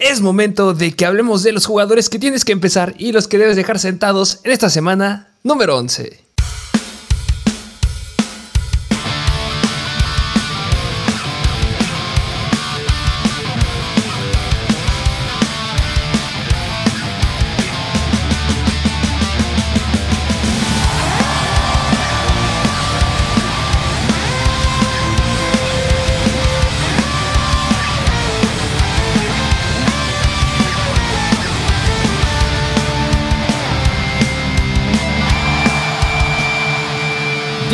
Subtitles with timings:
[0.00, 3.36] Es momento de que hablemos de los jugadores que tienes que empezar y los que
[3.36, 6.29] debes dejar sentados en esta semana número 11.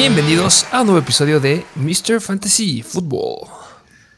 [0.08, 2.20] Bienvenidos a un nuevo episodio de Mr.
[2.20, 3.48] Fantasy Football.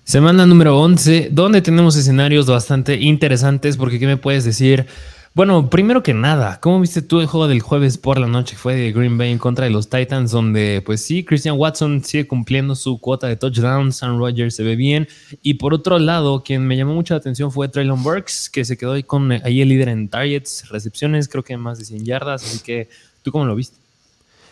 [0.05, 4.85] Semana número 11, donde tenemos escenarios bastante interesantes, porque ¿qué me puedes decir?
[5.33, 8.55] Bueno, primero que nada, ¿cómo viste tú el juego del jueves por la noche?
[8.55, 12.29] Fue de Green Bay en contra de los Titans, donde pues sí, Christian Watson sigue
[12.29, 15.09] cumpliendo su cuota de touchdowns, Sam Rogers se ve bien,
[15.41, 18.77] y por otro lado, quien me llamó mucho la atención fue Traylon Burks, que se
[18.77, 22.45] quedó ahí con ahí el líder en targets, recepciones, creo que más de 100 yardas,
[22.45, 22.91] así que
[23.23, 23.88] ¿tú cómo lo viste?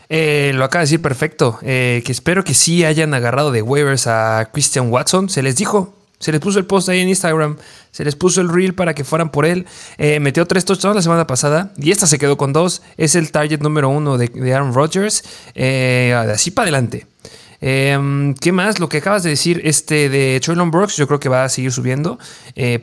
[0.09, 1.59] Eh, lo acaba de decir perfecto.
[1.63, 5.29] Eh, que espero que sí hayan agarrado de waivers a Christian Watson.
[5.29, 5.95] Se les dijo.
[6.19, 7.57] Se les puso el post ahí en Instagram.
[7.91, 9.67] Se les puso el reel para que fueran por él.
[9.99, 11.73] Eh, metió tres touchdowns la semana pasada.
[11.77, 12.83] Y esta se quedó con dos.
[12.97, 15.23] Es el target número uno de, Aaron Rodgers.
[15.55, 17.07] así para adelante.
[17.61, 18.81] Em, ¿Qué más?
[18.81, 21.73] Lo que acabas de decir este de Traylon Brooks, yo creo que va a seguir
[21.73, 22.19] subiendo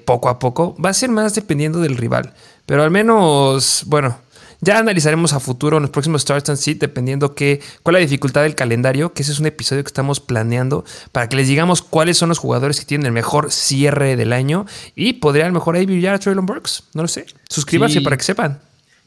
[0.06, 0.76] poco a poco.
[0.84, 2.34] Va a ser más dependiendo del rival.
[2.66, 4.18] Pero al menos, bueno,
[4.64, 8.06] ya analizaremos a futuro en los próximos Starts and Sit, dependiendo que, cuál es la
[8.06, 11.82] dificultad del calendario, que ese es un episodio que estamos planeando para que les digamos
[11.82, 15.86] cuáles son los jugadores que tienen el mejor cierre del año y podrían mejor ahí
[15.86, 16.84] brillar a Traylon Burks.
[16.94, 17.26] No lo sé.
[17.50, 18.60] Suscríbanse para que sepan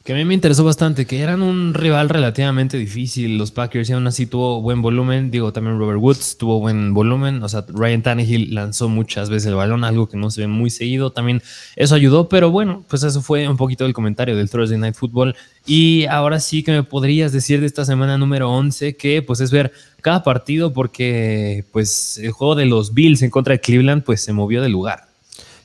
[0.06, 3.36] que a mí me interesó bastante, que eran un rival relativamente difícil.
[3.36, 5.32] Los Packers y aún así tuvo buen volumen.
[5.32, 7.42] Digo, también Robert Woods tuvo buen volumen.
[7.42, 10.70] O sea, Ryan Tannehill lanzó muchas veces el balón, algo que no se ve muy
[10.70, 11.10] seguido.
[11.10, 11.42] También
[11.74, 15.34] eso ayudó, pero bueno, pues eso fue un poquito el comentario del Thursday Night Football.
[15.66, 19.50] Y ahora sí que me podrías decir de esta semana número 11 que pues es
[19.50, 24.22] ver cada partido porque pues el juego de los Bills en contra de Cleveland pues
[24.22, 25.05] se movió de lugar.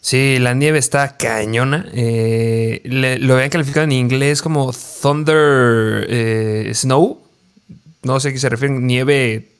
[0.01, 1.85] Sí, la nieve está cañona.
[1.93, 2.81] Eh,
[3.21, 7.21] lo habían calificado en inglés como Thunder eh, Snow.
[8.01, 9.50] No sé qué se refiere, nieve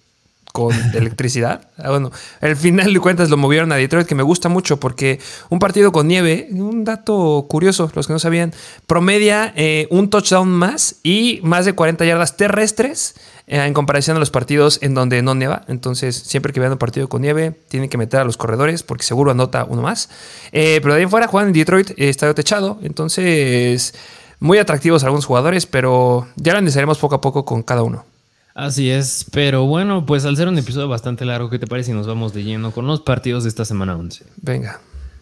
[0.51, 1.67] con electricidad.
[1.77, 5.19] Ah, bueno, al final de cuentas lo movieron a Detroit, que me gusta mucho porque
[5.49, 8.53] un partido con nieve, un dato curioso, los que no sabían,
[8.87, 13.15] promedia eh, un touchdown más y más de 40 yardas terrestres
[13.47, 15.63] eh, en comparación a los partidos en donde no nieva.
[15.67, 19.03] Entonces, siempre que vean un partido con nieve, tienen que meter a los corredores porque
[19.03, 20.09] seguro anota uno más.
[20.51, 22.79] Eh, pero de ahí en fuera juegan en Detroit, estadio techado.
[22.83, 23.93] Entonces,
[24.39, 28.05] muy atractivos algunos jugadores, pero ya lo analizaremos poco a poco con cada uno.
[28.53, 31.93] Así es, pero bueno, pues al ser un episodio bastante largo, ¿qué te parece si
[31.93, 34.25] nos vamos de lleno con los partidos de esta semana 11?
[34.41, 34.81] Venga.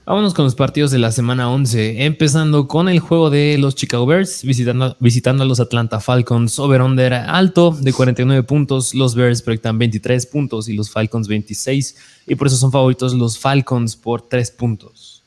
[0.10, 4.08] Vámonos con los partidos de la semana 11, empezando con el juego de los Chicago
[4.08, 9.78] Bears, visitando, visitando a los Atlanta Falcons, over-under alto de 49 puntos, los Bears proyectan
[9.78, 14.50] 23 puntos y los Falcons 26, y por eso son favoritos los Falcons por 3
[14.50, 15.22] puntos.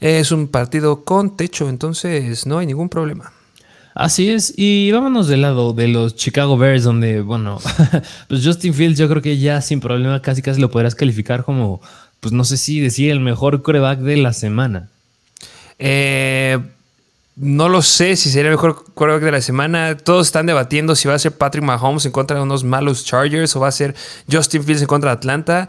[0.00, 3.32] Es un partido con techo, entonces no hay ningún problema.
[3.96, 7.58] Así es, y vámonos del lado de los Chicago Bears, donde, bueno,
[8.28, 11.80] pues Justin Fields yo creo que ya sin problema casi casi lo podrás calificar como,
[12.20, 14.90] pues no sé si decir el mejor coreback de la semana.
[15.78, 16.58] Eh,
[17.36, 19.96] no lo sé si sería el mejor coreback de la semana.
[19.96, 23.56] Todos están debatiendo si va a ser Patrick Mahomes en contra de unos malos Chargers
[23.56, 23.94] o va a ser
[24.30, 25.68] Justin Fields en contra de Atlanta.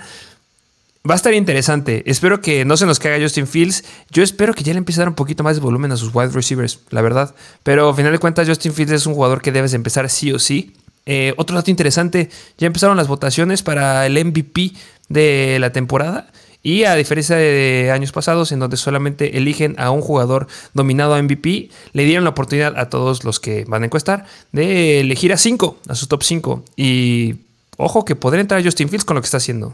[1.08, 2.04] Va a estar interesante.
[2.06, 3.86] Espero que no se nos caiga Justin Fields.
[4.10, 6.14] Yo espero que ya le empiece a dar un poquito más de volumen a sus
[6.14, 7.34] wide receivers, la verdad.
[7.64, 10.40] Pero al final de cuentas, Justin Fields es un jugador que debes empezar sí o
[10.40, 10.74] sí.
[11.06, 14.74] Eh, otro dato interesante, ya empezaron las votaciones para el MVP
[15.08, 16.30] de la temporada.
[16.62, 21.22] Y a diferencia de años pasados, en donde solamente eligen a un jugador dominado a
[21.22, 25.38] MVP, le dieron la oportunidad a todos los que van a encuestar de elegir a
[25.38, 26.64] 5, a su top 5.
[26.76, 27.36] Y
[27.78, 29.74] ojo que podría entrar Justin Fields con lo que está haciendo.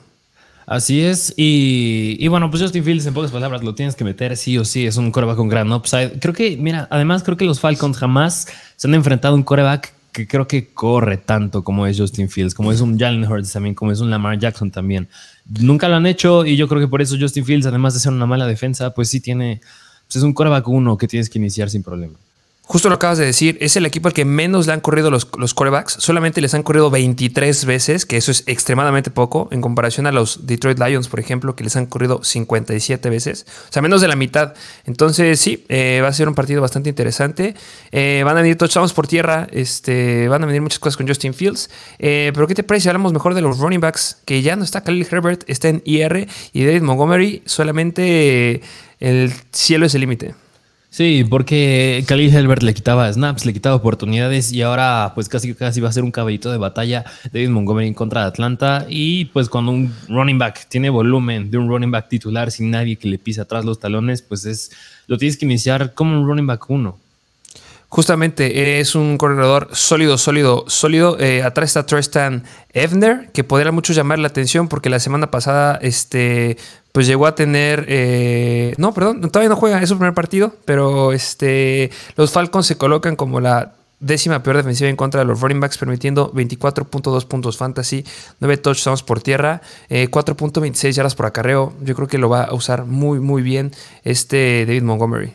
[0.65, 4.57] Así es, y, bueno, pues Justin Fields en pocas palabras lo tienes que meter sí
[4.57, 6.19] o sí, es un coreback con gran upside.
[6.19, 9.93] Creo que, mira, además creo que los Falcons jamás se han enfrentado a un coreback
[10.13, 13.75] que creo que corre tanto como es Justin Fields, como es un Jalen Hurts también,
[13.75, 15.09] como es un Lamar Jackson también.
[15.59, 18.13] Nunca lo han hecho y yo creo que por eso Justin Fields, además de ser
[18.13, 19.59] una mala defensa, pues sí tiene,
[20.05, 22.17] pues es un coreback uno que tienes que iniciar sin problema.
[22.65, 25.27] Justo lo acabas de decir, es el equipo al que menos le han corrido los,
[25.37, 25.97] los corebacks.
[25.99, 30.47] Solamente les han corrido 23 veces, que eso es extremadamente poco, en comparación a los
[30.47, 33.45] Detroit Lions, por ejemplo, que les han corrido 57 veces.
[33.69, 34.53] O sea, menos de la mitad.
[34.85, 37.53] Entonces, sí, eh, va a ser un partido bastante interesante.
[37.91, 41.33] Eh, van a venir touchdowns por tierra, este, van a venir muchas cosas con Justin
[41.33, 41.69] Fields.
[41.99, 44.19] Eh, pero, ¿qué te parece si hablamos mejor de los running backs?
[44.23, 48.61] Que ya no está Khalil Herbert, está en IR y David Montgomery solamente
[49.01, 50.42] el cielo es el límite.
[50.93, 55.81] Sí, porque Khalil Helbert le quitaba snaps, le quitaba oportunidades y ahora pues casi casi
[55.81, 59.49] va a ser un caballito de batalla David Montgomery en contra de Atlanta y pues
[59.49, 63.17] cuando un running back tiene volumen de un running back titular sin nadie que le
[63.17, 64.69] pise atrás los talones, pues es
[65.07, 66.99] lo tienes que iniciar como un running back uno.
[67.89, 71.19] Justamente es un corredor sólido, sólido, sólido.
[71.19, 75.79] Eh, atrás está Tristan Evner, que podría mucho llamar la atención porque la semana pasada
[75.81, 76.57] este,
[76.93, 77.85] pues llegó a tener.
[77.89, 82.77] Eh, no, perdón, todavía no juega, es su primer partido, pero este, los Falcons se
[82.77, 87.57] colocan como la décima peor defensiva en contra de los running backs, permitiendo 24.2 puntos
[87.57, 88.05] fantasy,
[88.39, 91.73] 9 touchdowns por tierra, 4.26 eh, yardas por acarreo.
[91.81, 93.71] Yo creo que lo va a usar muy, muy bien
[94.03, 95.33] este David Montgomery.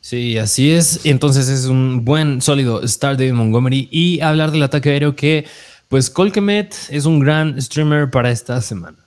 [0.00, 1.04] Sí, así es.
[1.04, 3.88] Entonces es un buen, sólido start de Montgomery.
[3.90, 5.44] Y hablar del ataque aéreo que,
[5.88, 9.03] pues, Colquemet es un gran streamer para esta semana.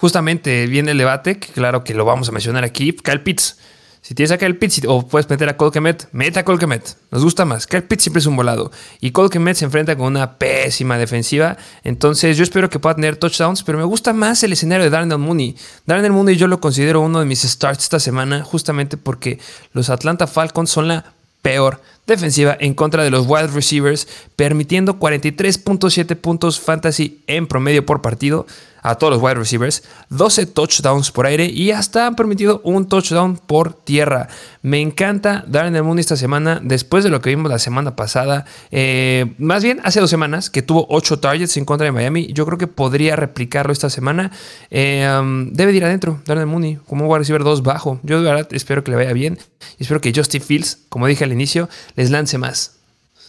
[0.00, 2.92] Justamente viene el debate, que claro que lo vamos a mencionar aquí.
[2.92, 3.56] Kyle Pitts
[4.02, 6.96] si tienes a Kyle Pitts o puedes meter a Colquemet, meta a Colquemet.
[7.10, 7.66] Nos gusta más.
[7.66, 8.72] Kyle Pitts siempre es un volado.
[9.00, 11.58] Y Colquemet se enfrenta con una pésima defensiva.
[11.84, 15.18] Entonces yo espero que pueda tener touchdowns, pero me gusta más el escenario de Darnell
[15.18, 15.54] Mooney.
[15.84, 19.38] Darnell Mooney yo lo considero uno de mis starts esta semana justamente porque
[19.74, 21.12] los Atlanta Falcons son la
[21.42, 28.00] peor defensiva en contra de los wide receivers, permitiendo 43.7 puntos fantasy en promedio por
[28.02, 28.46] partido
[28.82, 33.36] a todos los wide receivers, 12 touchdowns por aire y hasta han permitido un touchdown
[33.36, 34.28] por tierra.
[34.62, 37.96] Me encanta dar en el mundo esta semana, después de lo que vimos la semana
[37.96, 42.32] pasada, eh, más bien hace dos semanas, que tuvo 8 targets en contra de Miami.
[42.32, 44.30] Yo creo que podría replicarlo esta semana.
[44.70, 45.08] Eh,
[45.52, 48.00] debe de ir adentro, Darnell Mooney, como wide receiver 2 bajo.
[48.02, 49.38] Yo de verdad espero que le vaya bien
[49.78, 52.79] y espero que Justin Fields, como dije al inicio, les lance más.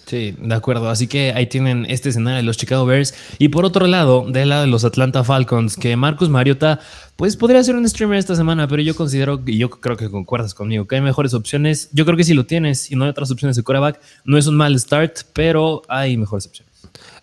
[0.06, 0.90] Sí, de acuerdo.
[0.90, 3.14] Así que ahí tienen este escenario de los Chicago Bears.
[3.38, 6.80] Y por otro lado, del lado de los Atlanta Falcons, que Marcus Mariota,
[7.16, 10.54] pues podría ser un streamer esta semana, pero yo considero, y yo creo que concuerdas
[10.54, 11.90] conmigo, que hay mejores opciones.
[11.94, 14.48] Yo creo que si lo tienes y no hay otras opciones de quarterback, no es
[14.48, 16.72] un mal start, pero hay mejores opciones.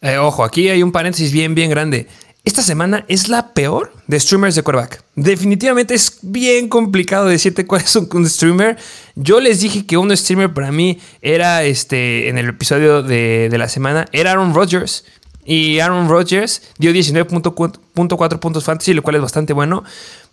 [0.01, 2.07] Eh, ojo, aquí hay un paréntesis bien, bien grande
[2.49, 5.05] esta semana es la peor de streamers de quarterback.
[5.15, 8.79] Definitivamente es bien complicado decirte cuál es un, streamer.
[9.17, 13.69] Yo les dije que un streamer para mí era este en el episodio de, la
[13.69, 15.05] semana, era Aaron Rodgers.
[15.45, 19.85] Y Aaron Rodgers dio 19.4 puntos fantasy, lo cual es bastante bueno.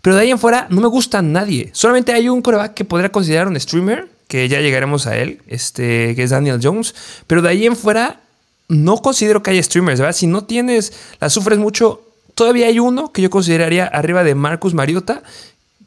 [0.01, 1.69] Pero de ahí en fuera no me gusta nadie.
[1.73, 6.15] Solamente hay un quarterback que podría considerar un streamer, que ya llegaremos a él, este,
[6.15, 6.95] que es Daniel Jones.
[7.27, 8.21] Pero de ahí en fuera
[8.67, 10.15] no considero que haya streamers, ¿verdad?
[10.15, 12.04] Si no tienes, la sufres mucho,
[12.35, 15.23] Todavía hay uno que yo consideraría arriba de Marcus Mariota,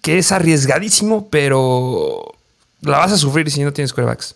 [0.03, 2.35] que es arriesgadísimo, pero
[2.81, 4.35] la vas a sufrir si no tienes quarterbacks.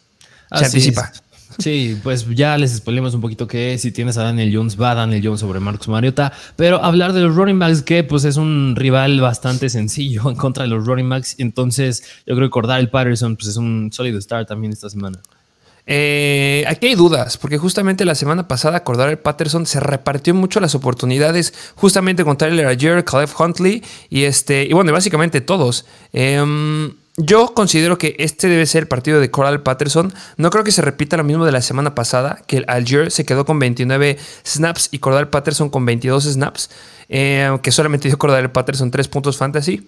[0.54, 1.10] Se anticipa.
[1.58, 5.22] Sí, pues ya les spoilemos un poquito que si tienes a Daniel Jones, va Daniel
[5.22, 6.32] Jones sobre Marcus Mariota.
[6.56, 10.64] Pero hablar de los running backs, que pues es un rival bastante sencillo en contra
[10.64, 11.36] de los running backs.
[11.38, 15.18] Entonces, yo creo que el Patterson pues es un sólido start también esta semana.
[15.86, 20.74] Eh, aquí hay dudas, porque justamente la semana pasada el Patterson se repartió mucho las
[20.74, 25.84] oportunidades, justamente con Tyler Ayer, Caleb Huntley y este, y bueno, básicamente todos.
[26.12, 30.14] Em, yo considero que este debe ser el partido de Coral Patterson.
[30.38, 33.26] No creo que se repita lo mismo de la semana pasada, que el Algier se
[33.26, 36.70] quedó con 29 snaps y Cordal Patterson con 22 snaps,
[37.10, 39.86] eh, que solamente dio Cordal Patterson 3 puntos fantasy.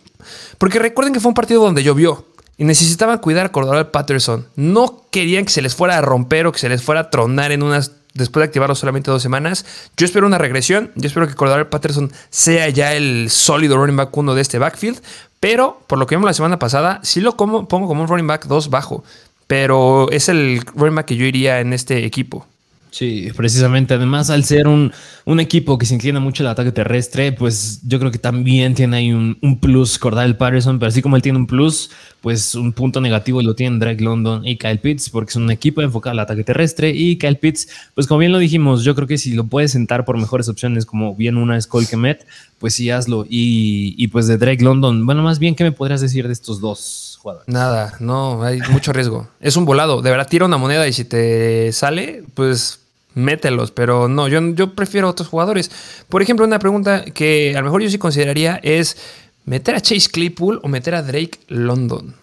[0.59, 2.27] Porque recuerden que fue un partido donde llovió.
[2.57, 4.47] Y necesitaban cuidar a Cordell Patterson.
[4.57, 7.53] No querían que se les fuera a romper o que se les fuera a tronar
[7.53, 7.93] en unas.
[8.15, 9.67] Después de activarlo solamente dos semanas.
[9.97, 10.93] Yo espero una regresión.
[10.95, 15.03] Yo espero que Cordell Patterson sea ya el sólido running back uno de este backfield.
[15.41, 18.47] Pero por lo que vimos la semana pasada, sí lo pongo como un running back
[18.47, 19.03] 2 bajo.
[19.49, 22.47] Pero es el running back que yo iría en este equipo.
[22.95, 23.93] Sí, precisamente.
[23.95, 24.93] Además, al ser un,
[25.25, 28.99] un, equipo que se inclina mucho al ataque terrestre, pues yo creo que también tiene
[28.99, 32.73] ahí un, un plus Cordell Patterson, pero así como él tiene un plus, pues un
[32.73, 36.21] punto negativo lo tienen Drake London y Kyle Pitts, porque es un equipo enfocado al
[36.21, 36.91] ataque terrestre.
[36.91, 40.05] Y Kyle Pitts, pues como bien lo dijimos, yo creo que si lo puedes sentar
[40.05, 42.25] por mejores opciones, como bien una es Cole Kemet,
[42.61, 43.27] pues sí hazlo.
[43.29, 46.61] Y, y pues de Drake London, bueno, más bien, ¿qué me podrías decir de estos
[46.61, 47.15] dos?
[47.47, 49.29] Nada, no, hay mucho riesgo.
[49.41, 50.03] Es un volado.
[50.03, 52.84] De verdad, tira una moneda y si te sale, pues
[53.15, 55.71] mételos, pero no, yo, yo prefiero otros jugadores.
[56.09, 58.97] Por ejemplo, una pregunta que a lo mejor yo sí consideraría es
[59.45, 62.15] meter a Chase Claypool o meter a Drake London.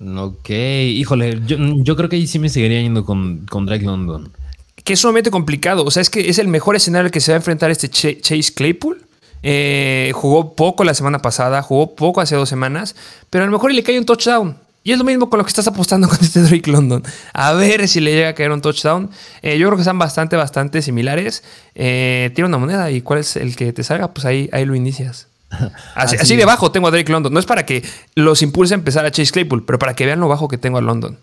[0.00, 4.30] Ok, híjole, yo, creo que ahí sí me seguiría yendo con, con, Drake London.
[4.84, 7.36] Que es sumamente complicado, o sea, es que es el mejor escenario que se va
[7.36, 9.02] a enfrentar este Chase Claypool.
[9.42, 12.94] Eh, jugó poco la semana pasada, jugó poco hace dos semanas,
[13.30, 14.56] pero a lo mejor le cae un touchdown.
[14.88, 17.02] Y es lo mismo con lo que estás apostando con este Drake London.
[17.34, 19.10] A ver si le llega a caer un touchdown.
[19.42, 21.44] Eh, yo creo que están bastante, bastante similares.
[21.74, 24.74] Eh, tira una moneda y cuál es el que te salga, pues ahí, ahí lo
[24.74, 25.28] inicias.
[25.94, 27.34] Así, así de bajo tengo a Drake London.
[27.34, 27.82] No es para que
[28.14, 30.78] los impulse a empezar a Chase Claypool, pero para que vean lo bajo que tengo
[30.78, 31.18] a London.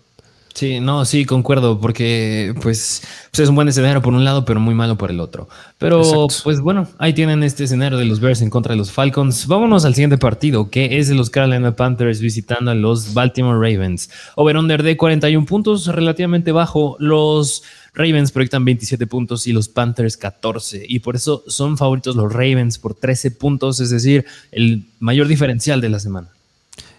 [0.56, 4.58] Sí, no, sí, concuerdo, porque pues, pues, es un buen escenario por un lado, pero
[4.58, 5.50] muy malo por el otro.
[5.76, 6.44] Pero Exacto.
[6.44, 9.46] pues bueno, ahí tienen este escenario de los Bears en contra de los Falcons.
[9.48, 14.08] Vámonos al siguiente partido, que es de los Carolina Panthers visitando a los Baltimore Ravens.
[14.34, 16.96] Over-under de 41 puntos, relativamente bajo.
[17.00, 20.86] Los Ravens proyectan 27 puntos y los Panthers 14.
[20.88, 25.82] Y por eso son favoritos los Ravens por 13 puntos, es decir, el mayor diferencial
[25.82, 26.28] de la semana.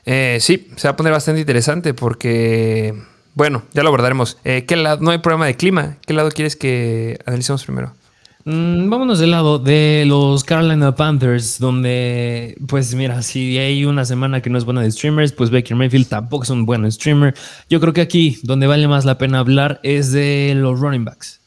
[0.05, 2.93] Eh, sí, se va a poner bastante interesante porque,
[3.37, 4.39] bueno, ya lo abordaremos.
[4.43, 4.97] Eh, ¿qué lado?
[4.99, 5.97] No hay problema de clima.
[6.07, 7.93] ¿Qué lado quieres que analicemos primero?
[8.45, 14.41] Mm, vámonos del lado de los Carolina Panthers, donde, pues mira, si hay una semana
[14.41, 17.35] que no es buena de streamers, pues Baker Mayfield tampoco es un buen streamer.
[17.69, 21.39] Yo creo que aquí, donde vale más la pena hablar, es de los running backs.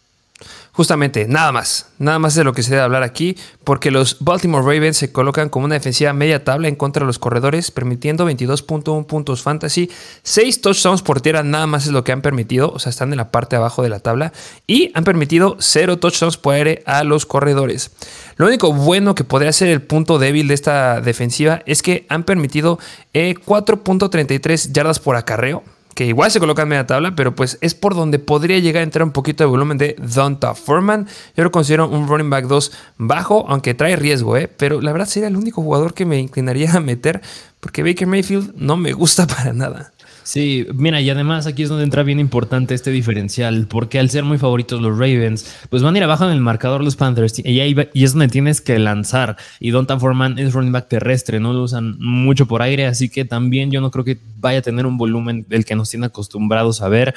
[0.81, 1.91] Justamente, nada más.
[1.99, 5.51] Nada más de lo que se debe hablar aquí, porque los Baltimore Ravens se colocan
[5.51, 9.91] como una defensiva media tabla en contra de los corredores, permitiendo 22.1 puntos fantasy.
[10.23, 13.19] 6 touchdowns por tierra nada más es lo que han permitido, o sea, están en
[13.19, 14.33] la parte de abajo de la tabla.
[14.67, 17.91] Y han permitido 0 touchdowns por aire a los corredores.
[18.37, 22.25] Lo único bueno que podría ser el punto débil de esta defensiva es que han
[22.25, 22.79] permitido
[23.13, 25.63] eh, 4.33 yardas por acarreo
[25.95, 28.85] que igual se coloca en media tabla, pero pues es por donde podría llegar a
[28.85, 31.07] entrar un poquito de volumen de Donta Foreman.
[31.37, 34.49] Yo lo considero un running back 2 bajo, aunque trae riesgo, ¿eh?
[34.49, 37.21] pero la verdad sería el único jugador que me inclinaría a meter,
[37.61, 39.93] porque Baker Mayfield no me gusta para nada.
[40.23, 44.23] Sí, mira, y además aquí es donde entra bien importante este diferencial, porque al ser
[44.25, 47.61] muy favoritos los Ravens, pues van a ir abajo en el marcador los Panthers, y,
[47.61, 49.37] ahí va- y es donde tienes que lanzar.
[49.59, 53.25] Y Donta Foreman es running back terrestre, no lo usan mucho por aire, así que
[53.25, 56.83] también yo no creo que vaya a tener un volumen del que nos tiene acostumbrados
[56.83, 57.15] a ver.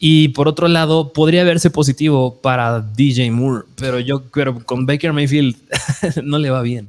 [0.00, 5.12] Y por otro lado, podría verse positivo para DJ Moore, pero yo pero con Baker
[5.12, 5.56] Mayfield
[6.24, 6.88] no le va bien.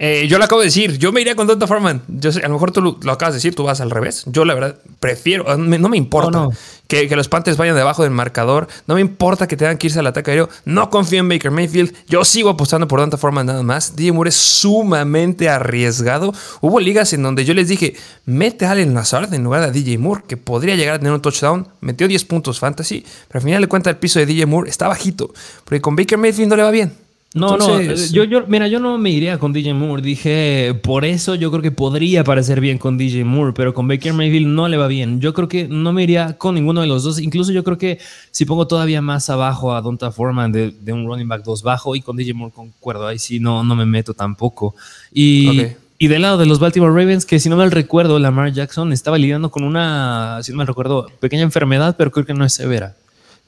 [0.00, 2.02] Eh, yo lo acabo de decir, yo me iría con Donta Foreman.
[2.06, 4.22] Yo sé, a lo mejor tú lo, lo acabas de decir, tú vas al revés.
[4.26, 6.50] Yo la verdad prefiero, no me importa No, no.
[6.86, 8.68] Que, que los Panthers vayan debajo del marcador.
[8.86, 10.48] No me importa que tengan que irse al ataque aéreo.
[10.64, 11.94] No confío en Baker Mayfield.
[12.06, 13.96] Yo sigo apostando por Donta Foreman nada más.
[13.96, 16.32] DJ Moore es sumamente arriesgado.
[16.60, 19.70] Hubo ligas en donde yo les dije, mete a Allen Lazard en lugar de a
[19.70, 21.66] DJ Moore, que podría llegar a tener un touchdown.
[21.80, 24.86] Metió 10 puntos fantasy, pero al final de cuentas el piso de DJ Moore está
[24.86, 25.34] bajito.
[25.64, 27.07] Porque con Baker Mayfield no le va bien.
[27.34, 30.00] No, Entonces- no, yo, yo, mira, yo no me iría con DJ Moore.
[30.02, 34.14] Dije, por eso yo creo que podría parecer bien con DJ Moore, pero con Baker
[34.14, 35.20] Mayfield no le va bien.
[35.20, 37.20] Yo creo que no me iría con ninguno de los dos.
[37.20, 37.98] Incluso yo creo que
[38.30, 41.94] si pongo todavía más abajo a Donta Foreman de, de un running back 2 bajo
[41.94, 44.74] y con DJ Moore concuerdo, ahí sí no, no me meto tampoco.
[45.12, 45.64] Y,
[45.98, 49.18] y del lado de los Baltimore Ravens, que si no mal recuerdo, Lamar Jackson estaba
[49.18, 52.96] lidiando con una, si no mal recuerdo, pequeña enfermedad, pero creo que no es severa.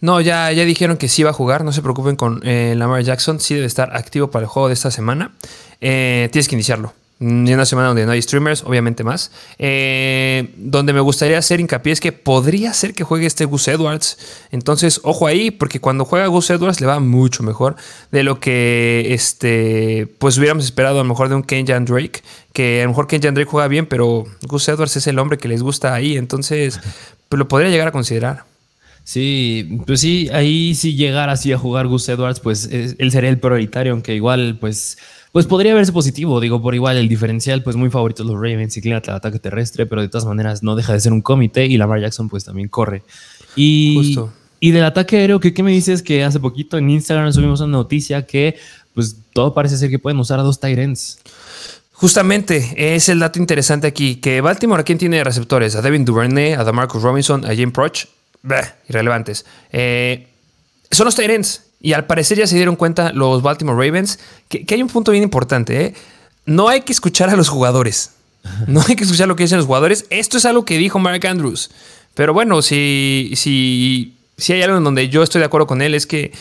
[0.00, 1.64] No, ya, ya dijeron que sí va a jugar.
[1.64, 3.38] No se preocupen con eh, Lamar Jackson.
[3.40, 5.33] Sí debe estar activo para el juego de esta semana.
[5.80, 6.95] Eh, tienes que iniciarlo.
[7.19, 9.30] Mm, Y una semana donde no hay streamers, obviamente más.
[9.59, 14.16] Eh, donde me gustaría hacer hincapié es que podría ser que juegue este Gus Edwards.
[14.50, 17.76] Entonces, ojo ahí, porque cuando juega Gus Edwards le va mucho mejor
[18.11, 22.23] de lo que este, pues hubiéramos esperado a lo mejor de un Kenyan Drake.
[22.54, 25.49] Que a lo mejor Kenyan Drake juega bien, pero Gus Edwards es el hombre que
[25.49, 26.16] les gusta ahí.
[26.16, 26.80] Entonces,
[27.28, 28.50] pues lo podría llegar a considerar.
[29.12, 33.28] Sí, pues sí, ahí si llegara así a jugar Gus Edwards, pues es- él sería
[33.28, 34.98] el prioritario, aunque igual, pues,
[35.32, 36.38] pues podría verse positivo.
[36.38, 40.00] Digo, por igual el diferencial, pues muy favoritos los Ravens, inclínate al ataque terrestre, pero
[40.00, 43.02] de todas maneras no deja de ser un comité y Lamar Jackson pues también corre.
[43.56, 44.32] Y, Justo.
[44.60, 46.02] y del ataque aéreo, ¿qué, ¿qué me dices?
[46.04, 48.54] Que hace poquito en Instagram subimos una noticia que
[48.94, 51.18] pues todo parece ser que pueden usar a dos Tyrants.
[51.94, 55.74] Justamente, es el dato interesante aquí, que Baltimore, ¿a quién tiene receptores?
[55.74, 58.04] A Devin Duvernay, a Marcus Robinson, a Jim Proch,
[58.42, 59.44] Bleh, irrelevantes.
[59.73, 60.28] Eh,
[60.90, 64.18] son los Tyrants, y al parecer ya se dieron cuenta los Baltimore Ravens
[64.49, 65.94] que, hay un punto bien importante, ¿eh?
[66.44, 68.12] No hay que escuchar a los jugadores.
[68.66, 70.06] No hay que escuchar lo que dicen los jugadores.
[70.11, 71.70] Esto es algo que dijo Mark Andrews.
[72.14, 75.94] Pero bueno, si, si, si hay algo en donde yo estoy de acuerdo con él,
[75.94, 76.32] es que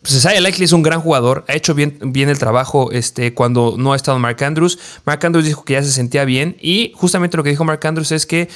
[0.00, 3.74] pues Isaiah Likely es un gran jugador, ha hecho bien, bien el trabajo este, cuando
[3.76, 4.78] no ha estado Mark Andrews.
[5.04, 8.12] Mark Andrews dijo que ya se sentía bien y justamente lo que dijo Mark Andrews
[8.12, 8.48] es que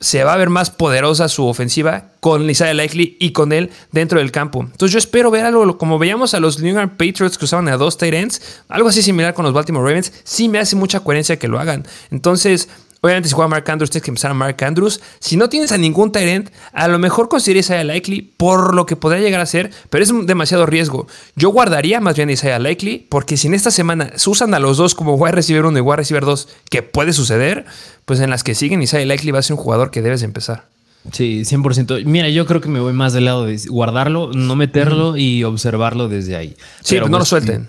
[0.00, 4.20] se va a ver más poderosa su ofensiva con Isaiah Likely y con él dentro
[4.20, 4.60] del campo.
[4.60, 7.76] Entonces yo espero ver algo como veíamos a los New England Patriots que usaban a
[7.76, 10.12] dos tight ends, algo así similar con los Baltimore Ravens.
[10.24, 11.86] Sí me hace mucha coherencia que lo hagan.
[12.10, 12.68] Entonces,
[13.00, 15.00] obviamente si juega Mark Andrews tienes que empezar a Mark Andrews.
[15.20, 18.96] Si no tienes a ningún end, a lo mejor considera Isaiah Likely por lo que
[18.96, 21.06] podría llegar a ser, pero es demasiado riesgo.
[21.36, 24.58] Yo guardaría más bien a Isaiah Likely porque si en esta semana se usan a
[24.58, 27.66] los dos como wide receiver 1 y wide receiver 2, que puede suceder,
[28.04, 30.64] pues en las que siguen Isaiah Likely va a ser un jugador que debes empezar.
[31.12, 32.04] Sí, 100%.
[32.04, 36.08] Mira, yo creo que me voy más del lado de guardarlo, no meterlo y observarlo
[36.08, 36.56] desde ahí.
[36.82, 37.68] Sí, Pero, pues no lo pues, suelten.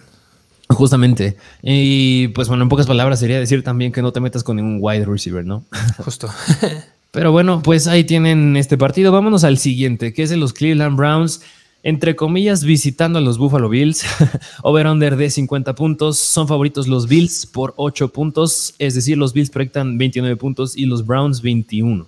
[0.70, 1.36] Justamente.
[1.62, 4.78] Y pues bueno, en pocas palabras sería decir también que no te metas con ningún
[4.80, 5.66] wide receiver, ¿no?
[5.98, 6.30] Justo.
[7.12, 9.12] Pero bueno, pues ahí tienen este partido.
[9.12, 11.42] Vámonos al siguiente, que es de los Cleveland Browns
[11.82, 14.06] entre comillas, visitando a los Buffalo Bills.
[14.64, 16.20] Over-under de 50 puntos.
[16.20, 18.76] Son favoritos los Bills por 8 puntos.
[18.80, 22.06] Es decir, los Bills proyectan 29 puntos y los Browns 21.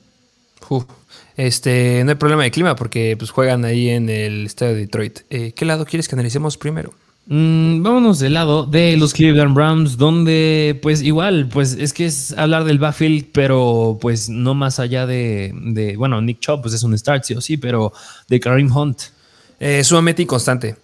[1.37, 5.19] este, no hay problema de clima porque pues, juegan ahí en el estadio de Detroit.
[5.29, 6.93] Eh, ¿Qué lado quieres que analicemos primero?
[7.27, 12.33] Mm, vámonos del lado de los Cleveland Browns, donde pues igual, pues es que es
[12.37, 16.97] hablar del backfield, pero pues no más allá de, bueno, Nick Chubb pues es un
[16.97, 17.93] start, sí o sí, pero
[18.27, 19.01] de Karim Hunt
[19.59, 20.75] eh, sumamente inconstante.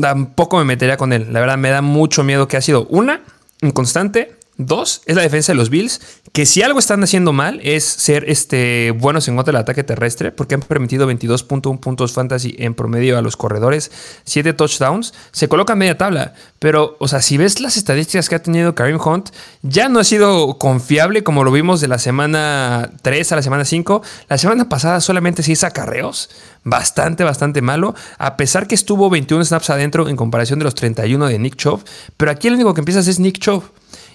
[0.00, 1.32] Tampoco me metería con él.
[1.32, 3.22] La verdad, me da mucho miedo que ha sido una,
[3.60, 4.37] inconstante.
[4.60, 6.00] Dos, es la defensa de los Bills,
[6.32, 10.32] que si algo están haciendo mal es ser este, buenos en contra del ataque terrestre,
[10.32, 13.92] porque han permitido 22.1 puntos fantasy en promedio a los corredores,
[14.24, 18.42] 7 touchdowns, se coloca media tabla, pero, o sea, si ves las estadísticas que ha
[18.42, 19.30] tenido Karim Hunt,
[19.62, 23.64] ya no ha sido confiable como lo vimos de la semana 3 a la semana
[23.64, 24.02] 5.
[24.28, 26.30] La semana pasada solamente 6 acarreos,
[26.64, 31.28] bastante, bastante malo, a pesar que estuvo 21 snaps adentro en comparación de los 31
[31.28, 31.84] de Nick Chubb,
[32.16, 33.62] pero aquí el único que empiezas es Nick Chubb.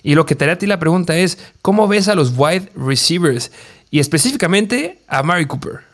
[0.04, 2.70] Y lo que te haré a ti la pregunta es, ¿cómo ves a los wide
[2.76, 3.52] receivers?
[3.90, 5.94] Y específicamente a Mary Cooper.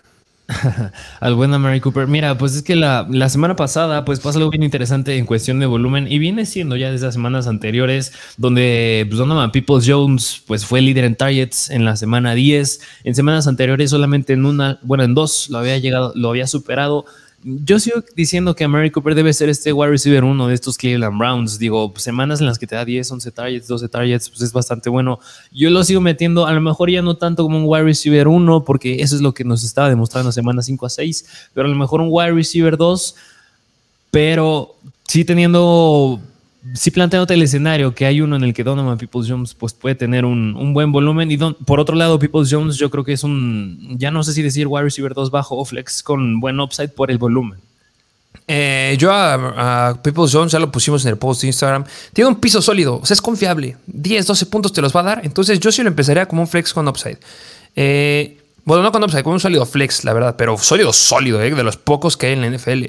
[1.19, 2.07] Al buen Mary Cooper.
[2.07, 5.65] Mira, pues es que la, semana pasada pues pasa algo bien interesante en cuestión de
[5.65, 10.65] volumen y viene siendo ya desde las semanas anteriores donde pues, Donovan Peoples Jones pues
[10.65, 12.81] fue líder en targets en la semana 10.
[13.03, 17.05] En semanas anteriores solamente en una, bueno, en dos lo había llegado, lo había superado
[17.43, 21.17] yo sigo diciendo que Mary Cooper debe ser este wide receiver uno de estos Cleveland
[21.17, 21.58] Browns.
[21.58, 24.89] Digo, semanas en las que te da 10, 11 targets, 12 targets, pues es bastante
[24.89, 25.19] bueno.
[25.51, 28.65] Yo lo sigo metiendo, a lo mejor ya no tanto como un wide receiver uno,
[28.65, 31.75] porque eso es lo que nos estaba demostrando semanas 5 a 6, pero a lo
[31.75, 33.15] mejor un wide receiver 2,
[34.12, 34.75] pero
[35.08, 36.19] sí teniendo
[36.73, 39.95] si planteándote el escenario que hay uno en el que Donovan Peoples Jones pues, puede
[39.95, 43.95] tener un, buen volumen y por otro lado Peoples Jones yo creo que es un,
[43.97, 47.11] ya no sé si decir wide receiver 2 bajo o flex con buen upside por
[47.11, 47.59] el volumen.
[48.48, 51.85] Eh, yo a, Peoples Jones ya lo pusimos en el post de Instagram.
[52.13, 53.77] Tiene un piso sólido, o sea, es confiable.
[53.87, 55.22] 10, 12 puntos te los va a dar.
[55.24, 57.19] Entonces yo sí lo empezaría como un flex con upside.
[57.75, 61.53] Eh, bueno, no con upside, como un sólido flex, la verdad, pero sólido, sólido, eh,
[61.53, 62.85] de los pocos que hay en la NFL.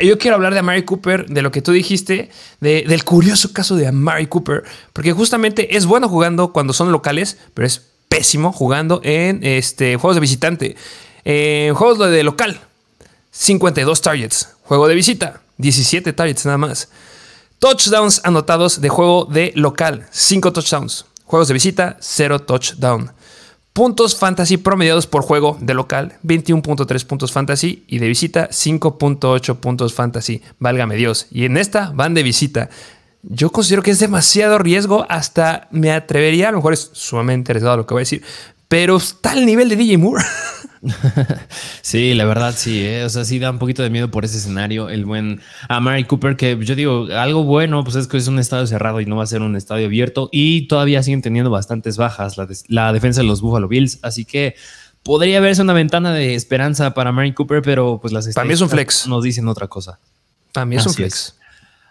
[0.00, 3.86] Yo quiero hablar de Amari Cooper, de lo que tú dijiste, del curioso caso de
[3.86, 9.44] Amari Cooper, porque justamente es bueno jugando cuando son locales, pero es pésimo jugando en
[9.44, 10.76] este, juegos de visitante.
[11.24, 12.60] En juegos de local,
[13.30, 14.48] 52 targets.
[14.64, 16.88] Juego de visita, 17 targets nada más.
[17.58, 21.06] Touchdowns anotados de juego de local, 5 touchdowns.
[21.24, 23.12] Juegos de visita, 0 touchdown.
[23.72, 29.94] Puntos fantasy promediados por juego de local, 21.3 puntos fantasy y de visita 5.8 puntos
[29.94, 30.42] fantasy.
[30.58, 31.26] Válgame Dios.
[31.30, 32.68] Y en esta van de visita.
[33.22, 37.78] Yo considero que es demasiado riesgo, hasta me atrevería, a lo mejor es sumamente arriesgado
[37.78, 38.22] lo que voy a decir,
[38.68, 40.22] pero está al nivel de DJ Moore.
[41.82, 43.04] sí, la verdad sí, ¿eh?
[43.04, 44.88] o sea, sí da un poquito de miedo por ese escenario.
[44.88, 48.66] El buen Amari Cooper, que yo digo, algo bueno, pues es que es un estadio
[48.66, 50.28] cerrado y no va a ser un estadio abierto.
[50.32, 52.36] Y todavía siguen teniendo bastantes bajas
[52.68, 54.00] la, defensa de los Buffalo Bills.
[54.02, 54.56] Así que
[55.02, 58.68] podría verse una ventana de esperanza para Amari Cooper, pero pues las mí es un
[58.68, 59.06] flex.
[59.06, 60.00] nos dicen otra cosa.
[60.66, 61.36] Mí es un flex.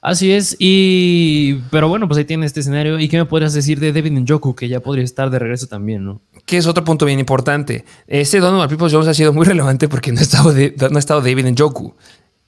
[0.02, 3.00] Así es, y pero bueno, pues ahí tiene este escenario.
[3.00, 6.04] ¿Y qué me podrías decir de David Njoku, que ya podría estar de regreso también,
[6.04, 6.22] ¿no?
[6.48, 7.86] Que es otro punto bien importante.
[8.08, 11.22] Este Donovan Peoples Jones ha sido muy relevante porque no ha estado, no ha estado
[11.22, 11.94] David Njoku.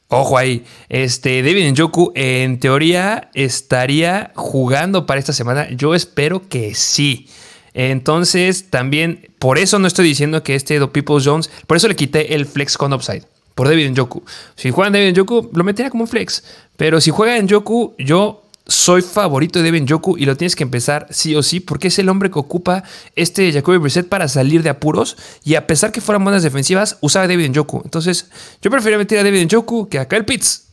[0.07, 5.69] Ojo ahí, este David Njoku en teoría estaría jugando para esta semana.
[5.69, 7.27] Yo espero que sí.
[7.75, 12.33] Entonces, también, por eso no estoy diciendo que este Peoples Jones, por eso le quité
[12.33, 14.23] el flex con upside por David Njoku.
[14.55, 16.43] Si juega en David Njoku, lo metería como un flex.
[16.77, 20.63] Pero si juega en Njoku, yo soy favorito de David Njoku y lo tienes que
[20.63, 22.83] empezar sí o sí porque es el hombre que ocupa
[23.15, 27.27] este Jacoby Brissett para salir de apuros y a pesar que fueran buenas defensivas, usaba
[27.27, 27.81] David Njoku.
[27.83, 28.29] Entonces,
[28.61, 30.63] yo prefiero meter a David Njoku que a Kyle Pitts.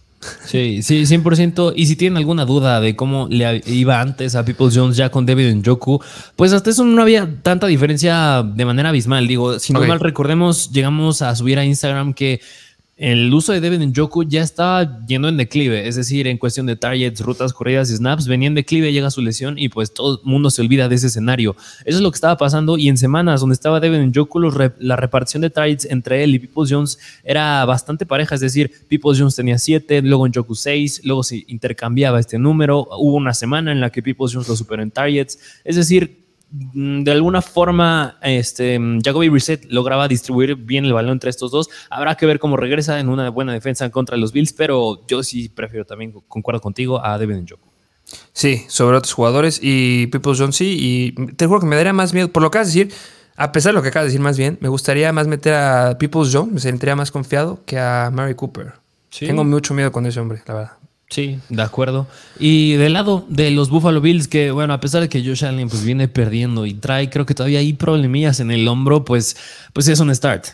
[0.45, 1.73] Sí, sí, 100%.
[1.77, 5.25] Y si tienen alguna duda de cómo le iba antes a People Jones ya con
[5.25, 6.01] David Njoku,
[6.37, 9.27] pues hasta eso no había tanta diferencia de manera abismal.
[9.27, 12.41] Digo, si no mal recordemos, llegamos a subir a Instagram que
[13.01, 16.77] el uso de Devin Njoku ya está yendo en declive, es decir, en cuestión de
[16.77, 20.31] targets, rutas corridas y snaps, venía en declive, llega su lesión y pues todo el
[20.31, 21.57] mundo se olvida de ese escenario.
[21.87, 25.41] Eso es lo que estaba pasando y en semanas donde estaba Devin Njoku, la repartición
[25.41, 29.59] de targets entre él y Peoples Jones era bastante pareja, es decir, Peoples Jones tenía
[29.59, 34.03] 7, luego Njoku 6, luego se intercambiaba este número, hubo una semana en la que
[34.03, 40.09] Peoples Jones lo superó en targets, es decir, de alguna forma este, Jacoby Brissett lograba
[40.09, 41.69] distribuir bien el balón entre estos dos.
[41.89, 45.49] Habrá que ver cómo regresa en una buena defensa contra los Bills, pero yo sí
[45.49, 47.69] prefiero también, concuerdo contigo, a Devin Njoku.
[48.33, 52.13] Sí, sobre otros jugadores y People Jones sí, y te juro que me daría más
[52.13, 52.97] miedo, por lo que acabas de decir,
[53.37, 55.97] a pesar de lo que acabas de decir más bien, me gustaría más meter a
[55.99, 58.73] Peoples Jones, me sentiría más confiado que a Mary Cooper.
[59.19, 60.80] Tengo mucho miedo con ese hombre, la verdad.
[61.11, 62.07] Sí, de acuerdo.
[62.39, 65.69] Y del lado de los Buffalo Bills, que bueno, a pesar de que Josh Allen
[65.69, 69.37] pues viene perdiendo y trae, creo que todavía hay problemillas en el hombro, pues,
[69.73, 70.47] pues es un start.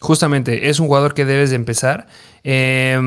[0.00, 2.08] Justamente, es un jugador que debes de empezar.
[2.42, 2.98] Eh,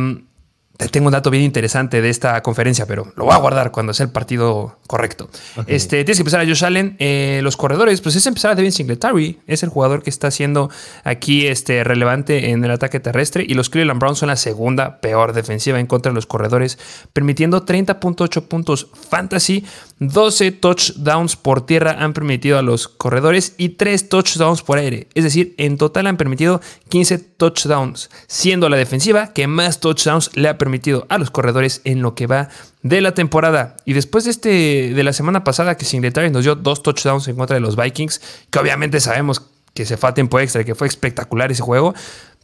[0.91, 4.05] tengo un dato bien interesante de esta conferencia, pero lo voy a guardar cuando sea
[4.05, 5.29] el partido correcto.
[5.67, 6.95] Este, tienes que empezar a Josh Allen.
[6.99, 9.39] Eh, los corredores, pues es empezar a Devin Singletary.
[9.47, 10.69] Es el jugador que está siendo
[11.03, 13.45] aquí este, relevante en el ataque terrestre.
[13.47, 16.77] Y los Cleveland Browns son la segunda peor defensiva en contra de los corredores,
[17.13, 19.65] permitiendo 30.8 puntos fantasy.
[19.99, 25.07] 12 touchdowns por tierra han permitido a los corredores y 3 touchdowns por aire.
[25.13, 30.49] Es decir, en total han permitido 15 touchdowns, siendo la defensiva que más touchdowns le
[30.49, 30.72] ha permitido
[31.09, 32.49] a los corredores en lo que va
[32.81, 33.77] de la temporada.
[33.85, 37.35] Y después de, este, de la semana pasada que Singletary nos dio dos touchdowns en
[37.35, 39.41] contra de los Vikings, que obviamente sabemos
[39.73, 41.93] que se fue a tiempo extra y que fue espectacular ese juego.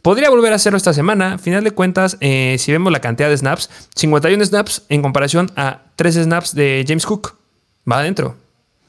[0.02, 1.38] Podría volver a hacerlo esta semana.
[1.38, 5.82] Final de cuentas, eh, si vemos la cantidad de snaps, 51 snaps en comparación a
[5.96, 7.34] 3 snaps de James Cook
[7.90, 8.36] va adentro.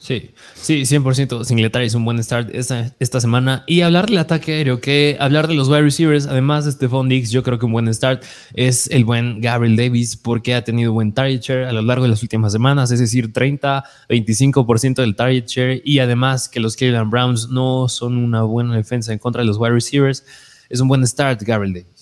[0.01, 1.43] Sí, sí, 100%.
[1.43, 3.63] Singletary es un buen start esta, esta, semana.
[3.67, 7.29] Y hablar del ataque aéreo, que hablar de los wide receivers, además de Stephon Diggs,
[7.29, 8.23] yo creo que un buen start
[8.55, 12.09] es el buen Gabriel Davis, porque ha tenido buen target share a lo largo de
[12.09, 15.83] las últimas semanas, es decir, 30, 25% del target share.
[15.85, 19.57] Y además que los Cleveland Browns no son una buena defensa en contra de los
[19.57, 20.25] wide receivers,
[20.67, 22.01] es un buen start, Gabriel Davis.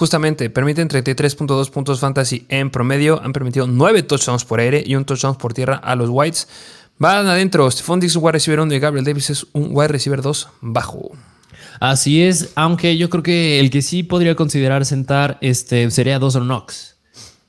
[0.00, 3.20] Justamente, permiten 33.2 puntos fantasy en promedio.
[3.22, 6.48] Han permitido 9 touchdowns por aire y un touchdown por tierra a los Whites.
[7.00, 7.70] Van adentro.
[7.70, 11.12] Stephon un wide receiver 1 y Gabriel Davis es un wide receiver 2 bajo.
[11.80, 16.44] Así es, aunque yo creo que el que sí podría considerar sentar este, sería Dawson
[16.44, 16.96] Knox.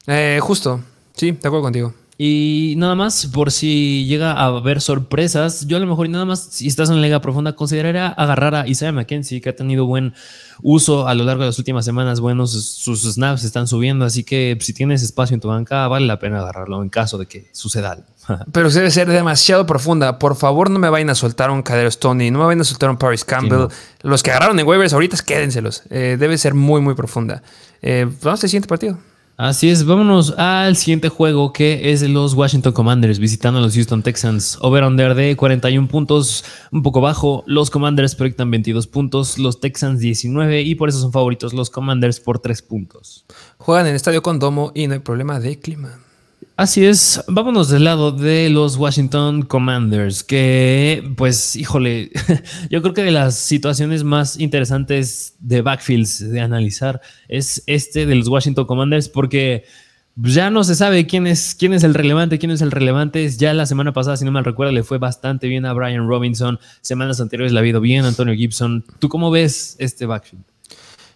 [0.08, 0.80] Eh, justo,
[1.18, 1.94] sí, de acuerdo contigo.
[2.18, 6.24] Y nada más, por si llega a haber sorpresas, yo a lo mejor y nada
[6.24, 9.86] más, si estás en la liga profunda, consideraría agarrar a Isaiah McKenzie, que ha tenido
[9.86, 10.14] buen
[10.62, 12.22] uso a lo largo de las últimas semanas.
[12.22, 16.20] Buenos, sus snaps están subiendo, así que si tienes espacio en tu banca, vale la
[16.20, 18.06] pena agarrarlo en caso de que suceda algo.
[18.52, 20.20] Pero debe ser demasiado profunda.
[20.20, 22.90] Por favor, no me vayan a soltar un Cadero Stoney, no me vayan a soltar
[22.90, 23.68] un Paris Campbell.
[24.02, 25.84] Los que agarraron en waivers ahorita, quédenselos.
[25.90, 27.42] Eh, debe ser muy, muy profunda.
[27.82, 28.98] Eh, vamos al siguiente partido.
[29.38, 33.74] Así es, vámonos al siguiente juego que es de los Washington Commanders visitando a los
[33.74, 34.60] Houston Texans.
[34.62, 37.44] Over-under de 41 puntos, un poco bajo.
[37.48, 42.20] Los Commanders proyectan 22 puntos, los Texans 19 y por eso son favoritos los Commanders
[42.20, 43.26] por 3 puntos.
[43.58, 45.98] Juegan en estadio con domo y no hay problema de clima.
[46.62, 52.12] Así es, vámonos del lado de los Washington Commanders, que pues, híjole,
[52.70, 58.14] yo creo que de las situaciones más interesantes de backfields de analizar es este de
[58.14, 59.64] los Washington Commanders, porque
[60.16, 63.28] ya no se sabe quién es, quién es el relevante, quién es el relevante.
[63.28, 66.60] Ya la semana pasada, si no me recuerdo, le fue bastante bien a Brian Robinson.
[66.82, 68.86] Semanas anteriores le ha ido bien a Antonio Gibson.
[69.00, 70.51] ¿Tú cómo ves este backfield?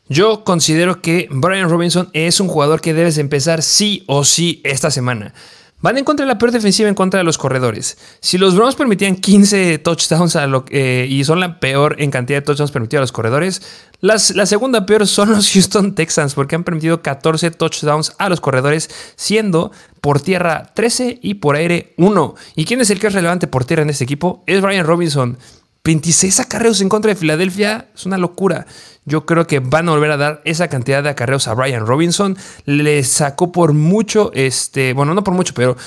[0.08, 4.92] Yo considero que Brian Robinson es un jugador que debes empezar sí o sí esta
[4.92, 5.34] semana.
[5.82, 7.98] Van en contra de la peor defensiva en contra de los corredores.
[8.20, 10.38] Si los Browns permitían 15 touchdowns
[10.70, 13.62] eh, y son la peor en cantidad de touchdowns permitidos a los corredores,
[14.02, 18.90] la segunda peor son los Houston Texans porque han permitido 14 touchdowns a los corredores,
[19.16, 22.36] siendo por tierra 13 y por aire 1.
[22.56, 24.44] ¿Y quién es el que es relevante por tierra en este equipo?
[24.48, 25.38] Es Brian Robinson.
[25.86, 28.66] 26 acarreos en contra de Filadelfia es una locura.
[29.06, 32.36] Yo creo que van a volver a dar esa cantidad de acarreos a Brian Robinson.
[32.66, 35.78] Le sacó por mucho, este, bueno, no por mucho, pero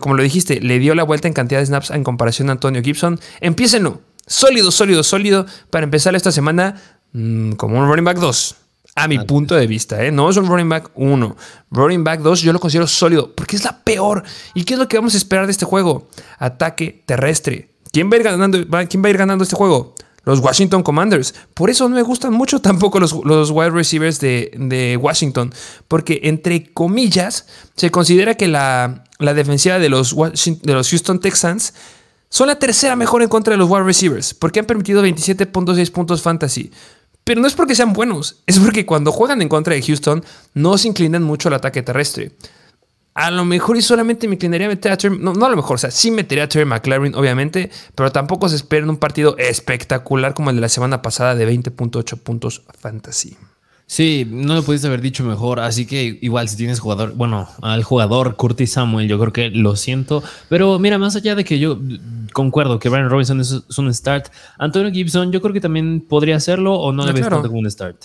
[0.00, 2.82] como lo dijiste, le dio la vuelta en cantidad de snaps en comparación a Antonio
[2.82, 3.18] Gibson.
[3.40, 4.02] Empiécenlo.
[4.26, 6.78] Sólido, sólido, sólido para empezar esta semana
[7.14, 8.56] mm, como un running back 2.
[8.96, 10.10] A mi punto de vista, ¿eh?
[10.10, 11.36] no es un running back 1.
[11.70, 14.24] Running back 2 yo lo considero sólido porque es la peor.
[14.52, 16.08] ¿Y qué es lo que vamos a esperar de este juego?
[16.38, 19.96] Ataque terrestre ¿Quién va a ir ganando, este juego?
[20.22, 21.34] Los Washington Commanders.
[21.52, 25.52] Por eso no me gustan mucho tampoco los, los wide receivers de, Washington.
[25.88, 31.74] Porque, entre comillas, se considera que la, defensiva de los, de los Houston Texans
[32.28, 34.32] son la tercera mejor en contra de los wide receivers.
[34.32, 36.70] Porque han permitido 27.6 puntos fantasy.
[37.24, 40.78] Pero no es porque sean buenos, es porque cuando juegan en contra de Houston no
[40.78, 42.30] se inclinan mucho al ataque terrestre.
[43.18, 45.56] A lo mejor y solamente me inclinaría a meter a Terry, no, no a lo
[45.56, 48.96] mejor, o sea, sí metería a Terry McLaren, obviamente, pero tampoco se espera en un
[48.96, 53.36] partido espectacular como el de la semana pasada de 20.8 puntos fantasy.
[53.86, 57.82] Sí, no lo pudiste haber dicho mejor, así que igual si tienes jugador, bueno, al
[57.82, 61.76] jugador Curtis Samuel, yo creo que lo siento, pero mira, más allá de que yo
[62.32, 64.28] concuerdo que Brian Robinson es, un start,
[64.58, 67.68] Antonio Gibson yo creo que también podría hacerlo o no, le ves tanto como un
[67.68, 67.96] start.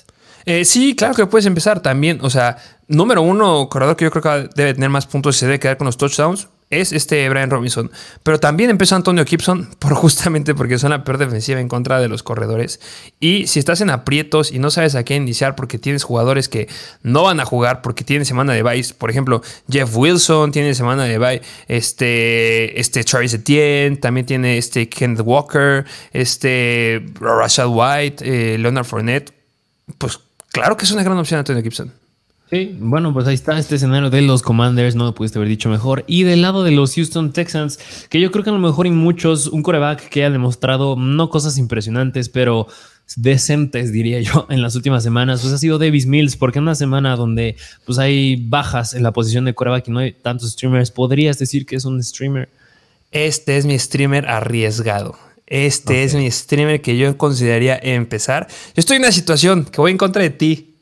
[0.45, 2.19] Eh, sí, claro que puedes empezar también.
[2.21, 5.45] O sea, número uno, corredor que yo creo que debe tener más puntos y se
[5.45, 6.47] debe quedar con los touchdowns
[6.82, 7.91] es este Brian Robinson.
[8.23, 12.08] Pero también empezó Antonio Gibson por justamente porque son la peor defensiva en contra de
[12.08, 12.79] los corredores.
[13.19, 16.67] Y si estás en aprietos y no sabes a qué iniciar porque tienes jugadores que
[17.01, 21.03] no van a jugar porque tienen semana de bye, por ejemplo, Jeff Wilson tiene semana
[21.06, 28.58] de bye, este, este Travis Etienne, también tiene este Kenneth Walker, este Rashad White, eh,
[28.58, 29.34] Leonard Fournette,
[29.97, 30.19] pues
[30.53, 31.91] claro que es una gran opción Antonio Gibson.
[32.49, 35.69] Sí, bueno, pues ahí está este escenario de los Commanders, no lo pudiste haber dicho
[35.69, 36.03] mejor.
[36.05, 38.91] Y del lado de los Houston Texans, que yo creo que a lo mejor hay
[38.91, 42.67] muchos, un coreback que ha demostrado no cosas impresionantes, pero
[43.15, 46.75] decentes, diría yo, en las últimas semanas, pues ha sido Davis Mills, porque en una
[46.75, 50.91] semana donde pues hay bajas en la posición de coreback y no hay tantos streamers,
[50.91, 52.49] podrías decir que es un streamer.
[53.11, 55.15] Este es mi streamer arriesgado.
[55.47, 58.47] Este es mi streamer que yo consideraría empezar.
[58.47, 60.73] Yo estoy en una situación que voy en contra de ti,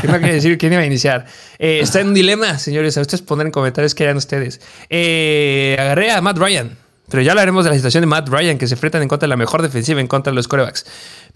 [0.00, 0.56] ¿Qué me quiere decir?
[0.58, 1.26] ¿Quién iba a iniciar?
[1.58, 2.96] Eh, está en un dilema, señores.
[2.96, 4.60] A ustedes poner en comentarios qué harían ustedes.
[4.88, 6.76] Eh, agarré a Matt Ryan,
[7.10, 9.30] pero ya hablaremos de la situación de Matt Ryan, que se enfrentan en contra de
[9.30, 10.86] la mejor defensiva en contra de los corebacks.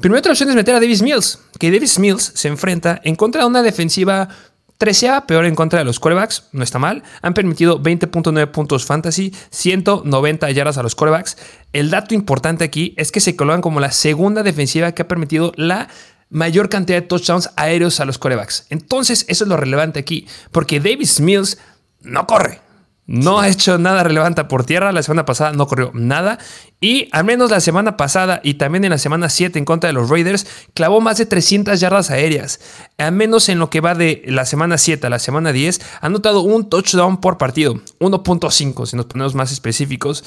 [0.00, 3.42] Primera otra opción es meter a Davis Mills, que Davis Mills se enfrenta en contra
[3.42, 4.28] de una defensiva
[4.78, 7.02] treceava peor en contra de los corebacks, no está mal.
[7.22, 11.36] Han permitido 20.9 puntos fantasy, 190 yardas a los corebacks.
[11.72, 15.52] El dato importante aquí es que se colocan como la segunda defensiva que ha permitido
[15.56, 15.88] la
[16.30, 18.66] mayor cantidad de touchdowns aéreos a los corebacks.
[18.70, 21.58] Entonces, eso es lo relevante aquí, porque Davis Mills
[22.00, 22.63] no corre.
[23.06, 24.92] No ha hecho nada relevante por tierra.
[24.92, 26.38] La semana pasada no corrió nada.
[26.80, 29.94] Y al menos la semana pasada y también en la semana 7 en contra de
[29.94, 32.60] los Raiders, clavó más de 300 yardas aéreas.
[32.98, 36.06] Al menos en lo que va de la semana 7 a la semana 10, ha
[36.06, 37.74] anotado un touchdown por partido.
[38.00, 40.24] 1.5 si nos ponemos más específicos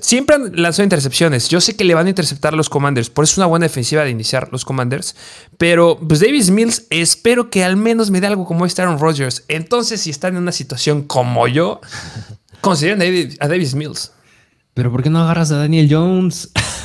[0.00, 1.48] siempre han lanzado intercepciones.
[1.48, 3.66] Yo sé que le van a interceptar a los Commanders, por eso es una buena
[3.66, 5.16] defensiva de iniciar los Commanders.
[5.58, 9.44] Pero pues Davis Mills, espero que al menos me dé algo como este Aaron Rodgers.
[9.48, 11.80] Entonces, si están en una situación como yo,
[12.60, 14.12] consideren a Davis Mills.
[14.74, 16.50] Pero ¿por qué no agarras a Daniel Jones?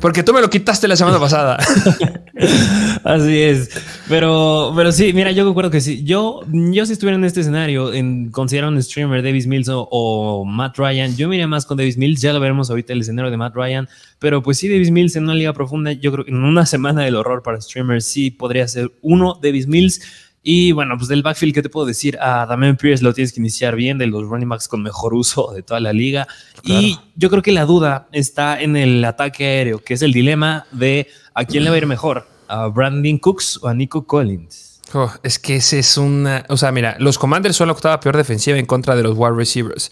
[0.00, 1.56] Porque tú me lo quitaste la semana pasada.
[3.04, 3.70] Así es.
[4.08, 6.04] Pero, pero sí, mira, yo recuerdo que sí.
[6.04, 10.78] Yo, yo si estuviera en este escenario, en considerar un streamer Davis Mills o, Matt
[10.78, 12.20] Ryan, yo me iría más con Davis Mills.
[12.20, 13.88] Ya lo veremos ahorita el escenario de Matt Ryan.
[14.18, 17.02] Pero pues sí, Davis Mills en una liga profunda, yo creo que en una semana
[17.02, 20.00] del horror para streamers sí podría ser uno Davis Mills.
[20.42, 22.18] Y bueno, pues del backfield, ¿qué te puedo decir?
[22.20, 25.52] A Damian Pierce lo tienes que iniciar bien, de los running backs con mejor uso
[25.52, 26.26] de toda la liga.
[26.62, 30.66] Y yo creo que la duda está en el ataque aéreo, que es el dilema
[30.70, 34.68] de a quién le va a ir mejor, a Brandon Cooks o a Nico Collins.
[34.94, 36.46] Oh, es que ese es una.
[36.48, 39.36] O sea, mira, los Commanders son la octava peor defensiva en contra de los wide
[39.36, 39.90] receivers.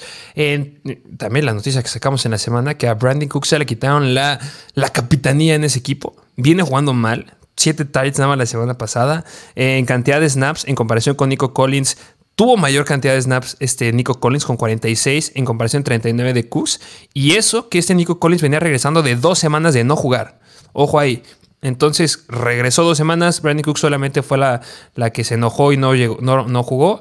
[1.18, 4.14] también la noticia que sacamos en la semana que a Brandon Cooks se le quitaron
[4.14, 4.40] la,
[4.74, 6.16] la capitanía en ese equipo.
[6.36, 7.36] Viene jugando mal.
[7.56, 9.24] 7 targets nada más la semana pasada.
[9.54, 11.96] en cantidad de snaps, en comparación con Nico Collins,
[12.34, 16.80] tuvo mayor cantidad de snaps este Nico Collins con 46 en comparación 39 de Cooks.
[17.14, 20.40] Y eso que este Nico Collins venía regresando de dos semanas de no jugar.
[20.72, 21.22] Ojo ahí.
[21.62, 23.40] Entonces regresó dos semanas.
[23.40, 24.60] Brandon Cooks solamente fue la,
[24.94, 27.00] la que se enojó y no, llegó, no, no jugó.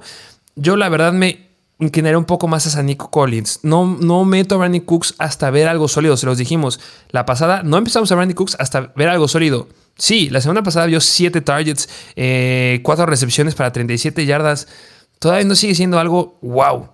[0.56, 3.60] Yo la verdad me inclinaré un poco más a Nico Collins.
[3.64, 6.16] No, no meto a Brandon Cooks hasta ver algo sólido.
[6.18, 7.64] Se los dijimos la pasada.
[7.64, 9.68] No empezamos a Brandon Cooks hasta ver algo sólido.
[9.98, 14.68] Sí, la semana pasada vio 7 targets, 4 eh, recepciones para 37 yardas.
[15.20, 16.90] Todavía no sigue siendo algo wow.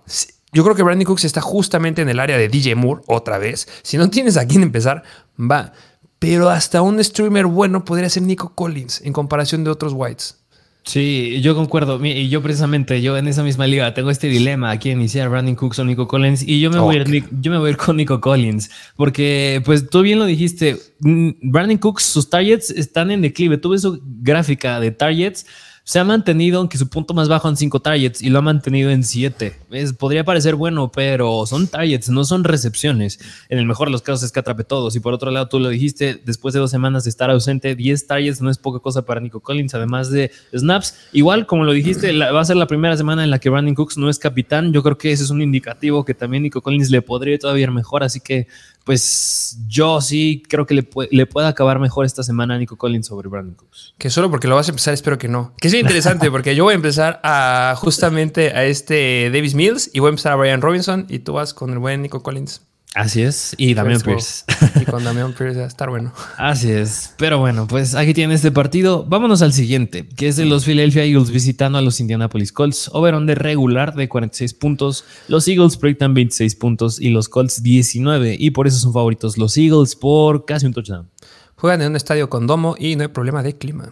[0.53, 3.67] Yo creo que Brandon Cooks está justamente en el área de DJ Moore otra vez.
[3.83, 5.03] Si no tienes a quién empezar,
[5.39, 5.73] va.
[6.19, 10.40] Pero hasta un streamer bueno podría ser Nico Collins en comparación de otros Whites.
[10.83, 12.03] Sí, yo concuerdo.
[12.03, 15.79] Y yo precisamente, yo en esa misma liga tengo este dilema aquí iniciar Brandon Cooks
[15.79, 17.97] o Nico Collins y yo me, voy a ir, yo me voy a ir con
[17.97, 23.21] Nico Collins porque pues tú bien lo dijiste, mm, Brandon Cooks, sus targets están en
[23.21, 23.57] declive.
[23.57, 25.45] Tuve su gráfica de targets
[25.91, 28.91] se ha mantenido, aunque su punto más bajo en 5 targets y lo ha mantenido
[28.91, 29.57] en 7.
[29.99, 33.19] Podría parecer bueno, pero son targets, no son recepciones.
[33.49, 34.95] En el mejor de los casos es que atrape todos.
[34.95, 38.07] Y por otro lado, tú lo dijiste, después de dos semanas de estar ausente, 10
[38.07, 40.95] targets no es poca cosa para Nico Collins, además de snaps.
[41.11, 43.97] Igual, como lo dijiste, va a ser la primera semana en la que Brandon Cooks
[43.97, 44.71] no es capitán.
[44.71, 47.71] Yo creo que ese es un indicativo que también Nico Collins le podría todavía ir
[47.71, 48.05] mejor.
[48.05, 48.47] Así que
[48.83, 53.07] pues yo sí creo que le, le puede acabar mejor esta semana a Nico Collins
[53.07, 53.93] sobre Brandon Cooks.
[53.97, 55.53] Que solo porque lo vas a empezar, espero que no.
[55.59, 59.99] Que es interesante porque yo voy a empezar a justamente a este Davis Mills y
[59.99, 62.61] voy a empezar a Brian Robinson y tú vas con el buen Nico Collins.
[62.93, 63.55] Así es.
[63.57, 64.43] Y Damian Pierce.
[64.81, 66.11] Y con Damian Pierce va a estar bueno.
[66.37, 67.13] Así es.
[67.17, 69.05] Pero bueno, pues aquí tiene este partido.
[69.05, 72.89] Vámonos al siguiente, que es de los Philadelphia Eagles visitando a los Indianapolis Colts.
[72.93, 75.05] Over de regular de 46 puntos.
[75.29, 78.35] Los Eagles proyectan 26 puntos y los Colts 19.
[78.37, 81.09] Y por eso son favoritos los Eagles por casi un touchdown.
[81.55, 83.91] Juegan en un estadio con domo y no hay problema de clima.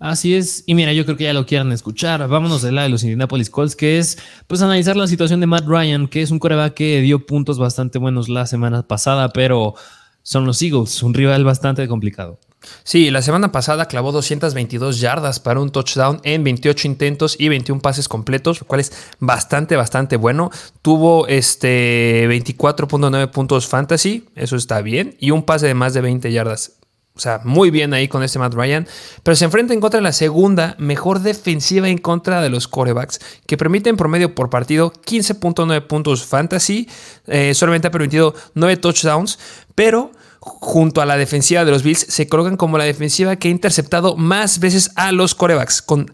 [0.00, 0.64] Así es.
[0.66, 2.26] Y mira, yo creo que ya lo quieran escuchar.
[2.26, 5.66] Vámonos del lado de los Indianapolis Colts, que es pues analizar la situación de Matt
[5.66, 9.74] Ryan, que es un coreback que dio puntos bastante buenos la semana pasada, pero
[10.22, 12.40] son los Eagles, un rival bastante complicado.
[12.82, 17.82] Sí, la semana pasada clavó 222 yardas para un touchdown en 28 intentos y 21
[17.82, 20.50] pases completos, lo cual es bastante, bastante bueno.
[20.80, 26.32] Tuvo este 24.9 puntos fantasy, eso está bien, y un pase de más de 20
[26.32, 26.79] yardas.
[27.14, 28.86] O sea, muy bien ahí con este Matt Ryan.
[29.22, 33.20] Pero se enfrenta en contra de la segunda mejor defensiva en contra de los corebacks,
[33.46, 36.88] que permiten promedio por partido 15.9 puntos fantasy.
[37.26, 39.38] Eh, solamente ha permitido 9 touchdowns,
[39.74, 43.50] pero junto a la defensiva de los Bills se colocan como la defensiva que ha
[43.50, 46.10] interceptado más veces a los corebacks, con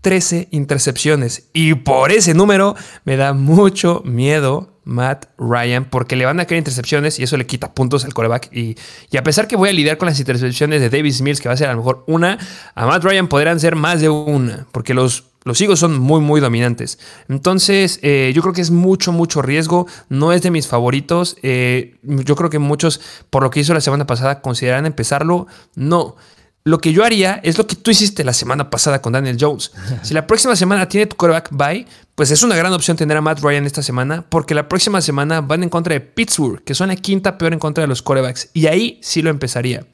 [0.00, 1.44] 13 intercepciones.
[1.52, 6.58] Y por ese número me da mucho miedo Matt Ryan porque le van a caer
[6.58, 8.52] intercepciones y eso le quita puntos al coreback.
[8.52, 8.76] Y,
[9.16, 11.56] a pesar que voy a lidiar con las intercepciones de Davis Mills, que va a
[11.56, 12.38] ser a lo mejor una,
[12.74, 16.98] a Matt Ryan podrán ser más de una, porque los, los son muy, muy dominantes.
[17.28, 19.86] Entonces, eh, yo creo que es mucho, mucho riesgo.
[20.08, 21.36] No es de mis favoritos.
[21.42, 25.46] Eh, yo creo que muchos, por lo que hizo la semana pasada, consideran empezarlo.
[25.74, 26.16] No.
[26.64, 29.72] Lo que yo haría es lo que tú hiciste la semana pasada con Daniel Jones.
[30.02, 33.20] Si la próxima semana tiene tu quarterback bye, pues es una gran opción tener a
[33.20, 36.88] Matt Ryan esta semana, porque la próxima semana van en contra de Pittsburgh, que son
[36.88, 38.50] la quinta peor en contra de los quarterbacks.
[38.52, 39.86] Y ahí sí lo empezaría.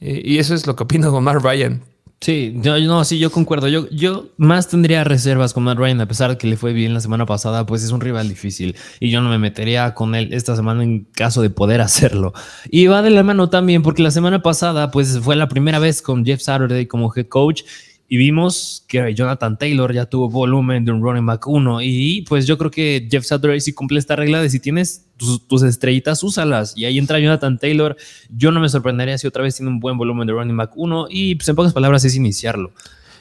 [0.00, 1.82] Eh, y eso es lo que opino con Matt Ryan.
[2.22, 3.66] Sí, yo, no, sí, yo concuerdo.
[3.68, 6.92] Yo, yo más tendría reservas con Matt Ryan, a pesar de que le fue bien
[6.92, 10.34] la semana pasada, pues es un rival difícil y yo no me metería con él
[10.34, 12.34] esta semana en caso de poder hacerlo.
[12.70, 16.02] Y va de la mano también porque la semana pasada, pues fue la primera vez
[16.02, 17.62] con Jeff Saturday como head coach
[18.12, 22.44] y vimos que Jonathan Taylor ya tuvo volumen de un running back 1 y pues
[22.44, 26.76] yo creo que Jeff Saturday sí cumple esta regla de si tienes tus, estrellitas, úsalas
[26.76, 27.96] y ahí entra Jonathan Taylor.
[28.28, 31.06] Yo no me sorprendería si otra vez tiene un buen volumen de running back 1
[31.08, 32.72] y pues en pocas palabras es iniciarlo.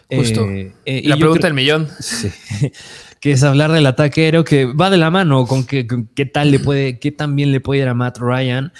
[0.09, 0.49] Justo.
[0.49, 1.87] Eh, eh, la pregunta del millón.
[1.99, 2.31] Sí.
[3.19, 6.57] que es hablar del ataque aéreo que va de la mano con qué tal le
[6.57, 8.73] puede, qué tan bien le puede ir a Matt Ryan.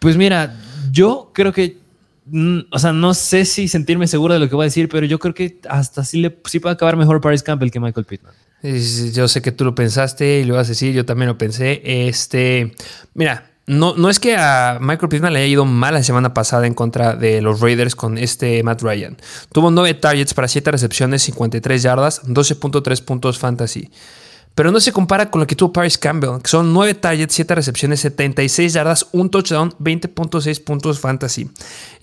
[0.00, 0.56] Pues mira,
[0.90, 1.85] yo creo que
[2.70, 5.18] o sea, no sé si sentirme seguro de lo que voy a decir, pero yo
[5.18, 8.34] creo que hasta sí, le, sí puede acabar mejor Paris Campbell que Michael Pittman.
[9.12, 11.82] Yo sé que tú lo pensaste y lo vas a decir, yo también lo pensé.
[11.84, 12.74] Este,
[13.14, 16.66] mira, no, no es que a Michael Pittman le haya ido mal la semana pasada
[16.66, 19.16] en contra de los Raiders con este Matt Ryan.
[19.52, 23.90] Tuvo 9 targets para 7 recepciones, 53 yardas, 12.3 puntos fantasy
[24.56, 27.54] pero no se compara con lo que tuvo Paris Campbell, que son 9 targets, 7
[27.54, 31.50] recepciones, 76 yardas, un touchdown, 20.6 puntos fantasy.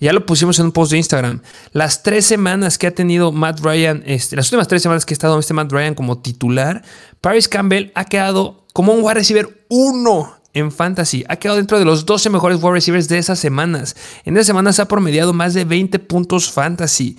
[0.00, 1.42] Ya lo pusimos en un post de Instagram.
[1.72, 5.16] Las tres semanas que ha tenido Matt Ryan, este, las últimas tres semanas que ha
[5.16, 6.82] estado este Matt Ryan como titular,
[7.20, 11.24] Paris Campbell ha quedado como un wide receiver 1 en fantasy.
[11.28, 13.96] Ha quedado dentro de los 12 mejores wide receivers de esas semanas.
[14.24, 17.18] En esas semanas ha promediado más de 20 puntos fantasy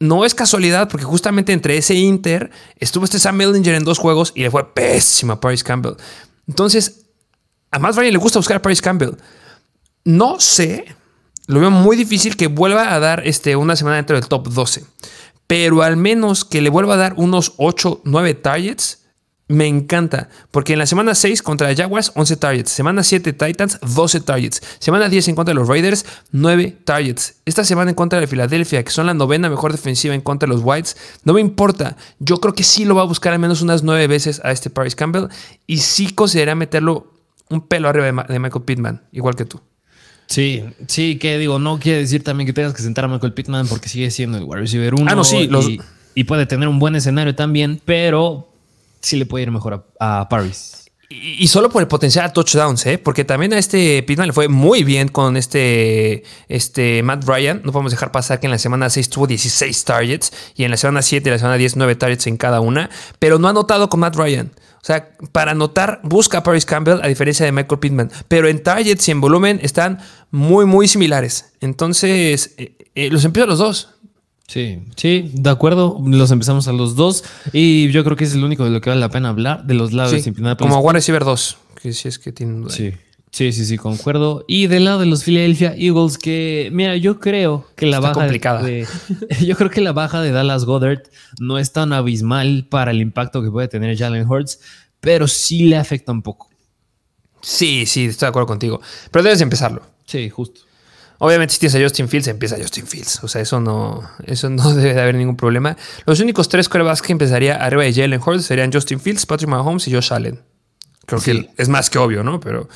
[0.00, 4.32] no es casualidad porque justamente entre ese Inter estuvo este Sam Mellinger en dos juegos
[4.34, 5.94] y le fue pésimo a Paris Campbell.
[6.46, 7.06] Entonces,
[7.70, 9.16] a Matt Ryan le gusta buscar a Paris Campbell.
[10.04, 10.86] No sé,
[11.46, 14.84] lo veo muy difícil que vuelva a dar este, una semana dentro del top 12,
[15.46, 19.07] pero al menos que le vuelva a dar unos 8, 9 targets
[19.48, 22.70] me encanta, porque en la semana 6 contra Jaguars, 11 targets.
[22.70, 24.62] Semana 7 Titans, 12 targets.
[24.78, 27.36] Semana 10 en contra de los Raiders, 9 targets.
[27.46, 30.54] Esta semana en contra de Filadelfia, que son la novena mejor defensiva en contra de
[30.54, 31.96] los Whites, no me importa.
[32.18, 34.68] Yo creo que sí lo va a buscar al menos unas 9 veces a este
[34.68, 35.28] Paris Campbell
[35.66, 37.14] y sí considera meterlo
[37.48, 39.60] un pelo arriba de Michael Pittman, igual que tú.
[40.26, 43.66] Sí, sí, que digo, no quiere decir también que tengas que sentar a Michael Pittman
[43.66, 45.06] porque sigue siendo el wide receiver 1.
[45.10, 45.48] Ah, no, sí,
[46.14, 48.52] y puede tener un buen escenario también, pero
[49.00, 50.84] sí le puede ir mejor a, Paris.
[51.10, 52.98] Y, solo por el potencial a touchdowns, ¿eh?
[52.98, 57.62] porque también a este Pittman le fue muy bien con este, este Matt Ryan.
[57.64, 60.76] No podemos dejar pasar que en la semana 6 tuvo 16 targets y en la
[60.76, 63.88] semana 7 y la semana 10 9 targets en cada una, pero no ha anotado
[63.88, 64.52] con Matt Ryan.
[64.80, 68.10] O sea, para anotar, busca a Paris Campbell a diferencia de Michael Pittman.
[68.28, 69.98] Pero en targets y en volumen están
[70.30, 71.52] muy, muy similares.
[71.60, 73.97] Entonces, eh, eh, los empiezo los dos.
[74.48, 76.00] Sí, sí, de acuerdo.
[76.04, 77.22] Los empezamos a los dos.
[77.52, 79.74] Y yo creo que es el único de lo que vale la pena hablar, de
[79.74, 82.68] los lados sí, Como One Receiver 2, que si es que tienen.
[82.70, 82.94] Sí.
[83.30, 84.46] Sí, sí, sí, concuerdo.
[84.48, 88.14] Y del lado de los Philadelphia Eagles, que, mira, yo creo que la baja.
[88.14, 88.62] complicada.
[88.62, 88.86] De,
[89.46, 91.02] yo creo que la baja de Dallas Goddard
[91.38, 94.60] no es tan abismal para el impacto que puede tener Jalen Hurts,
[95.00, 96.48] pero sí le afecta un poco.
[97.42, 98.80] Sí, sí, estoy de acuerdo contigo.
[99.10, 99.82] Pero debes empezarlo.
[100.06, 100.62] Sí, justo.
[101.18, 103.24] Obviamente, si tienes a Justin Fields, empieza Justin Fields.
[103.24, 105.76] O sea, eso no, eso no debe de haber ningún problema.
[106.06, 109.86] Los únicos tres quarterbacks que empezaría arriba de Jalen Hurts serían Justin Fields, Patrick Mahomes
[109.88, 110.40] y Josh Allen.
[111.06, 112.38] Creo que es más que obvio, ¿no?
[112.38, 112.68] Pero,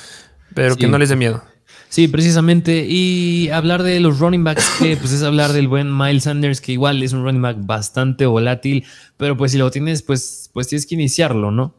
[0.55, 1.45] pero que no les dé miedo.
[1.91, 2.87] Sí, precisamente.
[2.89, 6.73] Y hablar de los running backs, que pues es hablar del buen Miles Sanders, que
[6.73, 8.87] igual es un running back bastante volátil,
[9.19, 11.75] pero pues si lo tienes, pues, pues tienes que iniciarlo, ¿no?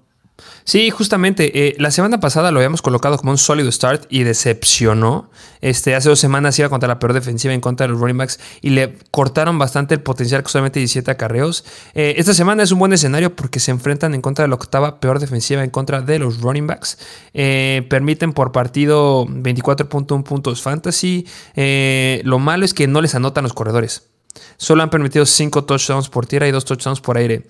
[0.65, 1.67] Sí, justamente.
[1.67, 5.29] Eh, la semana pasada lo habíamos colocado como un sólido start y decepcionó.
[5.61, 8.39] Este, hace dos semanas iba contra la peor defensiva en contra de los running backs
[8.61, 11.65] y le cortaron bastante el potencial con solamente 17 acarreos.
[11.93, 14.99] Eh, esta semana es un buen escenario porque se enfrentan en contra de la octava
[14.99, 16.97] peor defensiva en contra de los running backs.
[17.34, 21.27] Eh, permiten por partido 24.1 puntos fantasy.
[22.23, 24.03] lo malo es que no les anotan los corredores.
[24.57, 27.45] Solo han permitido 5 touchdowns por tierra y 2 touchdowns por aire.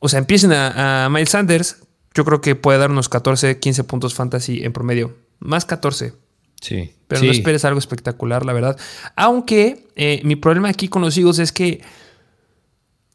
[0.00, 1.76] O sea, empiecen a, Miles Sanders,
[2.14, 5.16] yo creo que puede dar unos 14, 15 puntos fantasy en promedio.
[5.38, 6.14] Más 14.
[6.60, 6.94] Sí.
[7.08, 8.78] Pero no esperes algo espectacular, la verdad.
[9.14, 11.82] Aunque eh, mi problema aquí con los Eagles es que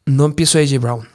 [0.06, 1.08] no empiezo a AJ Brown.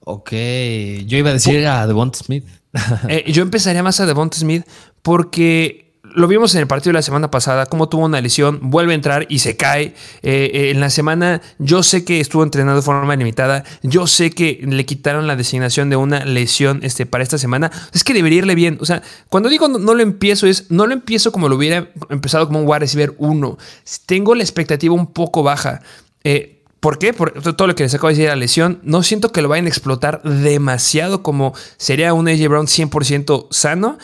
[0.00, 0.30] Ok.
[0.30, 2.44] Yo iba a decir a Devonta Smith.
[3.08, 4.64] Eh, yo empezaría más a Devonta Smith
[5.02, 8.92] porque lo vimos en el partido de la semana pasada, cómo tuvo una lesión, vuelve
[8.92, 9.94] a entrar y se cae.
[10.22, 14.30] Eh, eh, en la semana yo sé que estuvo entrenando de forma limitada, yo sé
[14.30, 17.70] que le quitaron la designación de una lesión este, para esta semana.
[17.92, 18.78] Es que debería irle bien.
[18.80, 22.46] O sea, cuando digo no, lo empiezo es, no lo empiezo como lo hubiera empezado
[22.46, 23.58] como un wide receiver 1.
[24.06, 25.82] Tengo la expectativa un poco baja.
[26.24, 27.12] Eh, ¿Por qué?
[27.12, 28.80] Por todo lo que les acabo de decir la lesión.
[28.82, 33.98] No siento que lo vayan a explotar demasiado como sería un AJ Brown 100% sano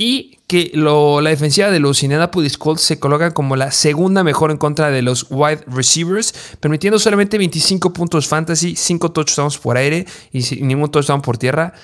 [0.00, 4.56] y que la defensiva de los Indianapolis Colts se coloca como la segunda mejor en
[4.56, 10.40] contra de los wide receivers, permitiendo solamente 25 puntos fantasy, 5 touchdowns por aire y
[10.62, 11.74] ningún touchdown por tierra.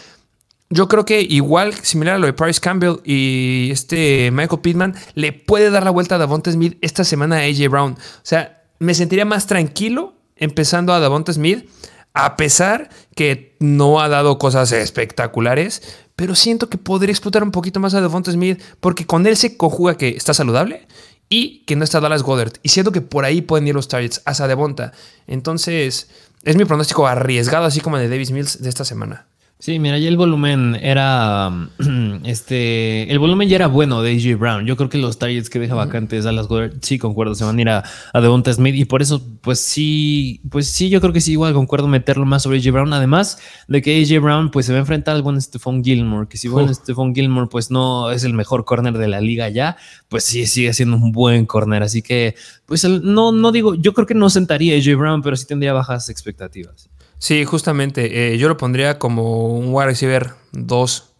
[0.71, 5.35] Yo creo que igual, similar a lo de Paris Campbell y este Michael Pittman, le
[5.35, 7.93] puede dar la vuelta a Davonta Smith esta semana a AJ Brown.
[7.93, 11.69] O sea, me sentiría más tranquilo empezando a Davonta Smith,
[12.15, 17.79] a pesar que no ha dado cosas espectaculares, pero siento que podría explotar un poquito
[17.79, 20.89] más a Devonta Smith porque con él se conjuga que está saludable
[21.29, 22.55] y que no está Dallas Goddard.
[22.63, 24.93] Y siento que por ahí pueden ir los targets hacia Devonta.
[25.27, 26.09] Entonces,
[26.43, 29.27] es mi pronóstico arriesgado, así como el de Davis Mills de esta semana.
[29.59, 31.51] Sí, mira, ya el volumen era.
[32.25, 33.11] Este.
[33.11, 34.67] El volumen ya era bueno de AJ Brown.
[34.67, 36.47] Yo creo que los targets que deja vacantes a las
[36.83, 38.75] sí concuerdo, se van a ir a, a Devonta Smith.
[38.75, 42.43] Y por eso, pues sí, pues sí, yo creo que sí, igual concuerdo meterlo más
[42.43, 42.93] sobre AJ Brown.
[42.93, 46.29] Además de que AJ Brown, pues se va a enfrentar al buen Stephon Gilmore.
[46.29, 49.79] Que si buen Stephon Gilmore, pues no es el mejor corner de la liga ya,
[50.09, 51.83] pues sí, sigue siendo un buen corner.
[51.83, 52.35] Así que,
[52.67, 55.73] pues no, no digo, yo creo que no sentaría a AJ Brown, pero sí tendría
[55.73, 56.91] bajas expectativas.
[57.19, 58.35] Sí, justamente.
[58.35, 61.13] Eh, yo lo pondría como un wide receiver 2.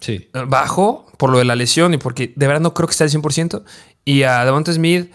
[0.00, 0.28] Sí.
[0.48, 3.10] Bajo por lo de la lesión y porque de verdad no creo que esté al
[3.10, 3.62] 100%.
[4.04, 5.10] Y a Devonta Smith,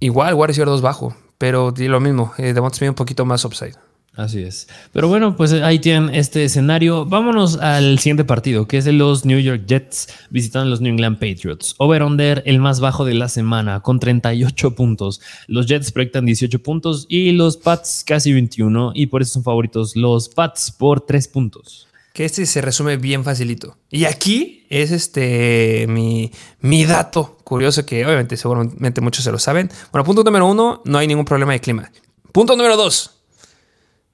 [0.00, 1.16] igual, wide receiver 2 bajo.
[1.38, 3.74] Pero lo mismo, eh, Devonta Smith un poquito más upside.
[4.16, 4.66] Así es.
[4.92, 7.04] Pero bueno, pues ahí tienen este escenario.
[7.04, 11.18] Vámonos al siguiente partido, que es de los New York Jets visitando los New England
[11.18, 11.74] Patriots.
[11.76, 15.20] Over-under, el más bajo de la semana, con 38 puntos.
[15.48, 18.92] Los Jets proyectan 18 puntos y los Pats casi 21.
[18.94, 21.86] Y por eso son favoritos los Pats por 3 puntos.
[22.14, 23.76] Que este se resume bien facilito.
[23.90, 29.70] Y aquí es este mi, mi dato curioso que obviamente seguramente muchos se lo saben.
[29.92, 31.92] Bueno, punto número uno, no hay ningún problema de clima.
[32.32, 33.15] Punto número dos,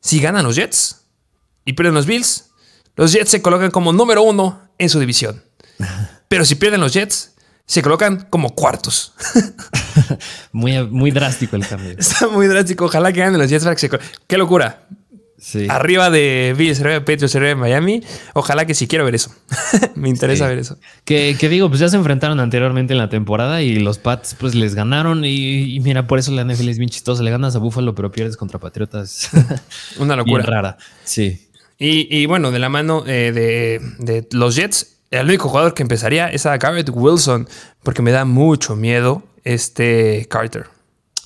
[0.03, 1.05] si ganan los Jets
[1.65, 2.51] y pierden los Bills,
[2.97, 5.43] los Jets se colocan como número uno en su división.
[6.29, 7.33] Pero si pierden los Jets,
[7.65, 9.15] se colocan como cuartos.
[10.53, 11.95] muy, muy drástico el cambio.
[11.99, 12.87] Está muy drástico.
[12.87, 14.89] Ojalá que ganen los Jets para que se ¡Qué locura!
[15.69, 18.03] Arriba de Bills, arriba de Patriots, arriba de Miami.
[18.35, 19.35] Ojalá que sí quiero ver eso.
[19.95, 20.79] Me interesa ver eso.
[21.05, 24.75] Que, digo, pues ya se enfrentaron anteriormente en la temporada y los Pats pues les
[24.75, 25.25] ganaron.
[25.25, 27.23] Y, mira, por eso la NFL es bien chistosa.
[27.23, 29.31] Le ganas a Buffalo, pero pierdes contra Patriotas.
[29.99, 30.45] Una locura.
[30.45, 30.79] rara.
[31.05, 31.49] Sí.
[31.79, 36.29] Y, bueno, de la mano eh, de, de los Jets, el único jugador que empezaría
[36.29, 37.49] es a Garrett Wilson,
[37.83, 40.67] porque me da mucho miedo este Carter.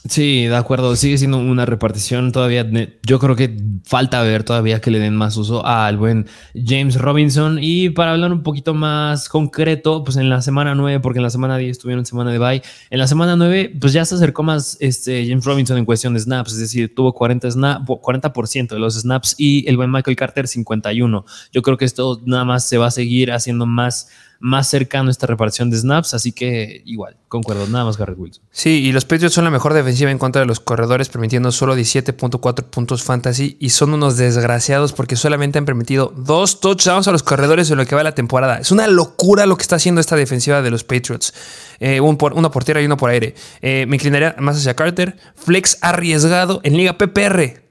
[0.09, 0.94] Sí, de acuerdo.
[0.94, 2.66] Sigue siendo una repartición todavía.
[3.02, 7.59] Yo creo que falta ver todavía que le den más uso al buen James Robinson.
[7.61, 11.30] Y para hablar un poquito más concreto, pues en la semana 9, porque en la
[11.30, 12.62] semana 10 estuvieron en semana de bye.
[12.90, 16.20] En la semana 9, pues ya se acercó más este James Robinson en cuestión de
[16.20, 16.52] snaps.
[16.52, 21.24] Es decir, tuvo 40, snap, 40% de los snaps y el buen Michael Carter 51.
[21.52, 24.09] Yo creo que esto nada más se va a seguir haciendo más
[24.39, 28.45] más cercano a esta reparación de snaps, así que igual, concuerdo, nada más Garrett Wilson.
[28.51, 31.76] Sí, y los Patriots son la mejor defensiva en contra de los corredores, permitiendo solo
[31.76, 37.22] 17.4 puntos fantasy y son unos desgraciados porque solamente han permitido dos touchdowns a los
[37.22, 38.59] corredores en lo que va la temporada.
[38.59, 41.32] Es una locura lo que está haciendo esta defensiva de los Patriots.
[41.80, 43.34] Eh, uno por tierra y uno por aire.
[43.61, 45.16] Eh, me inclinaría más hacia Carter.
[45.34, 47.62] Flex arriesgado en Liga PPR.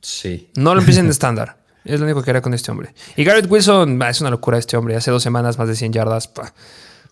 [0.00, 0.50] Sí.
[0.56, 1.65] No lo empiecen de estándar.
[1.86, 2.94] Es lo único que hará con este hombre.
[3.16, 4.96] Y Garrett Wilson, es una locura este hombre.
[4.96, 6.30] Hace dos semanas más de 100 yardas.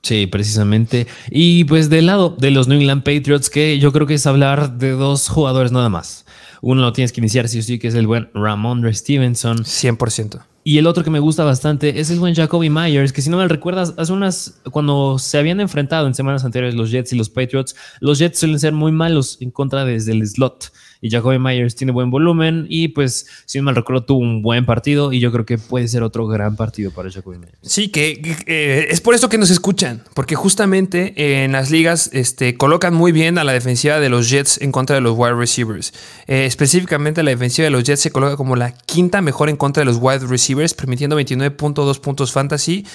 [0.03, 1.07] Sí, precisamente.
[1.31, 4.77] Y pues del lado de los New England Patriots, que yo creo que es hablar
[4.77, 6.27] de dos jugadores nada más.
[6.61, 9.59] Uno lo tienes que iniciar sí o sí, que es el buen Ramondre Stevenson.
[9.59, 10.43] 100%.
[10.66, 13.37] Y el otro que me gusta bastante es el buen Jacoby Myers, que si no
[13.37, 17.29] me recuerdas, hace unas, cuando se habían enfrentado en semanas anteriores los Jets y los
[17.29, 20.72] Patriots, los Jets suelen ser muy malos en contra desde el slot
[21.05, 24.64] y Jacoby Myers tiene buen volumen y pues si no mal recuerdo tuvo un buen
[24.64, 27.59] partido y yo creo que puede ser otro gran partido para Jacoby Myers.
[27.61, 32.57] Sí, que, eh, es por eso que nos escuchan, porque justamente en las ligas este,
[32.57, 35.92] colocan muy bien a la defensiva de los Jets en contra de los wide receivers.
[36.26, 39.82] Eh, específicamente la defensiva de los Jets se coloca como la quinta mejor en contra
[39.82, 42.86] de los wide receivers, permitiendo 29.2 puntos fantasy,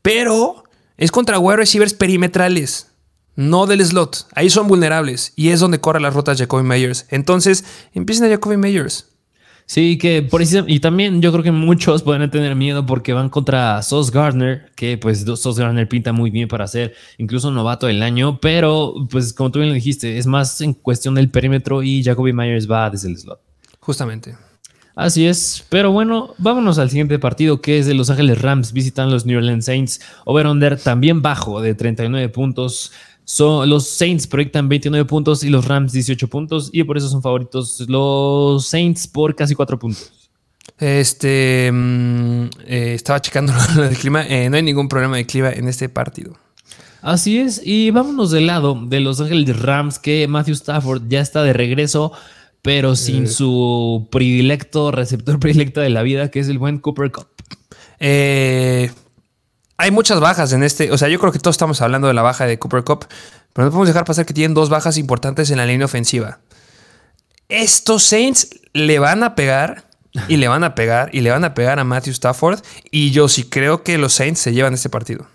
[0.00, 0.64] pero
[0.96, 2.89] es contra wide receivers perimetrales
[3.36, 4.26] no del slot.
[4.34, 7.06] Ahí son vulnerables y es donde corre las rutas Jacoby Meyers.
[7.10, 7.64] Entonces,
[7.94, 9.06] empiecen a Jacoby Meyers.
[9.70, 13.28] Sí, que por eso, y también yo creo que muchos pueden tener miedo porque van
[13.28, 18.02] contra Sos Gardner, que pues Sos Gardner pinta muy bien para ser incluso novato del
[18.02, 22.02] año, pero pues como tú bien lo dijiste, es más en cuestión del perímetro y
[22.02, 23.40] Jacoby Myers va desde el slot.
[23.78, 24.34] Justamente.
[24.96, 29.10] Así es, pero bueno, vámonos al siguiente partido que es de Los Ángeles Rams visitan
[29.10, 30.00] los New Orleans Saints.
[30.24, 32.92] Over-under también bajo de 39 puntos
[33.38, 37.80] los Saints proyectan 29 puntos y los Rams 18 puntos y por eso son favoritos
[37.88, 40.12] los Saints por casi 4 puntos.
[40.78, 44.26] Este mm, eh, estaba checando lo del clima.
[44.26, 46.36] Eh, no hay ningún problema de clima en este partido.
[47.02, 51.42] Así es, y vámonos del lado de Los Ángeles Rams, que Matthew Stafford ya está
[51.42, 52.12] de regreso,
[52.60, 53.28] pero sin eh.
[53.28, 57.28] su predilecto, receptor predilecto de la vida, que es el buen Cooper Cup.
[59.80, 60.92] Hay muchas bajas en este.
[60.92, 63.06] O sea, yo creo que todos estamos hablando de la baja de Cooper Cup,
[63.54, 66.40] pero no podemos dejar pasar que tienen dos bajas importantes en la línea ofensiva.
[67.48, 69.84] Estos Saints le van a pegar
[70.28, 72.60] y le van a pegar y le van a pegar a Matthew Stafford.
[72.90, 75.26] Y yo sí creo que los Saints se llevan este partido.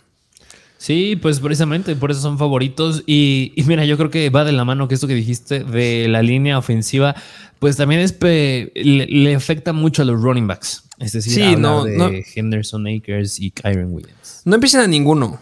[0.86, 3.02] Sí, pues precisamente por eso son favoritos.
[3.08, 6.22] Y, mira, yo creo que va de la mano que esto que dijiste de la
[6.22, 7.16] línea ofensiva,
[7.58, 10.84] pues también es le, afecta mucho a los running backs.
[11.00, 14.44] Es decir, sí, no, de Henderson Akers y Kyron Williams.
[14.46, 15.40] No empiecen a ninguno.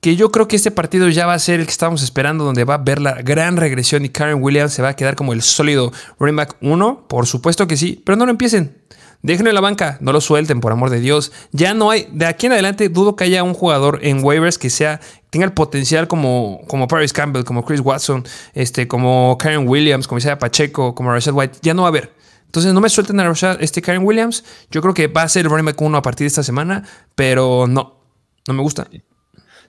[0.00, 2.64] Que yo creo que este partido ya va a ser el que estábamos esperando, donde
[2.64, 5.42] va a ver la gran regresión y Kyron Williams se va a quedar como el
[5.42, 7.06] sólido running back 1.
[7.06, 8.78] Por supuesto que sí, pero no lo empiecen.
[9.22, 11.32] Déjenlo en la banca, no lo suelten, por amor de Dios.
[11.52, 14.70] Ya no hay, de aquí en adelante dudo que haya un jugador en waivers que
[14.70, 15.00] sea,
[15.30, 20.18] tenga el potencial como, como Paris Campbell, como Chris Watson, este, como Karen Williams, como
[20.18, 21.58] Isaiah Pacheco, como Rashad White.
[21.62, 22.14] Ya no va a haber.
[22.46, 24.44] Entonces no me suelten a Rashad, este Karen Williams.
[24.70, 26.84] Yo creo que va a ser el running back 1 a partir de esta semana,
[27.14, 28.00] pero no,
[28.46, 28.88] no me gusta.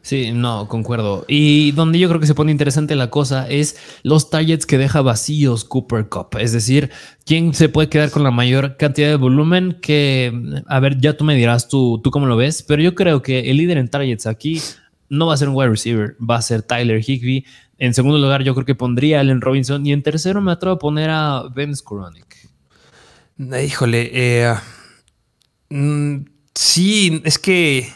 [0.02, 1.26] Sí, no, concuerdo.
[1.28, 5.02] Y donde yo creo que se pone interesante la cosa es los targets que deja
[5.02, 6.38] vacíos Cooper Cup.
[6.39, 6.91] Es decir,
[7.26, 11.26] quién se puede quedar con la mayor cantidad de volumen que, a ver, ya tú
[11.26, 14.28] me dirás tú, tú cómo lo ves, pero yo creo que el líder en targets
[14.28, 14.62] aquí
[15.10, 17.45] no va a ser un wide receiver, va a ser Tyler Higby.
[17.78, 19.86] En segundo lugar, yo creo que pondría a Allen Robinson.
[19.86, 22.50] Y en tercero, me atrevo a poner a Ben Skoronik.
[23.38, 24.56] Híjole, eh,
[25.70, 26.18] mm,
[26.56, 27.88] sí, es que.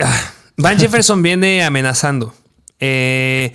[0.00, 2.34] Ah, Van Jefferson viene amenazando.
[2.80, 3.54] Eh,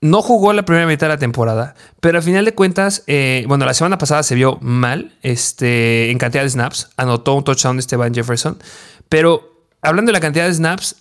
[0.00, 3.64] no jugó la primera mitad de la temporada, pero al final de cuentas, eh, bueno,
[3.64, 6.90] la semana pasada se vio mal este, en cantidad de snaps.
[6.96, 8.58] Anotó un touchdown este Van Jefferson.
[9.08, 10.96] Pero hablando de la cantidad de snaps,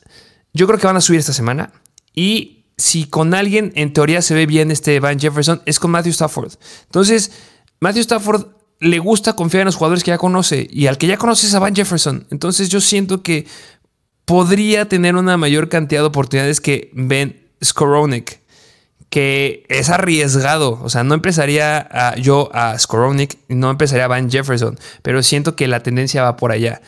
[0.54, 1.72] yo creo que van a subir esta semana.
[2.14, 6.12] Y si con alguien en teoría se ve bien este Van Jefferson, es con Matthew
[6.12, 6.54] Stafford.
[6.86, 7.32] Entonces,
[7.80, 8.48] Matthew Stafford
[8.80, 10.68] le gusta confiar en los jugadores que ya conoce.
[10.70, 12.28] Y al que ya conoce es a Van Jefferson.
[12.32, 13.48] Entonces yo siento que
[14.26, 18.40] podría tener una mayor cantidad de oportunidades que Ben Skoronik,
[19.10, 20.80] que es arriesgado.
[20.82, 25.68] O sea, no empezaría yo a Skoronik, no empezaría a Van Jefferson, pero siento que
[25.68, 26.82] la tendencia va por allá.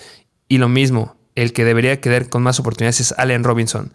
[0.48, 3.92] Y lo mismo, el que debería quedar con más oportunidades es Allen Robinson,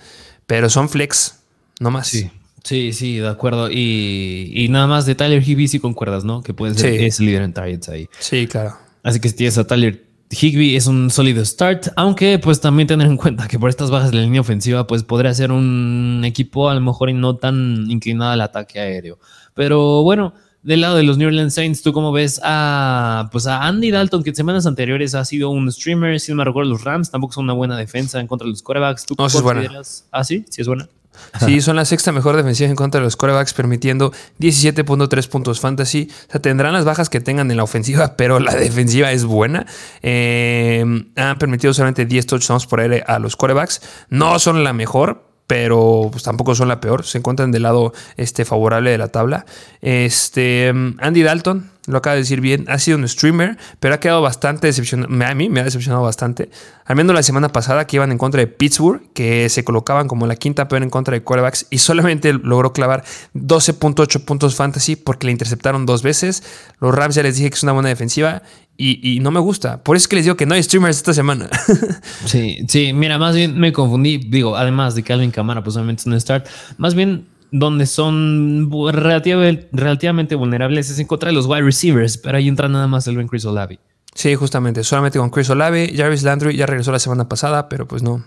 [0.47, 1.41] pero son flex,
[1.81, 2.09] no más.
[2.09, 2.31] Sí.
[2.65, 3.71] Sí, sí, de acuerdo.
[3.71, 6.43] Y, nada más de Tyler Higby si concuerdas, ¿no?
[6.43, 8.09] Que puede ser ese líder en targets ahí.
[8.19, 8.77] Sí, claro.
[9.03, 13.07] Así que si tienes a Tyler Higby es un sólido start, aunque pues también tener
[13.07, 16.69] en cuenta que por estas bajas de la línea ofensiva pues podría ser un equipo
[16.69, 19.19] a lo mejor y no tan inclinado al ataque aéreo.
[19.55, 23.63] Pero bueno, Del lado de los New Orleans Saints, ¿tú cómo ves a, pues a
[23.63, 26.19] Andy Dalton, que en semanas anteriores ha sido un streamer?
[26.19, 28.63] Si no me recuerdo, los Rams tampoco son una buena defensa en contra de los
[28.63, 29.07] quarterbacks.
[29.07, 29.71] ¿Tú no, es buena.
[30.11, 30.89] Ah, sí, sí es buena.
[31.45, 36.09] Sí, son la sexta mejor defensiva en contra de los corebacks, permitiendo 17.3 puntos fantasy.
[36.29, 39.67] O sea, tendrán las bajas que tengan en la ofensiva, pero la defensiva es buena.
[40.03, 40.85] Eh,
[41.17, 43.81] han permitido solamente 10 touchdowns por aire a los corebacks.
[44.09, 47.05] No son la mejor, pero pues, tampoco son la peor.
[47.05, 49.47] Se encuentran del lado este, favorable de la tabla.
[49.81, 54.23] Este, Andy Dalton, lo acaba de decir bien, ha sido un streamer, pero ha quedado
[54.23, 55.13] bastante decepcionado.
[55.25, 56.51] A mí me ha decepcionado bastante.
[56.85, 60.27] Al menos la semana pasada que iban en contra de Pittsburgh, que se colocaban como
[60.27, 65.27] la quinta peor en contra de quarterbacks y solamente logró clavar 12.8 puntos fantasy porque
[65.27, 66.43] le interceptaron dos veces.
[66.81, 68.43] Los Rams ya les dije que es una buena defensiva
[68.81, 69.83] y, no me gusta.
[69.83, 71.51] Por eso es que les digo que no hay streamers esta semana.
[72.27, 74.19] sí, sí, mira, más bien me confundí.
[74.19, 76.47] Digo, además de que Alvin Camara, pues obviamente es un start.
[76.77, 82.49] Más bien donde son relativamente, vulnerables es en contra de los wide receivers, pero ahí
[82.49, 83.79] entra nada más el buen Chris Olave.
[84.15, 85.93] Sí, justamente, solamente con Chris Olave.
[85.97, 88.25] Jarvis Landry ya regresó la semana pasada, pero pues no.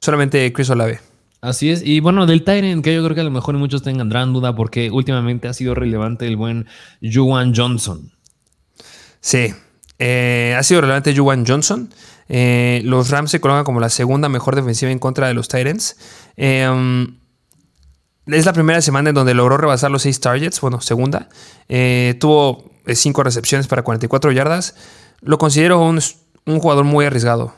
[0.00, 1.00] Solamente Chris Olave.
[1.40, 1.82] Así es.
[1.84, 4.56] Y bueno, del Tyrant, que yo creo que a lo mejor muchos tengan gran duda
[4.56, 6.66] porque últimamente ha sido relevante el buen
[7.00, 8.12] Juwan Johnson.
[9.20, 9.54] Sí,
[9.98, 11.90] eh, ha sido relevante Juwan Johnson.
[12.28, 15.96] Eh, los Rams se colocan como la segunda mejor defensiva en contra de los Titans.
[16.36, 17.18] Eh, um,
[18.36, 21.28] es la primera semana en donde logró rebasar los 6 targets, bueno, segunda.
[21.68, 24.74] Eh, tuvo 5 recepciones para 44 yardas.
[25.20, 26.00] Lo considero un,
[26.44, 27.54] jugador muy arriesgado.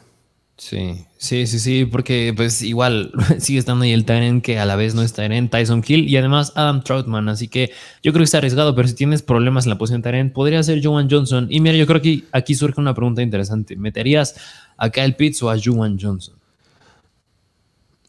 [0.56, 4.76] Sí, sí, sí, sí, porque pues igual sigue estando ahí el Tyrant que a la
[4.76, 8.24] vez no está en Tyson Kill y además Adam Troutman, así que yo creo que
[8.24, 11.46] está arriesgado, pero si tienes problemas en la posición Tyrant, podría ser Joan Johnson.
[11.50, 13.74] Y mira, yo creo que aquí surge una pregunta interesante.
[13.76, 14.34] ¿Meterías
[14.76, 16.39] a Kyle Pitts o a Joan Johnson?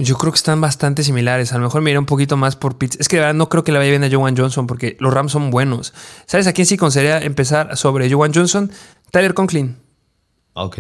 [0.04, 1.54] Yo creo que están bastante similares.
[1.54, 2.98] A lo mejor me iré un poquito más por Pitts.
[3.00, 5.14] Es que de verdad no creo que le vaya bien a Joan Johnson porque los
[5.14, 5.94] Rams son buenos.
[6.26, 8.72] ¿Sabes a quién sí consideraría empezar sobre Joan Johnson?
[9.12, 9.78] Tyler Conklin.
[10.54, 10.80] Ok.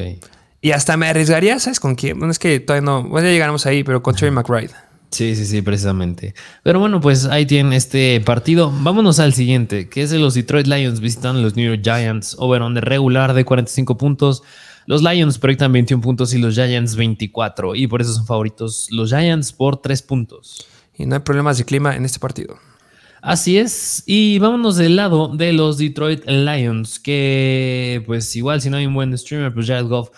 [0.61, 2.19] Y hasta me arriesgaría, ¿sabes con quién?
[2.19, 3.03] Bueno, es que todavía no.
[3.03, 4.71] Bueno, ya llegaremos ahí, pero con Terry McBride.
[5.11, 6.33] Sí, sí, sí, precisamente.
[6.63, 8.71] Pero bueno, pues ahí tienen este partido.
[8.71, 12.35] Vámonos al siguiente, que es de los Detroit Lions visitando los New York Giants.
[12.39, 14.43] Over on de regular de 45 puntos.
[14.91, 17.75] Los Lions proyectan 21 puntos y los Giants 24.
[17.75, 20.65] Y por eso son favoritos los Giants por 3 puntos.
[20.97, 22.57] Y no hay problemas de clima en este partido.
[23.21, 24.03] Así es.
[24.05, 28.93] Y vámonos del lado de los Detroit Lions, que pues igual si no hay un
[28.93, 30.09] buen streamer, pues Jared Goff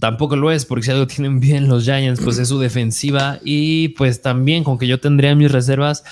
[0.00, 3.38] tampoco lo es, porque si algo tienen bien los Giants, pues es su defensiva.
[3.44, 6.02] Y pues también con que yo tendría mis reservas,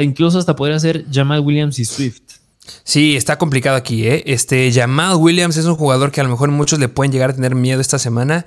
[0.00, 2.41] incluso hasta podría ser Jamal Williams y Swift.
[2.84, 4.22] Sí, está complicado aquí, ¿eh?
[4.26, 7.34] Este, Jamal Williams es un jugador que a lo mejor muchos le pueden llegar a
[7.34, 8.46] tener miedo esta semana.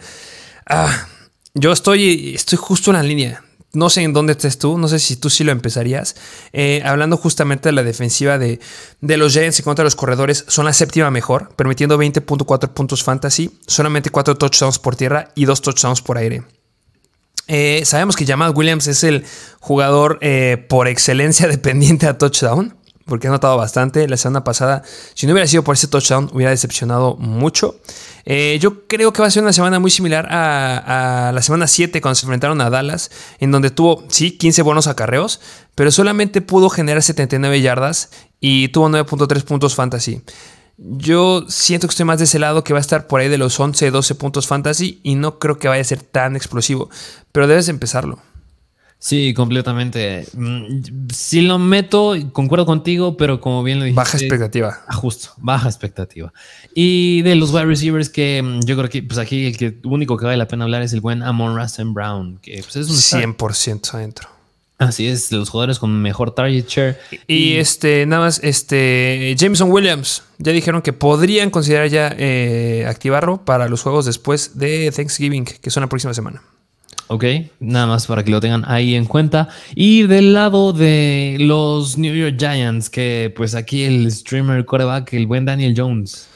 [0.65, 1.07] Ah,
[1.53, 3.43] yo estoy, estoy justo en la línea.
[3.73, 6.15] No sé en dónde estés tú, no sé si tú sí lo empezarías.
[6.53, 8.61] Eh, hablando justamente de la defensiva de,
[9.01, 13.03] de los Giants en contra de los corredores, son la séptima mejor, permitiendo 20.4 puntos
[13.03, 16.43] fantasy, solamente 4 touchdowns por tierra y 2 touchdowns por aire.
[17.47, 19.25] Eh, sabemos que Jamal Williams es el
[19.59, 22.75] jugador eh, por excelencia dependiente a touchdown
[23.05, 24.07] porque ha notado bastante.
[24.07, 24.83] La semana pasada,
[25.13, 27.79] si no hubiera sido por ese touchdown, hubiera decepcionado mucho.
[28.25, 32.01] Eh, yo creo que va a ser una semana muy similar a, la semana 7
[32.01, 35.39] cuando se enfrentaron a Dallas, en donde tuvo, sí, 15 buenos acarreos,
[35.75, 40.21] pero solamente pudo generar 79 yardas y tuvo 9.3 puntos fantasy.
[40.77, 43.37] Yo siento que estoy más de ese lado que va a estar por ahí de
[43.37, 46.89] los 11, 12 puntos fantasy y no creo que vaya a ser tan explosivo,
[47.31, 48.19] pero debes empezarlo.
[49.05, 50.25] Sí, completamente.
[50.33, 50.79] Mm,
[51.13, 54.01] si lo meto, concuerdo contigo, pero como bien lo dijiste.
[54.01, 54.79] Baja expectativa.
[54.87, 56.33] Ah, justo, baja expectativa.
[56.73, 60.17] Y de los wide receivers, que mm, yo creo que pues aquí el que único
[60.17, 62.95] que vale la pena hablar es el buen Amon Russell Brown, que pues, es un
[63.35, 64.27] 100% adentro.
[64.79, 66.99] Así es, los jugadores con mejor target share.
[67.27, 73.45] Y, este, nada más, este, Jameson Williams, ya dijeron que podrían considerar ya eh, activarlo
[73.45, 76.41] para los juegos después de Thanksgiving, que son la próxima semana.
[77.07, 77.23] Ok,
[77.59, 79.47] nada más para que lo tengan ahí en cuenta.
[79.75, 85.27] Y del lado de los New York Giants, que pues aquí el streamer coreback, el
[85.27, 86.27] buen Daniel Jones.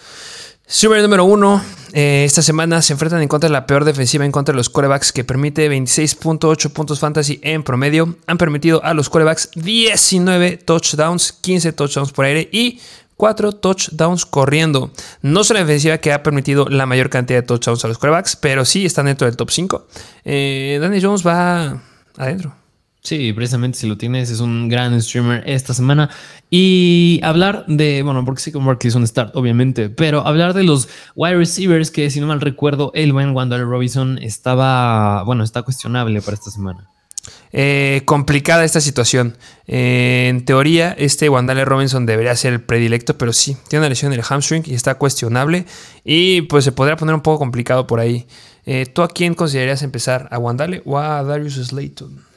[0.70, 1.64] Streamer número uno,
[1.94, 4.70] eh, esta semana se enfrentan en contra de la peor defensiva en contra de los
[4.70, 8.18] corebacks que permite 26.8 puntos fantasy en promedio.
[8.28, 12.80] Han permitido a los corebacks 19 touchdowns, 15 touchdowns por aire y
[13.20, 14.92] cuatro touchdowns corriendo.
[15.22, 18.38] No es una defensiva que ha permitido la mayor cantidad de touchdowns a los quarterbacks,
[18.38, 19.88] pero sí están dentro del top 5.
[20.24, 21.84] Eh, Danny Jones va
[22.16, 22.56] adentro.
[23.02, 26.10] Sí, precisamente si lo tienes, es un gran streamer esta semana.
[26.50, 30.88] Y hablar de, bueno, porque sí, como es un start, obviamente, pero hablar de los
[31.16, 36.22] wide receivers, que si no mal recuerdo, el buen Wandale Robinson estaba, bueno, está cuestionable
[36.22, 36.90] para esta semana.
[37.52, 39.38] Eh, complicada esta situación.
[39.68, 44.14] Eh, en teoría, este Wandale Robinson debería ser el predilecto, pero sí, tiene una lesión
[44.14, 45.66] en el hamstring y está cuestionable.
[46.04, 48.28] Y pues se podría poner un poco complicado por ahí.
[48.66, 50.28] Eh, ¿Tú a quién considerarías empezar?
[50.32, 52.29] ¿A Wandale o a Darius Slayton?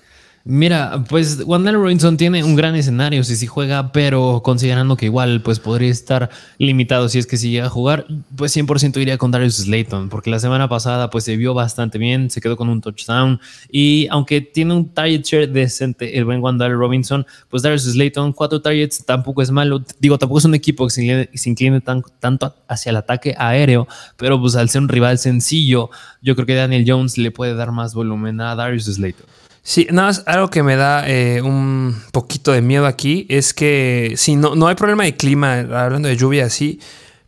[0.45, 5.41] Mira, pues Wandale Robinson tiene un gran escenario si sí juega, pero considerando que igual
[5.41, 9.31] pues podría estar limitado si es que si llega a jugar, pues 100% iría con
[9.31, 12.81] Darius Slayton, porque la semana pasada pues se vio bastante bien, se quedó con un
[12.81, 13.39] touchdown
[13.71, 18.61] y aunque tiene un target share decente el buen Wandale Robinson, pues Darius Slayton, cuatro
[18.61, 21.81] targets tampoco es malo, digo, tampoco es un equipo que se incline,
[22.19, 23.87] tanto hacia el ataque aéreo,
[24.17, 25.91] pero pues al ser un rival sencillo,
[26.21, 29.42] yo creo que Daniel Jones le puede dar más volumen a Darius Slayton.
[29.65, 34.15] Sí, nada más algo que me da eh, un poquito de miedo aquí es que
[34.17, 36.81] sí, no, no hay problema de clima, hablando de lluvia así,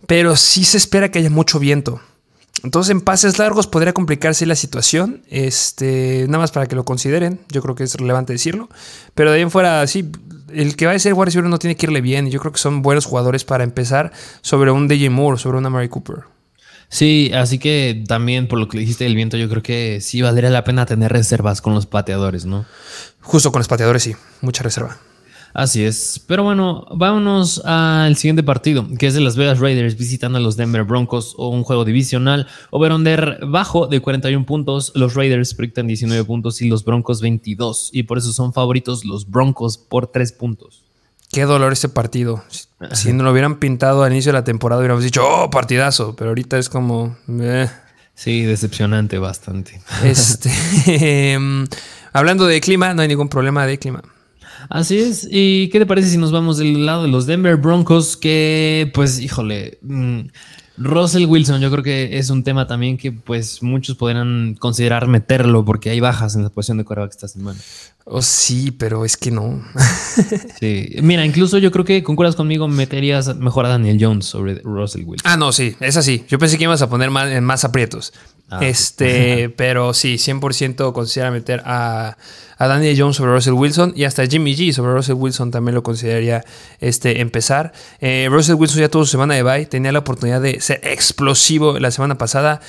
[0.09, 2.01] pero sí se espera que haya mucho viento.
[2.65, 7.39] Entonces en pases largos podría complicarse la situación, este, nada más para que lo consideren,
[7.51, 8.69] yo creo que es relevante decirlo,
[9.15, 10.11] pero de ahí en fuera, sí,
[10.53, 12.83] el que va a ser wide no tiene que irle bien, yo creo que son
[12.83, 16.34] buenos jugadores para empezar sobre un DJ Moore, sobre una Mary Cooper.
[16.95, 20.49] Sí, así que también por lo que dijiste del viento, yo creo que sí valdría
[20.49, 22.67] la pena tener reservas con los pateadores, ¿no?
[23.21, 24.97] Justo con los pateadores, sí, mucha reserva.
[25.55, 26.23] Así es.
[26.29, 30.57] Pero bueno, vámonos al siguiente partido, que es de las Vegas Raiders visitando a los
[30.57, 32.47] Denver Broncos o un juego divisional.
[32.71, 34.93] Over-under bajo de 41 puntos.
[34.95, 37.91] Los Raiders proyectan 19 puntos y los Broncos 22.
[37.93, 40.84] Y por eso son favoritos los Broncos por 3 puntos.
[41.35, 42.45] Qué dolor este partido.
[42.93, 46.15] Si no lo hubieran pintado al inicio de la temporada, hubiéramos dicho, oh, partidazo.
[46.15, 47.17] Pero ahorita es como.
[48.15, 49.81] Sí, decepcionante bastante.
[50.05, 51.67] Este, em,
[52.13, 54.03] hablando de clima, no hay ningún problema de clima.
[54.71, 55.27] Así es.
[55.29, 58.17] ¿Y qué te parece si nos vamos del lado de los Denver Broncos?
[58.17, 59.79] Que, pues, híjole.
[60.77, 65.65] Russell Wilson, yo creo que es un tema también que pues muchos podrían considerar meterlo
[65.65, 67.59] porque hay bajas en la posición de quarterback esta semana.
[68.07, 69.63] Oh, sí, pero es que no.
[70.61, 75.05] sí, mira, incluso yo creo que concuerdas conmigo, meterías mejor a Daniel Jones sobre Russell
[75.05, 75.31] Wilson.
[75.31, 76.25] Ah, no, sí, es así.
[76.29, 78.13] Yo pensé que ibas a poner más, en más aprietos.
[78.55, 82.17] Ah, este, pero sí, 100% considera meter a,
[82.59, 86.45] Daniel Jones sobre Russell Wilson y hasta Jimmy G sobre Russell Wilson también lo consideraría
[86.81, 87.73] este, empezar.
[88.01, 91.79] Eh, Russell Wilson ya tuvo su semana de bye, tenía la oportunidad de ser explosivo
[91.79, 92.61] la semana pasada.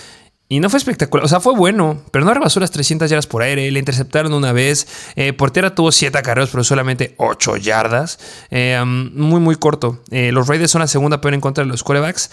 [0.48, 3.42] Y no fue espectacular, o sea, fue bueno, pero no rebasó las 300 yardas por
[3.42, 8.20] aire, le interceptaron una vez, eh, Portera tuvo 7 acarreos, pero solamente 8 yardas,
[8.52, 10.04] eh, muy, muy corto.
[10.12, 12.30] los Raiders son la segunda peor en contra de los quarterbacks.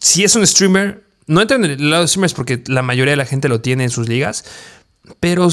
[0.00, 3.16] Si es un streamer, no entro en el lado de streamers porque la mayoría de
[3.16, 4.44] la gente lo tiene en sus ligas,
[5.20, 5.48] pero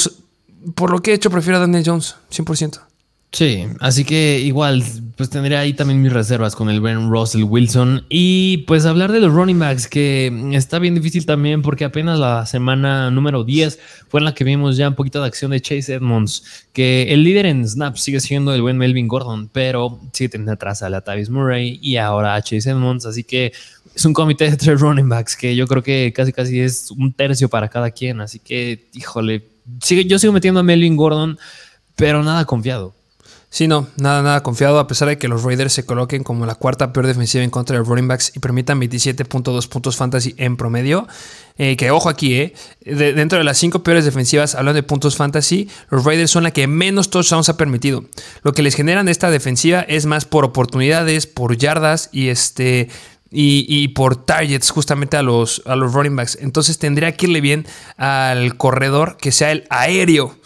[0.76, 2.80] por lo que he hecho prefiero a Daniel Jones, 100%.
[3.34, 4.84] Sí, así que igual,
[5.18, 8.06] pues tendría ahí también mis reservas con el Ben Russell Wilson.
[8.08, 12.46] Y pues hablar de los running backs, que está bien difícil también porque apenas la
[12.46, 15.96] semana número 10 fue en la que vimos ya un poquito de acción de Chase
[15.96, 20.52] Edmonds, que el líder en snaps sigue siendo el buen Melvin Gordon, pero sigue teniendo
[20.52, 23.52] atrás a la Tavis Murray y ahora a Chase Edmonds, así que
[23.96, 27.14] es un comité de tres running backs que yo creo que casi casi es un
[27.14, 28.22] tercio para cada quien.
[28.22, 29.44] Así que, híjole,
[29.88, 31.38] yo sigo metiendo a Melvin Gordon,
[31.96, 32.94] pero nada confiado.
[33.54, 36.56] Sí, no, nada, nada confiado, a pesar de que los Raiders se coloquen como la
[36.56, 41.08] cuarta peor defensiva en contra de running backs y permitan 27.2 puntos fantasy en promedio.
[41.60, 45.70] Eh, que ojo aquí, eh, dentro de las cinco peores defensivas, hablando de puntos fantasy,
[45.92, 48.06] los Raiders son la que menos touchdowns ha permitido.
[48.42, 52.90] Lo que les generan esta defensiva es más por oportunidades, por yardas y este
[53.34, 56.38] y, por targets justamente a los, a los running backs.
[56.40, 57.66] Entonces tendría que irle bien
[57.98, 60.38] al corredor que sea el aéreo.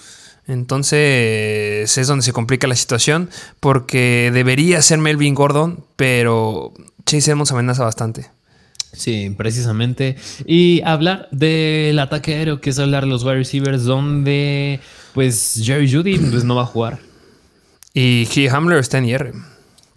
[0.48, 3.30] Entonces es donde se complica la situación
[3.60, 6.74] porque debería ser Melvin Gordon, pero
[7.06, 8.32] Chase Edmonds amenaza bastante.
[8.94, 10.16] Sí, precisamente.
[10.46, 14.80] Y hablar del ataque aéreo, que es hablar de los wide receivers, donde
[15.14, 17.00] pues Jerry Judy pues, no va a jugar.
[17.94, 19.34] Y Key Hamler está en IR.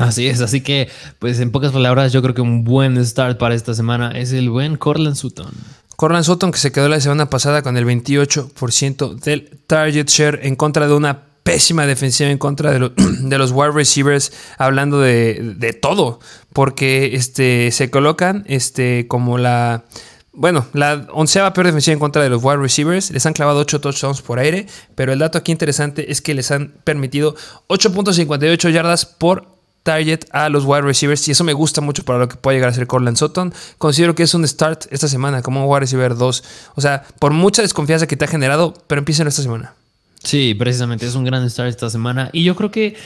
[0.01, 0.89] Así es, así que,
[1.19, 4.49] pues en pocas palabras, yo creo que un buen start para esta semana es el
[4.49, 5.51] buen Corland Sutton.
[5.97, 10.57] Corland Sutton que se quedó la semana pasada con el 28% del target share en
[10.57, 12.91] contra de una pésima defensiva en contra de,
[13.21, 16.21] de los wide receivers, hablando de, todo,
[16.55, 19.85] porque este, se colocan este, como la...
[20.33, 23.11] Bueno, la onceava peor defensiva en contra de los wide receivers.
[23.11, 24.67] Les han clavado 8 touchdowns por aire.
[24.95, 27.35] Pero el dato aquí interesante es que les han permitido
[27.69, 32.29] 8.58 yardas por target a los wide receivers y eso me gusta mucho para lo
[32.29, 33.53] que puede llegar a ser Corland Sutton.
[33.79, 36.45] Considero que es un start esta semana como un wide receiver 2.
[36.75, 39.75] O sea, por mucha desconfianza que te ha generado, pero empieza esta semana.
[40.23, 42.97] Sí, precisamente es un gran start esta semana y yo creo que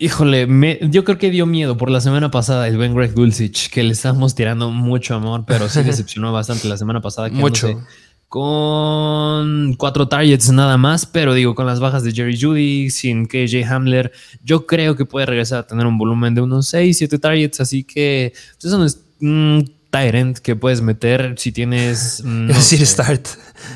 [0.00, 0.46] Híjole,
[0.92, 3.92] yo creo que dio miedo por la semana pasada el buen Greg Dulcich, que le
[3.92, 7.28] estamos tirando mucho amor, pero sí decepcionó bastante la semana pasada.
[7.30, 7.82] mucho
[8.28, 13.64] con cuatro targets nada más, pero digo, con las bajas de Jerry Judy, sin KJ
[13.64, 14.12] Hamler,
[14.44, 17.84] yo creo que puede regresar a tener un volumen de unos 6, 7 targets, así
[17.84, 22.22] que pues, eso no es un Tyrant que puedes meter si tienes...
[22.24, 23.26] No decir start.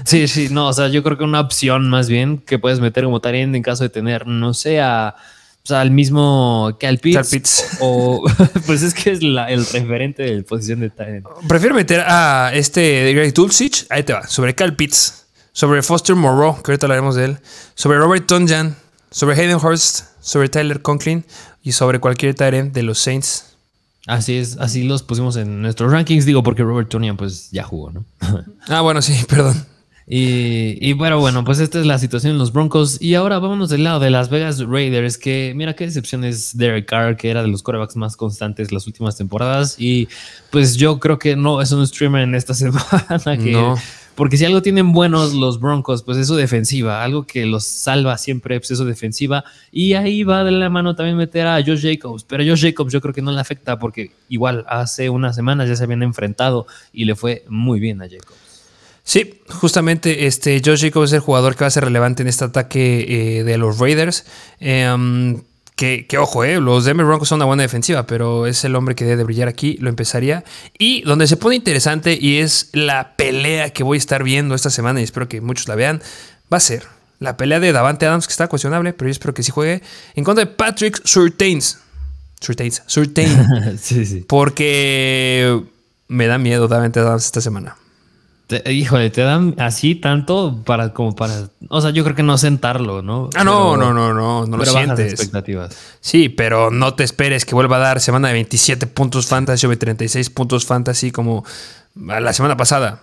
[0.05, 3.05] Sí, sí, no, o sea, yo creo que una opción más bien que puedes meter
[3.05, 5.17] como Tyrant en caso de tener, no sé, a
[5.65, 7.79] o sea, al mismo Cal Pitts.
[7.81, 8.25] O,
[8.67, 11.25] pues es que es el referente de posición de Tyrant.
[11.47, 13.87] Prefiero meter a este Greg Dulcich.
[13.89, 14.27] Ahí te va.
[14.27, 15.27] Sobre Cal Pitts.
[15.53, 17.39] Sobre Foster Moreau, que ahorita hablaremos de él.
[17.75, 18.77] Sobre Robert Tonjan.
[19.11, 20.07] Sobre Hayden Hurst.
[20.21, 21.25] Sobre Tyler Conklin.
[21.63, 23.53] Y sobre cualquier Tyrant de los Saints.
[24.07, 27.93] Así es, así los pusimos en nuestros rankings, digo, porque Robert Tonyan pues ya jugó,
[27.93, 28.05] ¿no?
[28.69, 29.65] ah, bueno, sí, perdón.
[30.07, 33.01] Y, bueno, bueno, pues esta es la situación en los Broncos.
[33.01, 36.87] Y ahora vámonos del lado de Las Vegas Raiders, que mira qué decepción es Derek
[36.87, 39.77] Carr, que era de los corebacks más constantes las últimas temporadas.
[39.79, 40.09] Y
[40.51, 43.39] pues yo creo que no es un streamer en esta semana.
[43.39, 43.75] Que,
[44.17, 47.05] Porque si algo tienen buenos los Broncos, pues es su defensiva.
[47.05, 49.45] Algo que los salva siempre pues, es su defensiva.
[49.71, 52.25] Y ahí va de la mano también meter a Josh Jacobs.
[52.25, 55.77] Pero Josh Jacobs yo creo que no le afecta porque igual hace unas semanas ya
[55.77, 58.52] se habían enfrentado y le fue muy bien a Jacobs.
[59.05, 62.45] Sí, justamente este Josh Jacobs es el jugador que va a ser relevante en este
[62.45, 64.25] ataque eh, de los Raiders.
[64.61, 65.43] Em,
[65.75, 69.05] que, ojo, eh, los Denver Broncos son una buena defensiva, pero es el hombre que
[69.05, 70.45] debe brillar aquí, lo empezaría.
[70.79, 74.71] Y donde se pone interesante y es la pelea que voy a estar viendo esta
[74.71, 76.01] semana y espero que muchos la vean,
[76.53, 76.85] va a ser
[77.19, 79.83] la pelea de Davante Adams, que está cuestionable, pero yo espero que sí juegue,
[80.15, 81.79] en contra de Patrick Surtains.
[82.41, 83.79] Surtains, Surtain.
[83.81, 84.25] sí, sí.
[84.29, 85.61] Porque
[86.07, 87.77] me da miedo Davante Adams esta semana
[88.71, 91.49] híjole, te dan así tanto para como para.
[91.69, 93.31] O sea, yo creo que no sentarlo, ¿no?
[93.35, 95.13] Ah, no, no, no, no, no lo sientes.
[95.13, 95.77] expectativas.
[96.01, 99.71] Sí, pero no te esperes que vuelva a dar semana de 27 puntos fantasy o
[99.71, 101.45] de 36 puntos fantasy como
[101.95, 103.03] la semana pasada.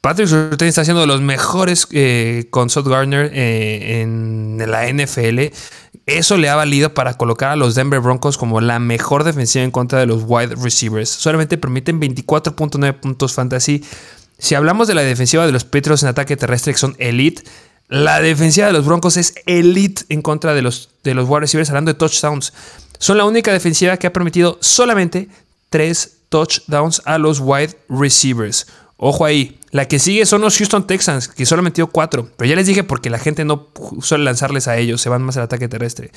[0.00, 5.52] Patrick Surtain está siendo de los mejores eh, con Sot Gardner eh, en la NFL.
[6.06, 9.70] Eso le ha valido para colocar a los Denver Broncos como la mejor defensiva en
[9.72, 11.10] contra de los wide receivers.
[11.10, 13.84] Solamente permiten 24.9 puntos fantasy
[14.38, 17.42] si hablamos de la defensiva de los Petros en ataque terrestre, que son elite,
[17.88, 21.70] la defensiva de los Broncos es elite en contra de los, de los wide receivers,
[21.70, 22.52] hablando de touchdowns.
[22.98, 25.28] Son la única defensiva que ha permitido solamente
[25.70, 28.66] tres touchdowns a los wide receivers.
[28.96, 32.28] Ojo ahí, la que sigue son los Houston Texans, que solo han metido cuatro.
[32.36, 33.68] Pero ya les dije porque la gente no
[34.02, 36.10] suele lanzarles a ellos, se van más al ataque terrestre.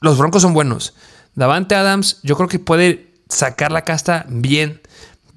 [0.00, 0.94] Los Broncos son buenos.
[1.34, 4.80] Davante Adams, yo creo que puede sacar la casta bien,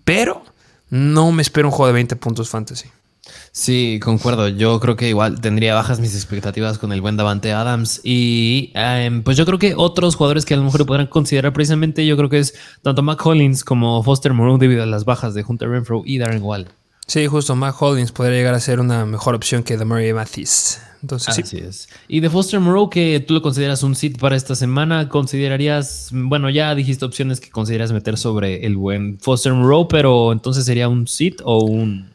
[0.06, 0.44] pero
[0.90, 2.90] no me espero un juego de 20 puntos fantasy.
[3.52, 4.48] Sí, concuerdo.
[4.48, 8.02] Yo creo que igual tendría bajas mis expectativas con el buen Davante Adams.
[8.04, 12.06] Y em, pues yo creo que otros jugadores que a lo mejor podrán considerar precisamente,
[12.06, 15.44] yo creo que es tanto Mac Hollins como Foster Moreau debido a las bajas de
[15.48, 16.68] Hunter Renfro y Darren Wall.
[17.08, 20.82] Sí, justo Mac Hollins podría llegar a ser una mejor opción que Murray Mathis.
[21.02, 21.90] Entonces, Así es.
[22.08, 26.50] Y de Foster Moreau, que tú lo consideras un sit para esta semana, considerarías, bueno,
[26.50, 31.08] ya dijiste opciones que consideras meter sobre el buen Foster Moreau, pero entonces sería un
[31.08, 32.10] sit o un...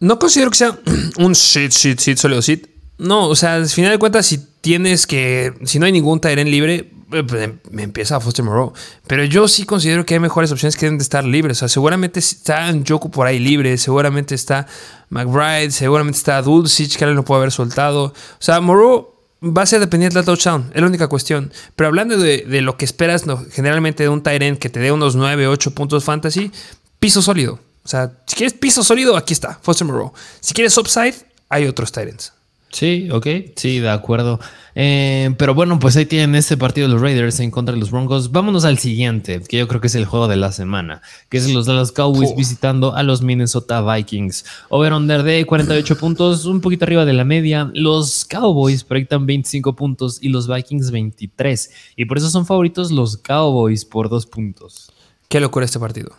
[0.00, 0.78] No considero que sea
[1.18, 2.73] un sit, sit, sit, solo sit.
[2.98, 6.48] No, o sea, al final de cuentas, si tienes que, si no hay ningún Tyrant
[6.48, 8.72] libre, eh, pues, em, me empieza a Foster Moreau.
[9.06, 11.58] Pero yo sí considero que hay mejores opciones que deben de estar libres.
[11.58, 14.66] O sea, seguramente está Joku por ahí libre, seguramente está
[15.10, 18.06] McBride, seguramente está Dulcich, que alguien lo puede haber soltado.
[18.06, 19.14] O sea, Moreau
[19.44, 21.52] va a ser dependiente del touchdown, es la única cuestión.
[21.76, 25.46] Pero hablando de, lo que esperas generalmente de un Tyrant que te dé unos 9,
[25.46, 26.50] 8 puntos fantasy,
[26.98, 27.60] piso sólido.
[27.84, 30.12] O sea, si quieres piso sólido, aquí está, Foster Moreau.
[30.40, 31.14] Si quieres upside,
[31.48, 32.32] hay otros Tyrants.
[32.74, 34.40] Sí, ok, sí, de acuerdo.
[34.74, 37.92] Eh, pero bueno, pues ahí tienen este partido de los Raiders en contra de los
[37.92, 38.32] Broncos.
[38.32, 41.48] Vámonos al siguiente, que yo creo que es el juego de la semana, que es
[41.48, 44.44] los Dallas Cowboys visitando a los Minnesota Vikings.
[44.70, 47.70] Over-under de 48 puntos, un poquito arriba de la media.
[47.74, 51.70] Los Cowboys proyectan 25 puntos y los Vikings 23.
[51.94, 54.90] Y por eso son favoritos los Cowboys por dos puntos.
[55.28, 56.10] Qué locura este partido.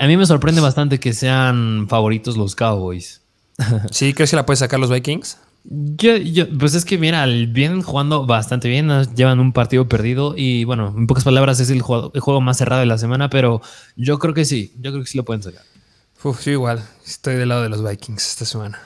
[0.00, 3.22] A mí me sorprende bastante que sean favoritos los Cowboys.
[3.90, 4.14] ¿Sí?
[4.14, 5.38] ¿Crees que la puede sacar los Vikings?
[5.70, 10.64] Yo, yo, pues es que mira, vienen jugando bastante bien, llevan un partido perdido y
[10.64, 13.60] bueno, en pocas palabras es el juego, el juego, más cerrado de la semana, pero
[13.94, 15.60] yo creo que sí, yo creo que sí lo pueden sacar.
[16.24, 18.78] Uf, yo igual, estoy del lado de los Vikings esta semana.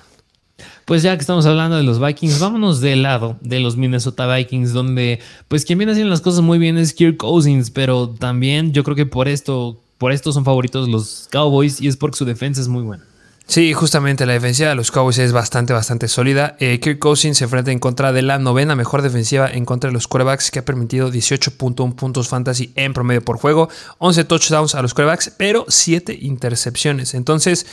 [0.84, 4.72] Pues ya que estamos hablando de los Vikings, vámonos del lado de los Minnesota Vikings,
[4.72, 8.82] donde pues quien viene haciendo las cosas muy bien es Kirk Cousins, pero también yo
[8.82, 12.60] creo que por esto, por esto son favoritos los Cowboys y es porque su defensa
[12.60, 13.04] es muy buena.
[13.46, 16.56] Sí, justamente la defensiva de los Cowboys es bastante, bastante sólida.
[16.60, 19.94] Eh, Kirk Cousins se enfrenta en contra de la novena mejor defensiva en contra de
[19.94, 23.68] los quarterbacks que ha permitido 18.1 puntos fantasy en promedio por juego,
[23.98, 27.14] 11 touchdowns a los quarterbacks, pero 7 intercepciones.
[27.14, 27.66] Entonces,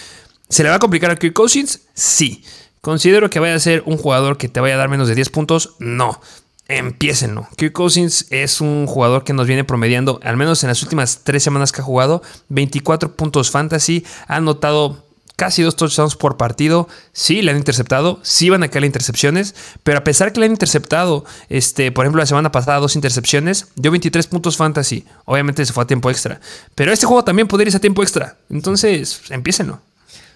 [0.49, 1.82] ¿Se le va a complicar a Kirk Cousins?
[1.93, 2.43] Sí.
[2.82, 5.30] ¿Considero que vaya a ser un jugador que te vaya a dar menos de 10
[5.30, 5.76] puntos?
[5.78, 6.20] No.
[6.67, 7.47] Empiecenlo.
[7.55, 11.43] Kirk Cousins es un jugador que nos viene promediando, al menos en las últimas tres
[11.43, 14.03] semanas que ha jugado, 24 puntos fantasy.
[14.28, 15.05] Ha anotado
[15.40, 16.90] casi dos touchdowns por partido.
[17.14, 20.52] Sí, le han interceptado, sí van a caer intercepciones, pero a pesar que le han
[20.52, 25.06] interceptado, este, por ejemplo, la semana pasada dos intercepciones, dio 23 puntos fantasy.
[25.24, 26.42] Obviamente se fue a tiempo extra,
[26.76, 28.36] pero este juego también podría irse a tiempo extra.
[28.50, 29.80] Entonces, empiecenlo.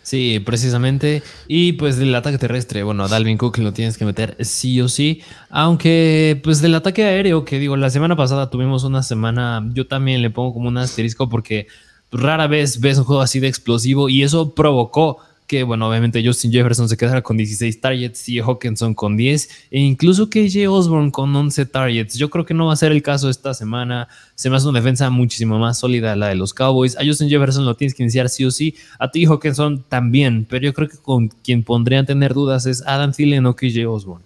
[0.04, 1.22] Sí, precisamente.
[1.48, 5.22] Y pues del ataque terrestre, bueno, Dalvin Cook lo tienes que meter sí o sí.
[5.50, 10.22] Aunque pues del ataque aéreo, que digo, la semana pasada tuvimos una semana, yo también
[10.22, 11.68] le pongo como un asterisco porque
[12.14, 16.52] rara vez ves un juego así de explosivo y eso provocó que, bueno, obviamente Justin
[16.52, 21.36] Jefferson se quedara con 16 targets y Hawkinson con 10 e incluso KJ Osborne con
[21.36, 22.16] 11 targets.
[22.16, 24.08] Yo creo que no va a ser el caso esta semana.
[24.36, 26.98] Se me hace una defensa muchísimo más sólida la de los Cowboys.
[26.98, 28.76] A Justin Jefferson lo tienes que iniciar sí o sí.
[29.00, 33.12] A ti Hawkinson también, pero yo creo que con quien pondrían tener dudas es Adam
[33.12, 34.26] Thielen o KJ Osborne.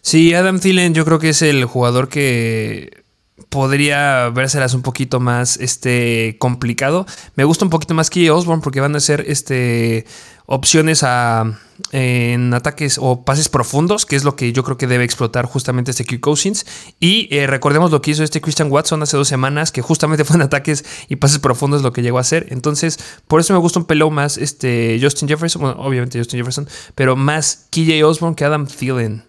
[0.00, 3.04] Sí, Adam Thielen yo creo que es el jugador que
[3.48, 7.06] podría vérselas un poquito más este, complicado.
[7.34, 10.06] Me gusta un poquito más que Osborne porque van a ser este,
[10.46, 11.58] opciones a,
[11.92, 15.90] en ataques o pases profundos, que es lo que yo creo que debe explotar justamente
[15.90, 16.66] este Q Cousins.
[17.00, 20.36] Y eh, recordemos lo que hizo este Christian Watson hace dos semanas, que justamente fue
[20.36, 22.46] en ataques y pases profundos lo que llegó a hacer.
[22.50, 27.16] Entonces, por eso me gusta un pelón más este Justin Jefferson, obviamente Justin Jefferson, pero
[27.16, 29.24] más KJ Osborne que Adam Thielen.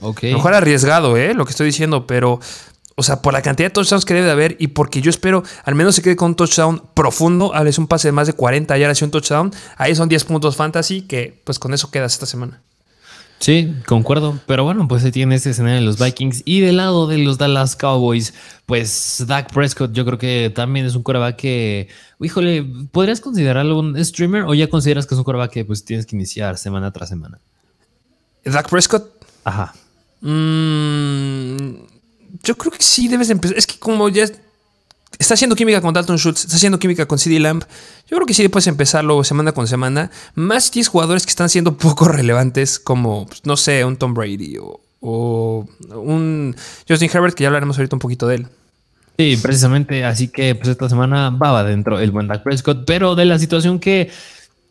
[0.00, 0.32] Okay.
[0.32, 1.34] Mejor arriesgado, ¿eh?
[1.34, 2.38] Lo que estoy diciendo, pero
[2.98, 5.44] o sea, por la cantidad de touchdowns que debe de haber y porque yo espero
[5.64, 8.76] al menos se quede con un touchdown profundo, es un pase de más de 40
[8.76, 12.26] y ahora un touchdown, ahí son 10 puntos fantasy que pues con eso quedas esta
[12.26, 12.60] semana.
[13.38, 14.40] Sí, concuerdo.
[14.48, 16.42] Pero bueno, pues se tiene este escenario de los Vikings.
[16.44, 18.34] Y del lado de los Dallas Cowboys,
[18.66, 21.88] pues Dak Prescott, yo creo que también es un coreback que,
[22.20, 26.04] híjole, ¿podrías considerarlo un streamer o ya consideras que es un coreback que pues tienes
[26.04, 27.38] que iniciar semana tras semana?
[28.44, 29.08] ¿Dak Prescott?
[29.44, 29.72] Ajá.
[30.20, 31.37] Mmm
[32.42, 33.56] yo creo que sí debes empezar.
[33.56, 34.24] Es que como ya
[35.18, 37.64] está haciendo química con Dalton Schultz, está haciendo química con CD Lamb,
[38.08, 40.10] yo creo que sí puedes empezarlo semana con semana.
[40.34, 44.14] Más si tienes jugadores que están siendo poco relevantes, como, pues, no sé, un Tom
[44.14, 46.56] Brady o, un
[46.88, 48.46] Justin Herbert, que ya hablaremos ahorita un poquito de él.
[49.16, 50.04] Sí, precisamente.
[50.04, 53.80] Así que pues esta semana va adentro el buen Dak Prescott, pero de la situación
[53.80, 54.10] que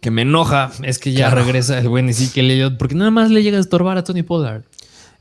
[0.01, 3.43] que me enoja es que ya regresa el buen Ezekiel Elliott porque nada más le
[3.43, 4.63] llega a estorbar a Tony Pollard.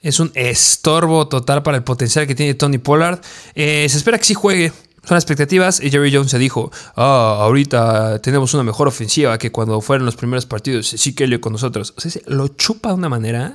[0.06, 3.18] Es un estorbo total para el potencial que tiene Tony Pollard.
[3.56, 4.70] Eh, se espera que sí juegue.
[5.06, 9.80] Son expectativas y Jerry Jones se dijo, ah, ahorita tenemos una mejor ofensiva que cuando
[9.80, 11.94] fueron los primeros partidos, sí que con nosotros.
[11.96, 13.54] O sea, lo chupa de una manera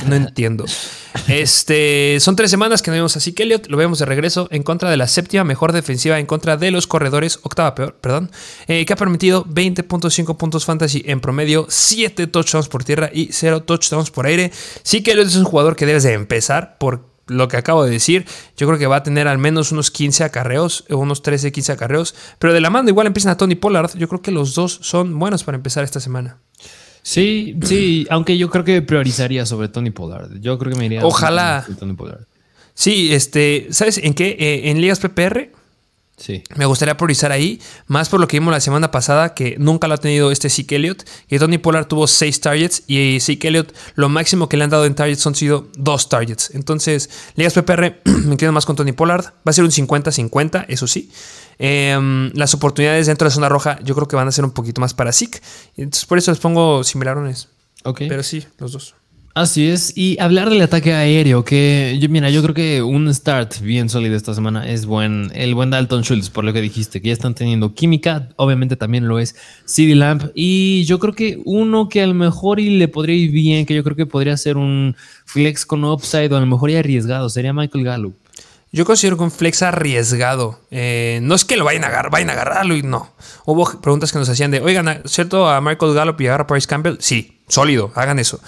[0.00, 0.64] que no entiendo.
[1.28, 4.90] Este, son tres semanas que no vemos a Zeke lo vemos de regreso en contra
[4.90, 8.30] de la séptima mejor defensiva en contra de los corredores, octava peor, perdón,
[8.68, 13.62] eh, que ha permitido 20.5 puntos fantasy en promedio, 7 touchdowns por tierra y 0
[13.62, 14.52] touchdowns por aire.
[14.82, 18.26] Sí que es un jugador que debes de empezar por lo que acabo de decir,
[18.56, 22.14] yo creo que va a tener al menos unos 15 acarreos, unos 13, 15 acarreos,
[22.38, 25.18] pero de la mano igual empiezan a Tony Pollard, yo creo que los dos son
[25.18, 26.38] buenos para empezar esta semana.
[27.02, 30.40] Sí, sí, aunque yo creo que priorizaría sobre Tony Pollard.
[30.40, 31.64] Yo creo que me iría Ojalá.
[31.78, 32.26] Tony Pollard.
[32.74, 34.36] Sí, este, ¿sabes en qué?
[34.38, 35.52] Eh, en ligas PPR
[36.16, 36.42] Sí.
[36.54, 39.94] Me gustaría priorizar ahí, más por lo que vimos la semana pasada, que nunca lo
[39.94, 44.08] ha tenido este Zeke Elliott, que Tony Pollard tuvo 6 targets y Zeke Elliott lo
[44.08, 46.54] máximo que le han dado en targets han sido 2 targets.
[46.54, 49.26] Entonces, ligas PPR, me quedo más con Tony Pollard.
[49.26, 51.10] Va a ser un 50-50, eso sí.
[51.58, 54.52] Em, las oportunidades dentro de la zona roja yo creo que van a ser un
[54.52, 55.40] poquito más para Zeke.
[55.76, 57.48] Entonces, por eso les pongo similarones.
[58.08, 58.94] Pero sí, los dos.
[59.36, 63.60] Así es, y hablar del ataque aéreo, que yo, mira, yo creo que un start
[63.60, 67.08] bien sólido esta semana es buen, el buen Dalton Schultz, por lo que dijiste, que
[67.08, 71.90] ya están teniendo química, obviamente también lo es CD Lamp, y yo creo que uno
[71.90, 74.56] que a lo mejor y le podría ir bien, que yo creo que podría ser
[74.56, 78.16] un flex con upside o a lo mejor ya arriesgado, sería Michael Gallup.
[78.72, 80.60] Yo considero que un flex arriesgado.
[80.70, 83.10] Eh, no es que lo vayan a agarrar, vayan a agarrarlo y no.
[83.44, 86.66] Hubo preguntas que nos hacían de, oigan, ¿cierto a Michael Gallup y agarra a Paris
[86.66, 86.96] Campbell?
[86.98, 88.40] Sí, sólido, hagan eso.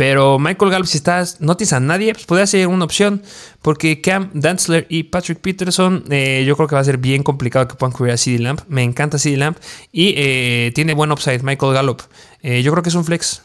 [0.00, 3.20] Pero Michael Gallup, si estás, no tienes a nadie, pues podría ser una opción.
[3.60, 7.68] Porque Cam Dantzler y Patrick Peterson, eh, yo creo que va a ser bien complicado
[7.68, 8.62] que puedan cubrir a CD Lamp.
[8.66, 9.58] Me encanta CD Lamp.
[9.92, 12.00] Y eh, tiene buen upside Michael Gallup.
[12.40, 13.42] Eh, yo creo que es un flex.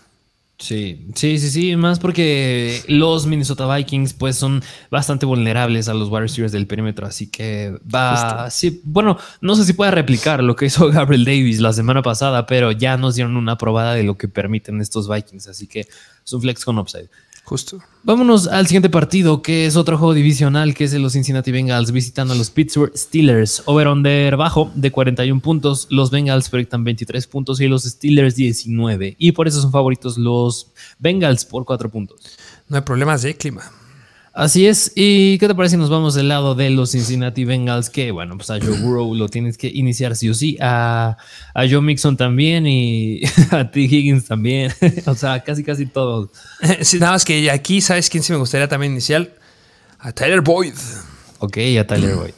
[0.57, 6.07] Sí, sí, sí, sí, más porque los Minnesota Vikings pues son bastante vulnerables a los
[6.07, 10.55] wide receivers del perímetro, así que va, sí, bueno, no sé si pueda replicar lo
[10.55, 14.17] que hizo Gabriel Davis la semana pasada, pero ya nos dieron una probada de lo
[14.17, 17.09] que permiten estos Vikings, así que es un flex con upside.
[17.45, 17.79] Justo.
[18.01, 21.91] Vámonos al siguiente partido, que es otro juego divisional, que es de los Cincinnati Bengals
[21.91, 23.61] visitando a los Pittsburgh Steelers.
[23.65, 25.85] Over-under bajo de 41 puntos.
[25.91, 29.15] Los Bengals proyectan 23 puntos y los Steelers 19.
[29.19, 32.19] Y por eso son favoritos los Bengals por 4 puntos.
[32.67, 33.61] No hay problemas de clima.
[34.35, 34.91] Así es.
[34.95, 37.89] ¿Y qué te parece si nos vamos del lado de los Cincinnati Bengals?
[37.89, 40.57] Que bueno, pues a Joe Burrow lo tienes que iniciar sí o sí.
[40.59, 41.15] A,
[41.53, 43.21] a Joe Mixon también y
[43.51, 43.79] a T.
[43.79, 44.73] Higgins también.
[45.05, 46.31] o sea, casi, casi todos.
[46.81, 49.31] Sí, nada más que aquí, ¿sabes quién sí me gustaría también iniciar?
[49.99, 50.73] A Tyler Boyd.
[51.39, 52.33] Ok, a Tyler Boyd.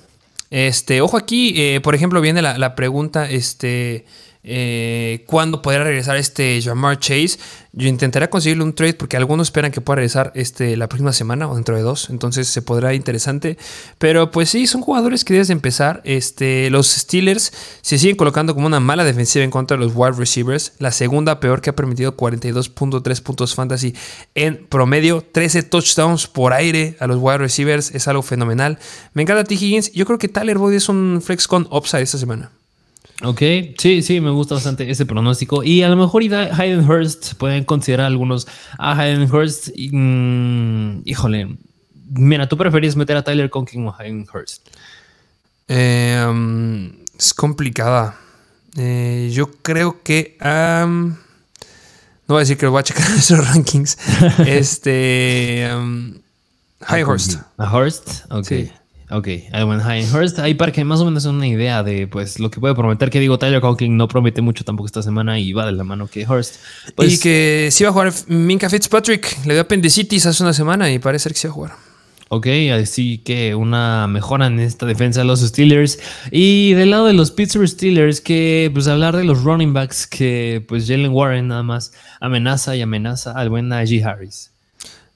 [0.52, 4.06] Este, ojo aquí, eh, por ejemplo, viene la, la pregunta, este,
[4.50, 7.38] eh, cuándo podrá regresar este Jamar Chase.
[7.74, 11.50] Yo intentaré conseguirle un trade porque algunos esperan que pueda regresar este, la próxima semana
[11.50, 12.10] o dentro de dos.
[12.10, 13.58] Entonces se podrá interesante.
[14.00, 16.02] Pero pues sí, son jugadores que debes de empezar.
[16.06, 20.14] Este, los Steelers se siguen colocando como una mala defensiva en contra de los wide
[20.14, 20.74] receivers.
[20.80, 23.94] La segunda peor que ha permitido 42.3 puntos fantasy
[24.34, 25.24] en promedio.
[25.30, 27.94] 13 touchdowns por aire a los wide receivers.
[27.94, 28.80] Es algo fenomenal.
[29.14, 29.56] Me encanta T.
[29.56, 29.92] Higgins.
[29.92, 32.50] Yo creo que Tyler Boyd es un flex con upside esta semana.
[33.24, 33.42] Ok,
[33.80, 35.64] sí, sí, me gusta bastante ese pronóstico.
[35.64, 38.48] Y a lo mejor Hayden Hurst, pueden considerar algunos
[38.78, 39.70] a Hayden Hurst.
[39.76, 41.58] Mm, híjole,
[42.12, 44.68] mira, ¿tú preferís meter a Tyler Conking o a Hayden Hurst?
[45.68, 48.16] Eh, es complicada.
[48.78, 50.38] Eh, yo creo que.
[50.40, 51.16] no
[52.28, 53.98] voy a decir que lo voy a checar en esos rankings.
[54.46, 55.68] este.
[55.74, 56.20] Um,
[56.82, 57.36] Hayden Hurst.
[57.58, 58.32] ¿A Hurst?
[58.32, 58.46] Ok.
[58.46, 58.72] Sí.
[59.10, 59.80] Ok, Edwin
[60.14, 63.10] Hurst, ahí para que más o menos una idea de pues lo que puede prometer,
[63.10, 66.08] que digo, Tyler Conking no promete mucho tampoco esta semana y va de la mano
[66.08, 66.56] que Hurst.
[66.94, 70.92] Pues, y que sí va a jugar Minka Fitzpatrick, le dio apendicitis hace una semana
[70.92, 71.88] y parece que sí va a jugar.
[72.30, 75.98] Ok, así que una mejora en esta defensa de los Steelers.
[76.30, 80.66] Y del lado de los Pittsburgh Steelers, que pues hablar de los running backs, que
[80.68, 84.52] pues Jalen Warren nada más amenaza y amenaza al buen Najee Harris.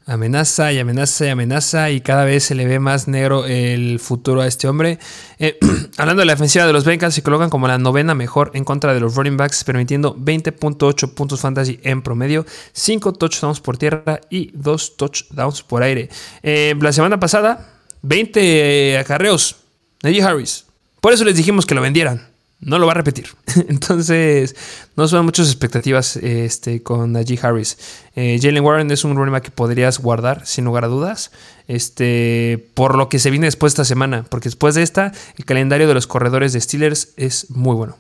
[0.08, 4.42] Amenaza y amenaza y amenaza y cada vez se le ve más negro el futuro
[4.42, 4.98] a este hombre.
[5.38, 5.60] Eh,
[5.98, 8.94] hablando de la defensiva de los Bengals, se colocan como la novena mejor en contra
[8.94, 14.52] de los running backs, permitiendo 20.8 puntos fantasy en promedio, 5 touchdowns por tierra y
[14.56, 16.10] 2 touchdowns por aire.
[16.42, 17.70] Eh, la semana pasada,
[18.02, 19.58] 20 acarreos.
[20.02, 20.66] Najee Harris.
[21.00, 22.31] Por eso les dijimos que lo vendieran
[22.62, 23.28] no lo va a repetir.
[23.68, 24.56] Entonces,
[24.96, 27.78] no son muchas expectativas este, con Najee Harris.
[28.16, 31.32] Eh, Jalen Warren es un back que podrías guardar, sin lugar a dudas,
[31.68, 34.26] este, por lo que se viene después de esta semana.
[34.30, 37.98] Porque después de esta, el calendario de los corredores de Steelers es muy bueno.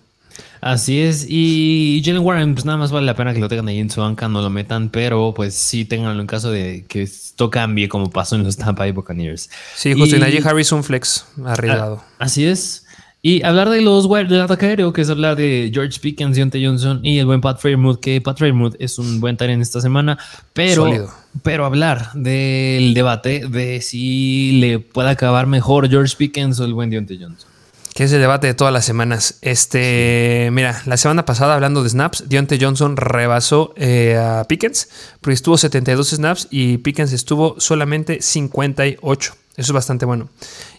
[0.62, 3.80] Así es, y Jalen Warren, pues nada más vale la pena que lo tengan ahí
[3.80, 7.50] en su banca, no lo metan, pero pues sí tenganlo en caso de que esto
[7.50, 9.50] cambie como pasó en los Tampa Bay Buccaneers.
[9.76, 12.04] Sí, justo, y, Najee Harris un flex arriesgado.
[12.20, 12.81] Así es.
[13.24, 17.02] Y hablar de los del ataque aéreo, que es hablar de George Pickens, Deontay Johnson
[17.04, 20.18] y el buen Pat Fairmouth, que Pat Fairmouth es un buen en esta semana,
[20.54, 21.12] pero,
[21.44, 26.90] pero hablar del debate de si le puede acabar mejor George Pickens o el buen
[26.90, 27.48] Deontay Johnson.
[27.94, 29.38] Que es el debate de todas las semanas.
[29.42, 35.36] Este, mira, la semana pasada hablando de snaps, Deontay Johnson rebasó eh, a Pickens, porque
[35.36, 39.36] estuvo 72 snaps y Pickens estuvo solamente 58.
[39.58, 40.30] Eso es bastante bueno.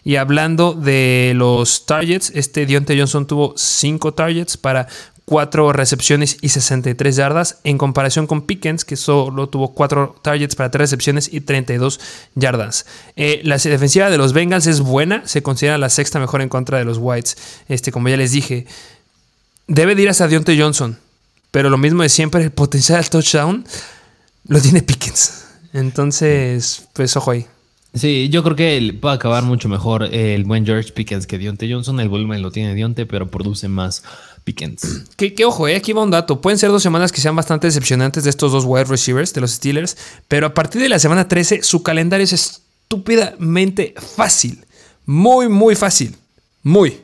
[0.03, 4.87] Y hablando de los targets, este Dionte Johnson tuvo 5 targets para
[5.25, 10.69] 4 recepciones y 63 yardas, en comparación con Pickens, que solo tuvo 4 targets para
[10.69, 11.99] 3 recepciones y 32
[12.35, 12.85] yardas.
[13.15, 16.77] Eh, la defensiva de los Bengals es buena, se considera la sexta mejor en contra
[16.77, 17.37] de los Whites.
[17.69, 18.65] Este, como ya les dije,
[19.67, 20.99] debe de ir hasta Dionte Johnson,
[21.51, 23.65] pero lo mismo de siempre, el potencial touchdown
[24.47, 25.45] lo tiene Pickens.
[25.71, 27.47] Entonces, pues ojo ahí.
[27.93, 31.99] Sí, yo creo que puede acabar mucho mejor el buen George Pickens que Dionte Johnson.
[31.99, 34.03] El volumen lo tiene Dionte, pero produce más
[34.43, 35.03] Pickens.
[35.15, 36.41] Que, ojo, eh, aquí va un dato.
[36.41, 39.51] Pueden ser dos semanas que sean bastante decepcionantes de estos dos wide receivers de los
[39.51, 39.95] Steelers,
[40.27, 44.65] pero a partir de la semana 13 su calendario es estúpidamente fácil.
[45.05, 46.15] Muy, muy fácil.
[46.63, 46.99] Muy.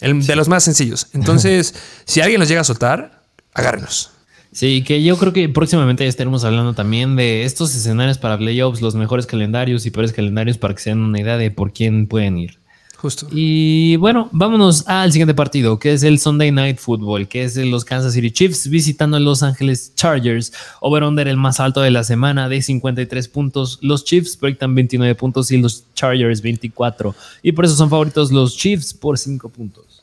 [0.00, 1.08] El, de los más sencillos.
[1.12, 1.74] Entonces,
[2.06, 3.22] si alguien los llega a soltar,
[3.52, 4.10] agárrenos.
[4.54, 8.80] Sí, que yo creo que próximamente ya estaremos hablando también de estos escenarios para playoffs,
[8.80, 12.06] los mejores calendarios y peores calendarios para que se den una idea de por quién
[12.06, 12.60] pueden ir.
[12.96, 13.26] Justo.
[13.32, 17.84] Y bueno, vámonos al siguiente partido, que es el Sunday Night Football, que es los
[17.84, 20.52] Kansas City Chiefs visitando a Los Ángeles Chargers.
[20.80, 23.80] Over-under el más alto de la semana de 53 puntos.
[23.82, 27.12] Los Chiefs proyectan 29 puntos y los Chargers 24.
[27.42, 29.93] Y por eso son favoritos los Chiefs por 5 puntos.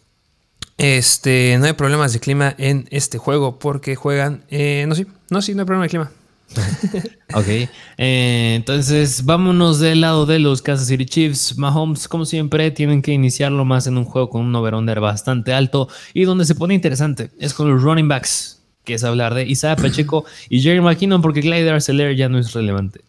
[0.78, 4.44] Este, no hay problemas de clima en este juego porque juegan.
[4.50, 6.12] Eh, no, sí, no, sí, no hay problema de clima.
[7.34, 11.58] ok, eh, entonces vámonos del lado de los Kansas City Chiefs.
[11.58, 15.88] Mahomes, como siempre, tienen que iniciarlo más en un juego con un over-under bastante alto
[16.14, 19.76] y donde se pone interesante es con los running backs, que es hablar de Isaiah
[19.76, 23.02] Pacheco y Jerry McKinnon, porque Clyde Arcelor ya no es relevante.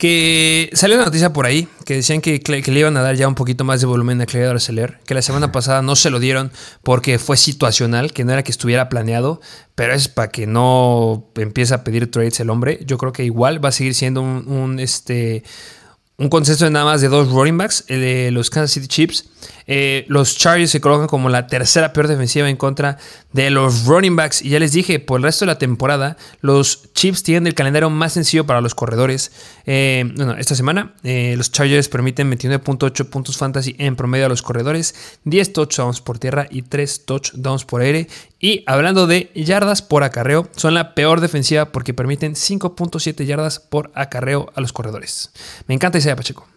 [0.00, 3.34] Que salió una noticia por ahí que decían que, le iban a dar ya un
[3.34, 6.50] poquito más de volumen a Clyde Arcelor, que la semana pasada no se lo dieron
[6.82, 9.42] porque fue situacional, que no era que estuviera planeado,
[9.74, 12.80] pero es para que no empiece a pedir trades el hombre.
[12.86, 15.44] Yo creo que igual va a seguir siendo un, un este,
[16.20, 19.24] un consenso de nada más de dos running backs, de los Kansas City Chiefs.
[19.66, 22.98] Eh, los Chargers se colocan como la tercera peor defensiva en contra
[23.32, 24.42] de los running backs.
[24.42, 27.88] Y ya les dije, por el resto de la temporada, los Chiefs tienen el calendario
[27.88, 29.32] más sencillo para los corredores.
[29.64, 34.42] Eh, bueno, esta semana eh, los Chargers permiten 29.8 puntos fantasy en promedio a los
[34.42, 34.94] corredores,
[35.24, 38.08] 10 touchdowns por tierra y 3 touchdowns por aire.
[38.42, 43.92] Y hablando de yardas por acarreo, son la peor defensiva porque permiten 5.7 yardas por
[43.94, 45.30] acarreo a los corredores.
[45.66, 46.48] Me encanta Isaiah Pacheco.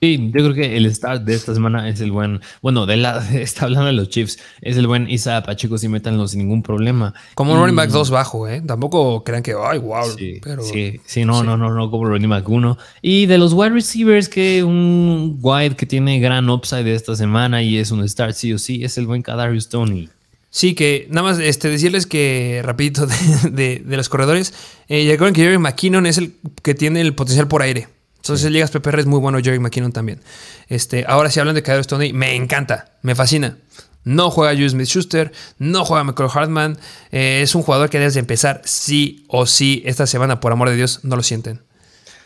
[0.00, 3.26] Sí, yo creo que el start de esta semana es el buen, bueno, de la,
[3.34, 7.12] está hablando de los Chiefs, es el buen Isaiah Pacheco si métanlo sin ningún problema.
[7.34, 8.62] Como un running back 2 bajo, ¿eh?
[8.64, 10.04] Tampoco crean que, ay, wow.
[10.16, 12.78] Sí, pero, sí, sí, no, no, no, no, como running back 1.
[13.02, 17.78] Y de los wide receivers, que un wide que tiene gran upside esta semana y
[17.78, 20.10] es un start sí o sí, es el buen Kadarius Tony.
[20.50, 24.54] Sí, que nada más este, decirles que, rapidito, de, de, los corredores,
[24.88, 27.88] eh, ya que Jerry McKinnon es el que tiene el potencial por aire.
[28.16, 30.20] Entonces, Ligas PPR es muy bueno, Jerry McKinnon también.
[30.68, 33.58] Este, ahora sí hablan de Kadarius Tony, me encanta, me fascina.
[34.02, 36.78] No juega Julius Smith Schuster, no juega Michael Hartman.
[37.10, 40.70] Eh, es un jugador que debes de empezar sí o sí esta semana, por amor
[40.70, 41.60] de Dios, no lo sienten.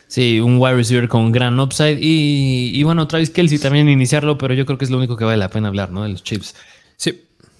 [0.07, 1.97] Sí, un wide receiver con gran upside.
[2.01, 5.23] Y, y bueno, Travis Kelsey también iniciarlo, pero yo creo que es lo único que
[5.23, 6.03] vale la pena hablar, ¿no?
[6.03, 6.53] De los Chips.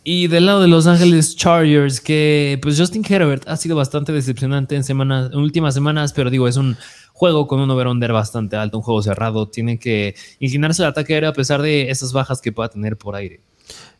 [0.03, 4.76] Y del lado de Los Ángeles Chargers, que pues Justin Herbert ha sido bastante decepcionante
[4.76, 6.76] en, semanas, en últimas semanas, pero digo, es un
[7.14, 9.48] juego con un over-under bastante alto, un juego cerrado.
[9.48, 13.15] Tiene que inclinarse al ataque aéreo a pesar de esas bajas que pueda tener por
[13.15, 13.41] aire.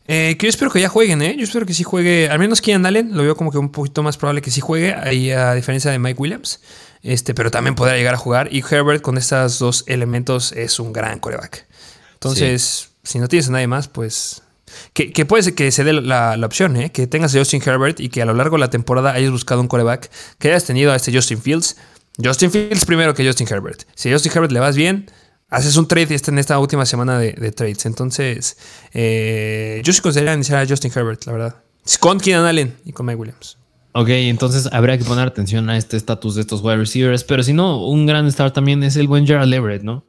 [0.08, 1.36] Eh, que yo espero que ya jueguen, ¿eh?
[1.38, 4.02] Yo espero que sí juegue, al menos Kian Allen, lo veo como que un poquito
[4.02, 6.60] más probable que sí juegue, ahí a diferencia de Mike Williams.
[7.02, 8.48] Este, pero también podrá llegar a jugar.
[8.52, 11.66] Y Herbert con estos dos elementos es un gran coreback.
[12.14, 14.42] Entonces, si no tienes a nadie más, pues
[14.92, 16.90] que, puede ser que se dé la, opción, ¿eh?
[16.92, 19.60] que tengas a Justin Herbert y que a lo largo de la temporada hayas buscado
[19.60, 21.76] un coreback, que hayas tenido a este Justin Fields.
[22.22, 23.84] Justin Fields primero que Justin Herbert.
[23.94, 25.10] Si a Justin Herbert le vas bien,
[25.48, 27.86] haces un trade y está en esta última semana de, trades.
[27.86, 28.56] Entonces,
[28.92, 31.56] eh, yo sí consideraría iniciar a Justin Herbert, la verdad.
[32.00, 33.58] Con Keenan Allen y con Mike Williams.
[33.94, 37.24] Ok, entonces habría que poner atención a este estatus de estos wide receivers.
[37.24, 40.04] Pero si no, un gran start también es el buen Gerald Everett, ¿no?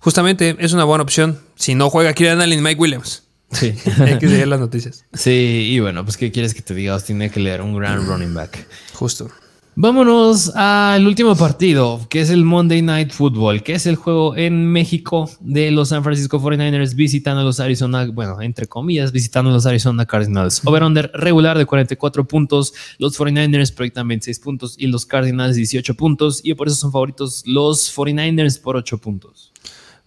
[0.00, 1.38] Justamente es una buena opción.
[1.54, 3.22] Si no juega Keenan Allen y Mike Williams.
[3.52, 3.74] Sí.
[3.98, 5.04] Hay que seguir las noticias.
[5.12, 6.98] Sí, y bueno, pues ¿qué quieres que te diga?
[7.00, 8.66] Tiene que leer un gran running back.
[8.94, 9.28] Justo.
[9.74, 14.66] Vámonos al último partido, que es el Monday Night Football, que es el juego en
[14.66, 19.54] México de los San Francisco 49ers visitando a los Arizona, bueno, entre comillas, visitando a
[19.54, 20.60] los Arizona Cardinals.
[20.66, 26.42] Over-under regular de 44 puntos, los 49ers proyectan 26 puntos y los Cardinals 18 puntos,
[26.44, 29.51] y por eso son favoritos los 49ers por 8 puntos.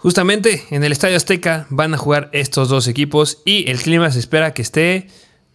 [0.06, 4.20] Justamente en el Estadio Azteca van a jugar estos dos equipos y el clima se
[4.20, 5.08] espera que esté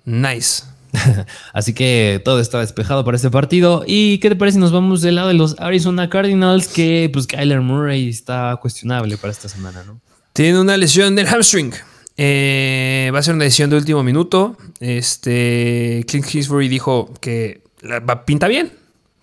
[0.05, 0.65] nice.
[1.53, 3.85] Así que todo está despejado para este partido.
[3.87, 6.67] ¿Y qué te parece si nos vamos del lado de los Arizona Cardinals?
[6.67, 10.01] Que pues Kyler Murray está cuestionable para esta semana, ¿no?
[10.33, 11.73] Tiene una lesión del hamstring.
[12.17, 14.57] Eh, va a ser una lesión de último minuto.
[14.81, 18.73] Este, Clint Kingsbury dijo que la, pinta bien,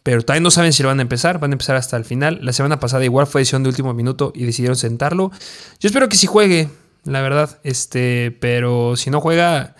[0.08, 1.38] pero todavía no saben si lo van a empezar.
[1.38, 2.40] Van a empezar hasta el final.
[2.42, 5.32] La semana pasada igual fue decisión de último minuto y decidieron sentarlo.
[5.82, 6.70] Yo espero que sí juegue,
[7.04, 7.60] la verdad.
[7.66, 9.76] Este, pero si no juega,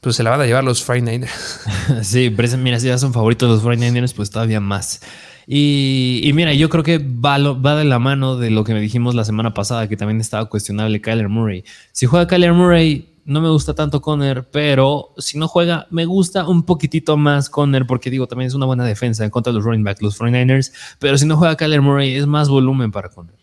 [0.00, 2.02] pues se la van a llevar los 49ers.
[2.04, 5.00] sí, pero mira, si ya son favoritos los 49ers, pues todavía más.
[5.48, 9.16] Y, mira, yo creo que va, va, de la mano de lo que me dijimos
[9.16, 11.64] la semana pasada, que también estaba cuestionable Kyler Murray.
[11.90, 16.46] Si juega Kyler Murray, no me gusta tanto Conner, pero si no juega, me gusta
[16.46, 19.64] un poquitito más Conner, porque digo, también es una buena defensa en contra de los
[19.64, 23.34] running backs, los 49ers, pero si no juega Kyler Murray, es más volumen para Conner.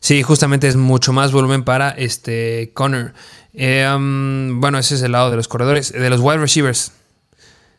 [0.00, 3.12] Sí, justamente es mucho más volumen para este Conner.
[3.54, 5.92] Eh, um, bueno, ese es el lado de los corredores.
[5.92, 6.92] De los wide receivers.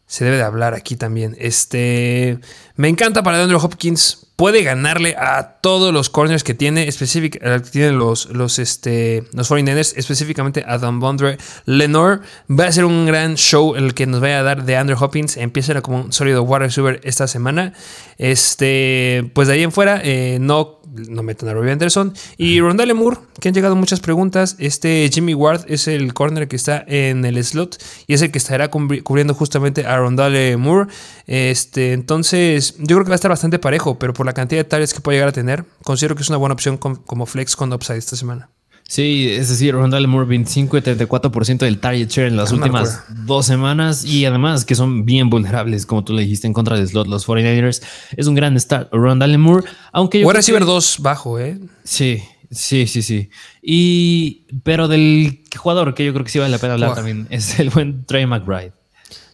[0.08, 1.36] Se debe de hablar aquí también.
[1.40, 2.40] Este.
[2.76, 4.27] Me encanta para Andrew Hopkins.
[4.38, 6.88] Puede ganarle a todos los corners que tiene.
[6.88, 9.94] Específicamente eh, tienen los, los, este, los 49ers.
[9.98, 12.22] Específicamente a Don Bondre Lenore.
[12.48, 15.38] Va a ser un gran show el que nos vaya a dar de Andrew Hopkins.
[15.38, 17.74] Empieza como un sólido wide receiver esta semana.
[18.20, 19.30] Este.
[19.34, 20.02] Pues de ahí en fuera.
[20.04, 20.78] Eh, no
[21.08, 22.14] no meten a Robbie Anderson.
[22.38, 24.56] Y Rondale Moore, que han llegado muchas preguntas.
[24.60, 27.78] Este Jimmy Ward es el corner que está en el slot
[28.08, 30.90] y es el que estará cubriendo justamente a Rondale Moore.
[31.26, 34.66] Este, entonces, yo creo que va a estar bastante parejo, pero por la cantidad de
[34.66, 37.74] tareas que puede llegar a tener, considero que es una buena opción como flex con
[37.74, 38.50] upside esta semana.
[38.88, 43.46] Sí, es decir, Rondale Moore 25 y 34% del target share en las últimas dos
[43.46, 47.08] semanas y además que son bien vulnerables, como tú le dijiste, en contra de slot,
[47.08, 47.84] los 49ers.
[48.16, 48.88] Es un gran start.
[48.94, 50.32] Rondale Moore, aunque yo...
[50.32, 51.60] receiver 2 bajo, ¿eh?
[51.84, 53.30] Sí, sí, sí, sí.
[53.62, 57.60] Y, pero del jugador que yo creo que sí vale la pena hablar también es
[57.60, 58.72] el buen Trey McBride.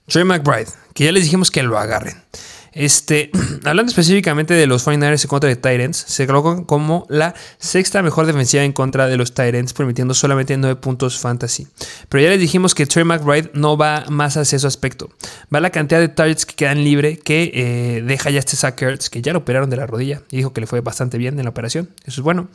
[0.07, 2.15] Trey McBride, que ya les dijimos que lo agarren.
[2.73, 3.29] Este,
[3.63, 8.25] hablando específicamente de los 49ers en contra de Titans, se colocan como la sexta mejor
[8.25, 11.67] defensiva en contra de los Titans, permitiendo solamente 9 puntos fantasy.
[12.09, 15.09] Pero ya les dijimos que Trey McBride no va más hacia ese aspecto.
[15.53, 19.21] Va la cantidad de targets que quedan libre que eh, deja ya este Sackers, que
[19.21, 21.51] ya lo operaron de la rodilla y dijo que le fue bastante bien en la
[21.51, 21.89] operación.
[22.05, 22.49] Eso es bueno.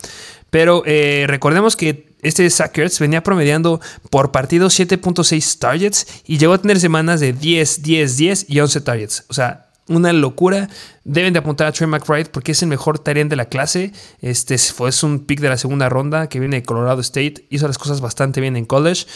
[0.50, 3.80] Pero eh, recordemos que este Sackers venía promediando
[4.10, 8.80] por partido 7.6 targets y llegó a tener semanas de 10, 10, 10 y 11
[8.80, 9.24] targets.
[9.28, 10.68] O sea, una locura.
[11.04, 13.92] Deben de apuntar a Trey McBride porque es el mejor Tyrant de la clase.
[14.20, 17.46] Este fue es un pick de la segunda ronda que viene de Colorado State.
[17.50, 19.06] Hizo las cosas bastante bien en college.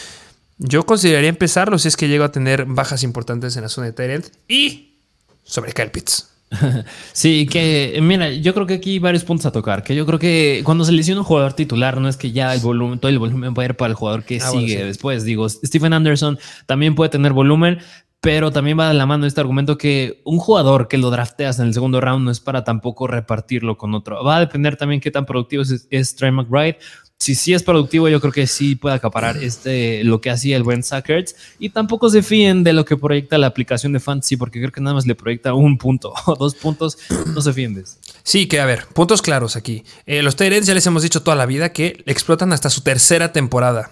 [0.58, 3.92] Yo consideraría empezarlo si es que llego a tener bajas importantes en la zona de
[3.92, 4.98] Tyrant y
[5.44, 6.32] sobre Kyle Pitts.
[7.12, 9.82] Sí, que mira, yo creo que aquí hay varios puntos a tocar.
[9.82, 12.60] Que yo creo que cuando se lesiona un jugador titular, no es que ya el
[12.60, 15.24] volumen, todo el volumen va a ir para el jugador que ah, sigue después.
[15.24, 17.78] Digo, Stephen Anderson también puede tener volumen,
[18.22, 21.66] pero también va de la mano este argumento que un jugador que lo drafteas en
[21.66, 24.22] el segundo round no es para tampoco repartirlo con otro.
[24.22, 26.78] Va a depender también qué tan productivo es, Trey McBride.
[27.18, 30.62] Si sí es productivo, yo creo que sí puede acaparar este, lo que hacía el
[30.62, 31.34] buen Sackers.
[31.58, 34.80] Y tampoco se fíen de lo que proyecta la aplicación de Fantasy, porque creo que
[34.80, 36.98] nada más le proyecta un punto o dos puntos.
[37.34, 37.82] No se fíen
[38.22, 39.82] Sí, que a ver, puntos claros aquí.
[40.06, 43.32] Eh, los Tyrants ya les hemos dicho toda la vida que explotan hasta su tercera
[43.32, 43.90] temporada.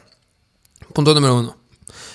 [0.92, 1.59] Punto número uno.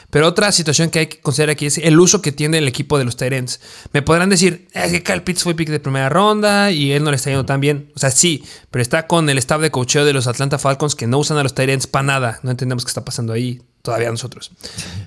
[0.09, 2.97] Pero otra situación que hay que considerar aquí es el uso que tiene el equipo
[2.97, 3.59] de los Tyrants.
[3.91, 7.11] Me podrán decir, es que Kyle Pitts fue pick de primera ronda y él no
[7.11, 7.91] le está yendo tan bien.
[7.95, 11.07] O sea, sí, pero está con el staff de cocheo de los Atlanta Falcons que
[11.07, 12.39] no usan a los Tyrants para nada.
[12.43, 14.51] No entendemos qué está pasando ahí todavía nosotros.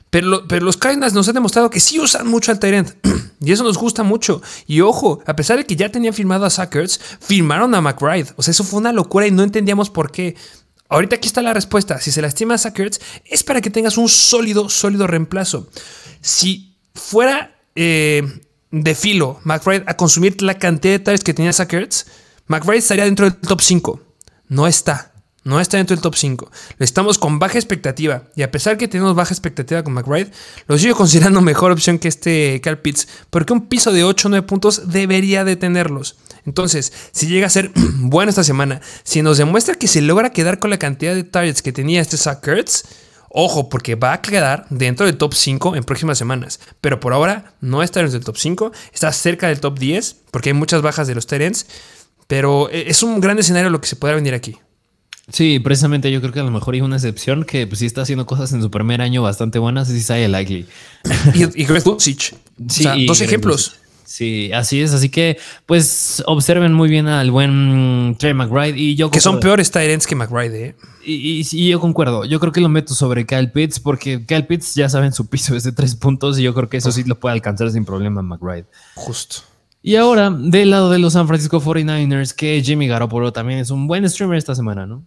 [0.09, 2.93] Pero, los Cardinals nos han demostrado que sí usan mucho al Tyrant.
[3.41, 4.41] y eso nos gusta mucho.
[4.67, 8.29] Y ojo, a pesar de que ya tenían firmado a Suckers, firmaron a McBride.
[8.37, 10.37] O sea, eso fue una locura y no entendíamos por qué.
[10.89, 12.01] Ahorita aquí está la respuesta.
[12.01, 15.69] Si se lastima a Sackers, es para que tengas un sólido, sólido reemplazo.
[16.21, 18.23] Si fuera eh,
[18.71, 22.07] de filo McBride a consumir la cantidad de targets que tenía Sackers,
[22.47, 24.01] McBride estaría dentro del top 5.
[24.49, 25.13] No está.
[25.49, 26.51] No está dentro del top 5.
[26.79, 28.25] Estamos con baja expectativa.
[28.37, 30.31] Y a pesar que tenemos baja expectativa con McBride,
[30.67, 33.09] lo sigo considerando mejor opción que este Cal Pitts.
[33.31, 36.17] Porque un piso de 8 o 9 puntos debería de tenerlos.
[36.45, 40.59] Entonces, si llega a ser bueno esta semana, si nos demuestra que se logra quedar
[40.59, 42.85] con la cantidad de targets que tenía este Sackers,
[43.31, 46.61] ojo, porque va a quedar dentro del top 5 en próximas semanas.
[46.83, 50.51] Pero por ahora no está dentro del top 5, está cerca del top 10, porque
[50.51, 51.65] hay muchas bajas de los Terens.
[52.27, 54.59] Pero eh, es un gran escenario lo que se podrá venir aquí.
[55.33, 58.03] Sí, precisamente yo creo que a lo mejor hay una excepción que pues, sí está
[58.03, 60.67] haciendo cosas en su primer año bastante buenas, es Isaiah Likely.
[61.35, 62.25] y, y Greg Sí,
[63.07, 63.79] dos ejemplos.
[64.09, 64.95] Sí, así es.
[64.95, 65.37] Así que,
[65.67, 68.79] pues, observen muy bien al buen Trey McBride.
[68.79, 70.75] Y yo que son peores Tyrants que McBride, ¿eh?
[71.05, 72.25] Y, y, yo concuerdo.
[72.25, 75.55] Yo creo que lo meto sobre Kyle Pitts porque Kyle Pitts, ya saben, su piso
[75.55, 78.23] es de tres puntos y yo creo que eso sí lo puede alcanzar sin problema
[78.23, 78.65] McBride.
[78.95, 79.43] Justo.
[79.89, 83.87] Y ahora, del lado de los San Francisco 49ers, que Jimmy Garoppolo también es un
[83.87, 85.07] buen streamer esta semana, ¿no?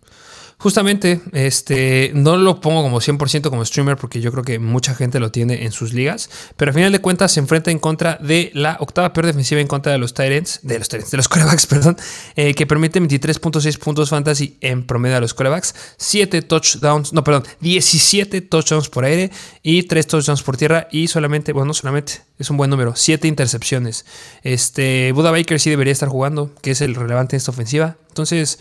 [0.62, 5.20] Justamente, este, no lo pongo como 100% como streamer porque yo creo que mucha gente
[5.20, 8.52] lo tiene en sus ligas, pero al final de cuentas se enfrenta en contra de
[8.54, 11.66] la octava peor defensiva en contra de los Tyrants, de los Tyrants, de los corebacks,
[11.66, 11.98] perdón,
[12.36, 17.44] eh, que permite 23.6 puntos fantasy en promedio a los corebacks, 7 touchdowns, no, perdón,
[17.62, 19.32] 17 touchdowns por aire
[19.64, 24.06] y 3 touchdowns por tierra y solamente, bueno, solamente, es un buen número, 7 intercepciones.
[24.44, 27.98] Este, Buda Baker sí debería estar jugando, que es el relevante en esta ofensiva.
[28.10, 28.60] Entonces,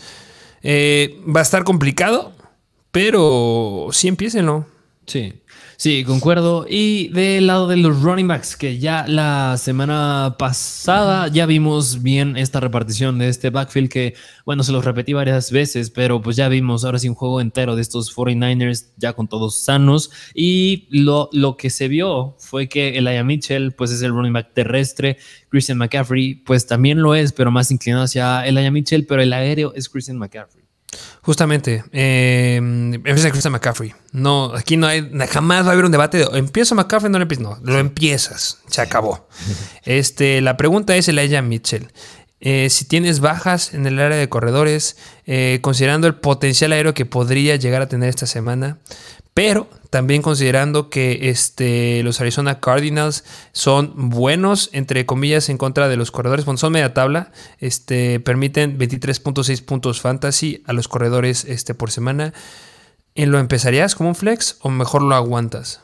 [0.63, 2.33] eh, va a estar complicado,
[2.91, 4.65] pero sí empiecenlo.
[5.05, 5.33] Sí.
[5.81, 6.67] Sí, concuerdo.
[6.69, 12.37] Y del lado de los running backs, que ya la semana pasada ya vimos bien
[12.37, 14.13] esta repartición de este backfield que,
[14.45, 17.75] bueno, se los repetí varias veces, pero pues ya vimos ahora sí un juego entero
[17.75, 20.11] de estos 49ers ya con todos sanos.
[20.35, 24.53] Y lo, lo que se vio fue que Elijah Mitchell, pues es el running back
[24.53, 25.17] terrestre,
[25.49, 29.73] Christian McCaffrey, pues también lo es, pero más inclinado hacia Elijah Mitchell, pero el aéreo
[29.73, 30.60] es Christian McCaffrey.
[31.21, 33.93] Justamente, eh, empieza Christian McCaffrey.
[34.11, 37.23] No, aquí no hay, jamás va a haber un debate de empieza McCaffrey, no lo
[37.23, 37.43] empiezas.
[37.43, 39.27] No, lo empiezas, se acabó.
[39.83, 41.91] Este, la pregunta es Elijah Mitchell.
[42.39, 44.97] Eh, si tienes bajas en el área de corredores,
[45.27, 48.79] eh, considerando el potencial aéreo que podría llegar a tener esta semana,
[49.33, 55.97] pero también considerando que este, los Arizona Cardinals son buenos, entre comillas, en contra de
[55.97, 61.73] los corredores, cuando son media tabla, este, permiten 23.6 puntos fantasy a los corredores este,
[61.73, 62.33] por semana.
[63.15, 65.81] ¿lo empezarías como un flex o mejor lo aguantas?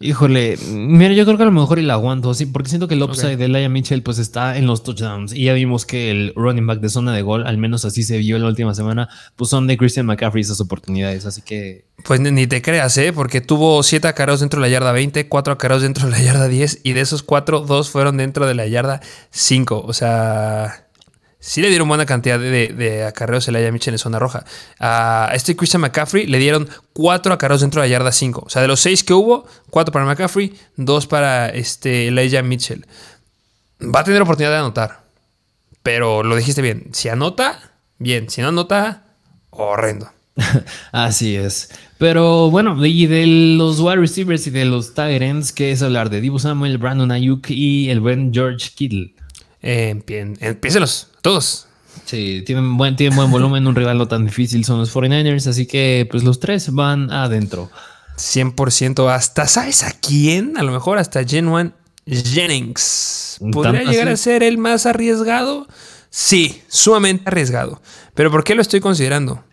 [0.00, 2.94] Híjole, mira, yo creo que a lo mejor y la aguanto, sí, porque siento que
[2.94, 6.32] el upside de Laia Mitchell pues está en los touchdowns y ya vimos que el
[6.36, 9.08] running back de zona de gol, al menos así se vio en la última semana,
[9.34, 11.84] pues son de Christian McCaffrey esas oportunidades, así que...
[12.04, 13.12] Pues ni te creas, ¿eh?
[13.12, 16.46] Porque tuvo 7 acarreos dentro de la yarda 20, 4 acarreos dentro de la yarda
[16.46, 19.00] 10 y de esos 4, 2 fueron dentro de la yarda
[19.30, 20.87] 5, o sea
[21.40, 24.44] sí le dieron buena cantidad de, acarreos Elijah Mitchell en zona roja.
[24.78, 28.44] A este Christian McCaffrey le dieron cuatro acarreos dentro de la yarda 5.
[28.46, 32.86] O sea, de los seis que hubo, cuatro para McCaffrey, dos para este Elijah Mitchell.
[33.82, 35.02] Va a tener oportunidad de anotar.
[35.82, 36.88] Pero lo dijiste bien.
[36.92, 38.28] Si anota, bien.
[38.28, 39.04] Si no anota,
[39.50, 40.10] horrendo.
[40.92, 41.70] Así es.
[41.98, 46.10] Pero bueno, y de los wide receivers y de los tight ends, ¿qué es hablar
[46.10, 49.14] de Dibu Samuel, Brandon Ayuk y el buen George Kittle?
[49.62, 51.66] Eh, empiénselos, todos.
[52.04, 55.66] Sí, tienen buen, tienen buen volumen, un rival no tan difícil son los 49ers, así
[55.66, 57.70] que pues los tres van adentro.
[58.16, 60.56] 100% hasta, ¿sabes a quién?
[60.56, 61.72] A lo mejor hasta Gen
[62.06, 63.38] Jennings.
[63.52, 65.68] ¿Podría llegar a ser el más arriesgado?
[66.10, 67.80] Sí, sumamente arriesgado.
[68.14, 69.44] Pero ¿por qué lo estoy considerando?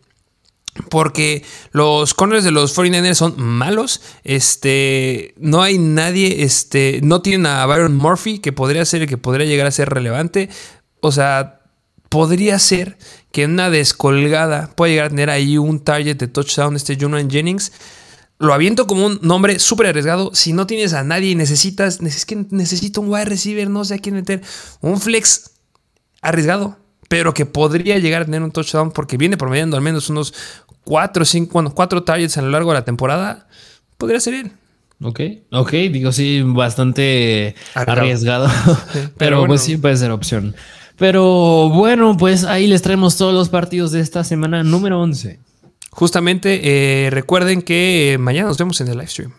[0.90, 4.02] Porque los corners de los 49ers son malos.
[4.24, 9.18] Este, no hay nadie, este, no tienen a Byron Murphy, que podría ser el que
[9.18, 10.50] podría llegar a ser relevante.
[11.00, 11.62] O sea,
[12.10, 12.98] podría ser
[13.32, 17.30] que en una descolgada pueda llegar a tener ahí un target de touchdown este Julian
[17.30, 17.72] Jennings.
[18.38, 20.32] Lo aviento como un nombre súper arriesgado.
[20.34, 23.96] Si no tienes a nadie y necesitas, es que necesito un wide receiver, no sé
[23.96, 24.42] a quién meter.
[24.82, 25.52] Un flex
[26.22, 26.78] arriesgado,
[27.08, 30.34] pero que podría llegar a tener un touchdown porque viene promediando al menos unos
[30.86, 33.48] cuatro, cinco, bueno, cuatro targets a lo largo de la temporada,
[33.98, 34.52] podría ser él.
[35.02, 35.20] Ok,
[35.52, 38.50] ok, digo sí, bastante arriesgado,
[39.18, 40.56] pero, pues sí puede ser opción.
[40.98, 45.40] Pero bueno, pues ahí les traemos todos los partidos de esta semana número 11.
[45.92, 49.34] Justamente, eh, recuerden que mañana nos vemos en el live stream.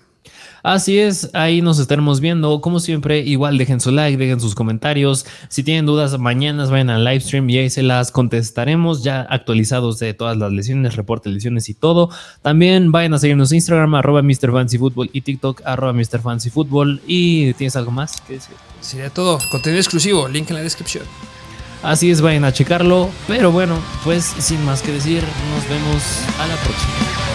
[0.67, 2.61] Así es, ahí nos estaremos viendo.
[2.61, 5.25] Como siempre, igual dejen su like, dejen sus comentarios.
[5.49, 10.01] Si tienen dudas, mañana vayan al live stream y ahí se las contestaremos ya actualizados
[10.01, 12.11] de todas las lesiones, reporte lesiones y todo.
[12.43, 17.01] También vayan a seguirnos en Instagram, arroba MrFancyFootball y TikTok, arroba MrFancyFootball.
[17.07, 18.57] ¿Y tienes algo más que decir?
[18.81, 19.39] Sería todo.
[19.53, 21.05] Contenido exclusivo, link en la descripción.
[21.85, 23.09] Así es, vayan a checarlo.
[23.29, 26.03] Pero bueno, pues sin más que decir, nos vemos
[26.41, 27.26] a la próxima.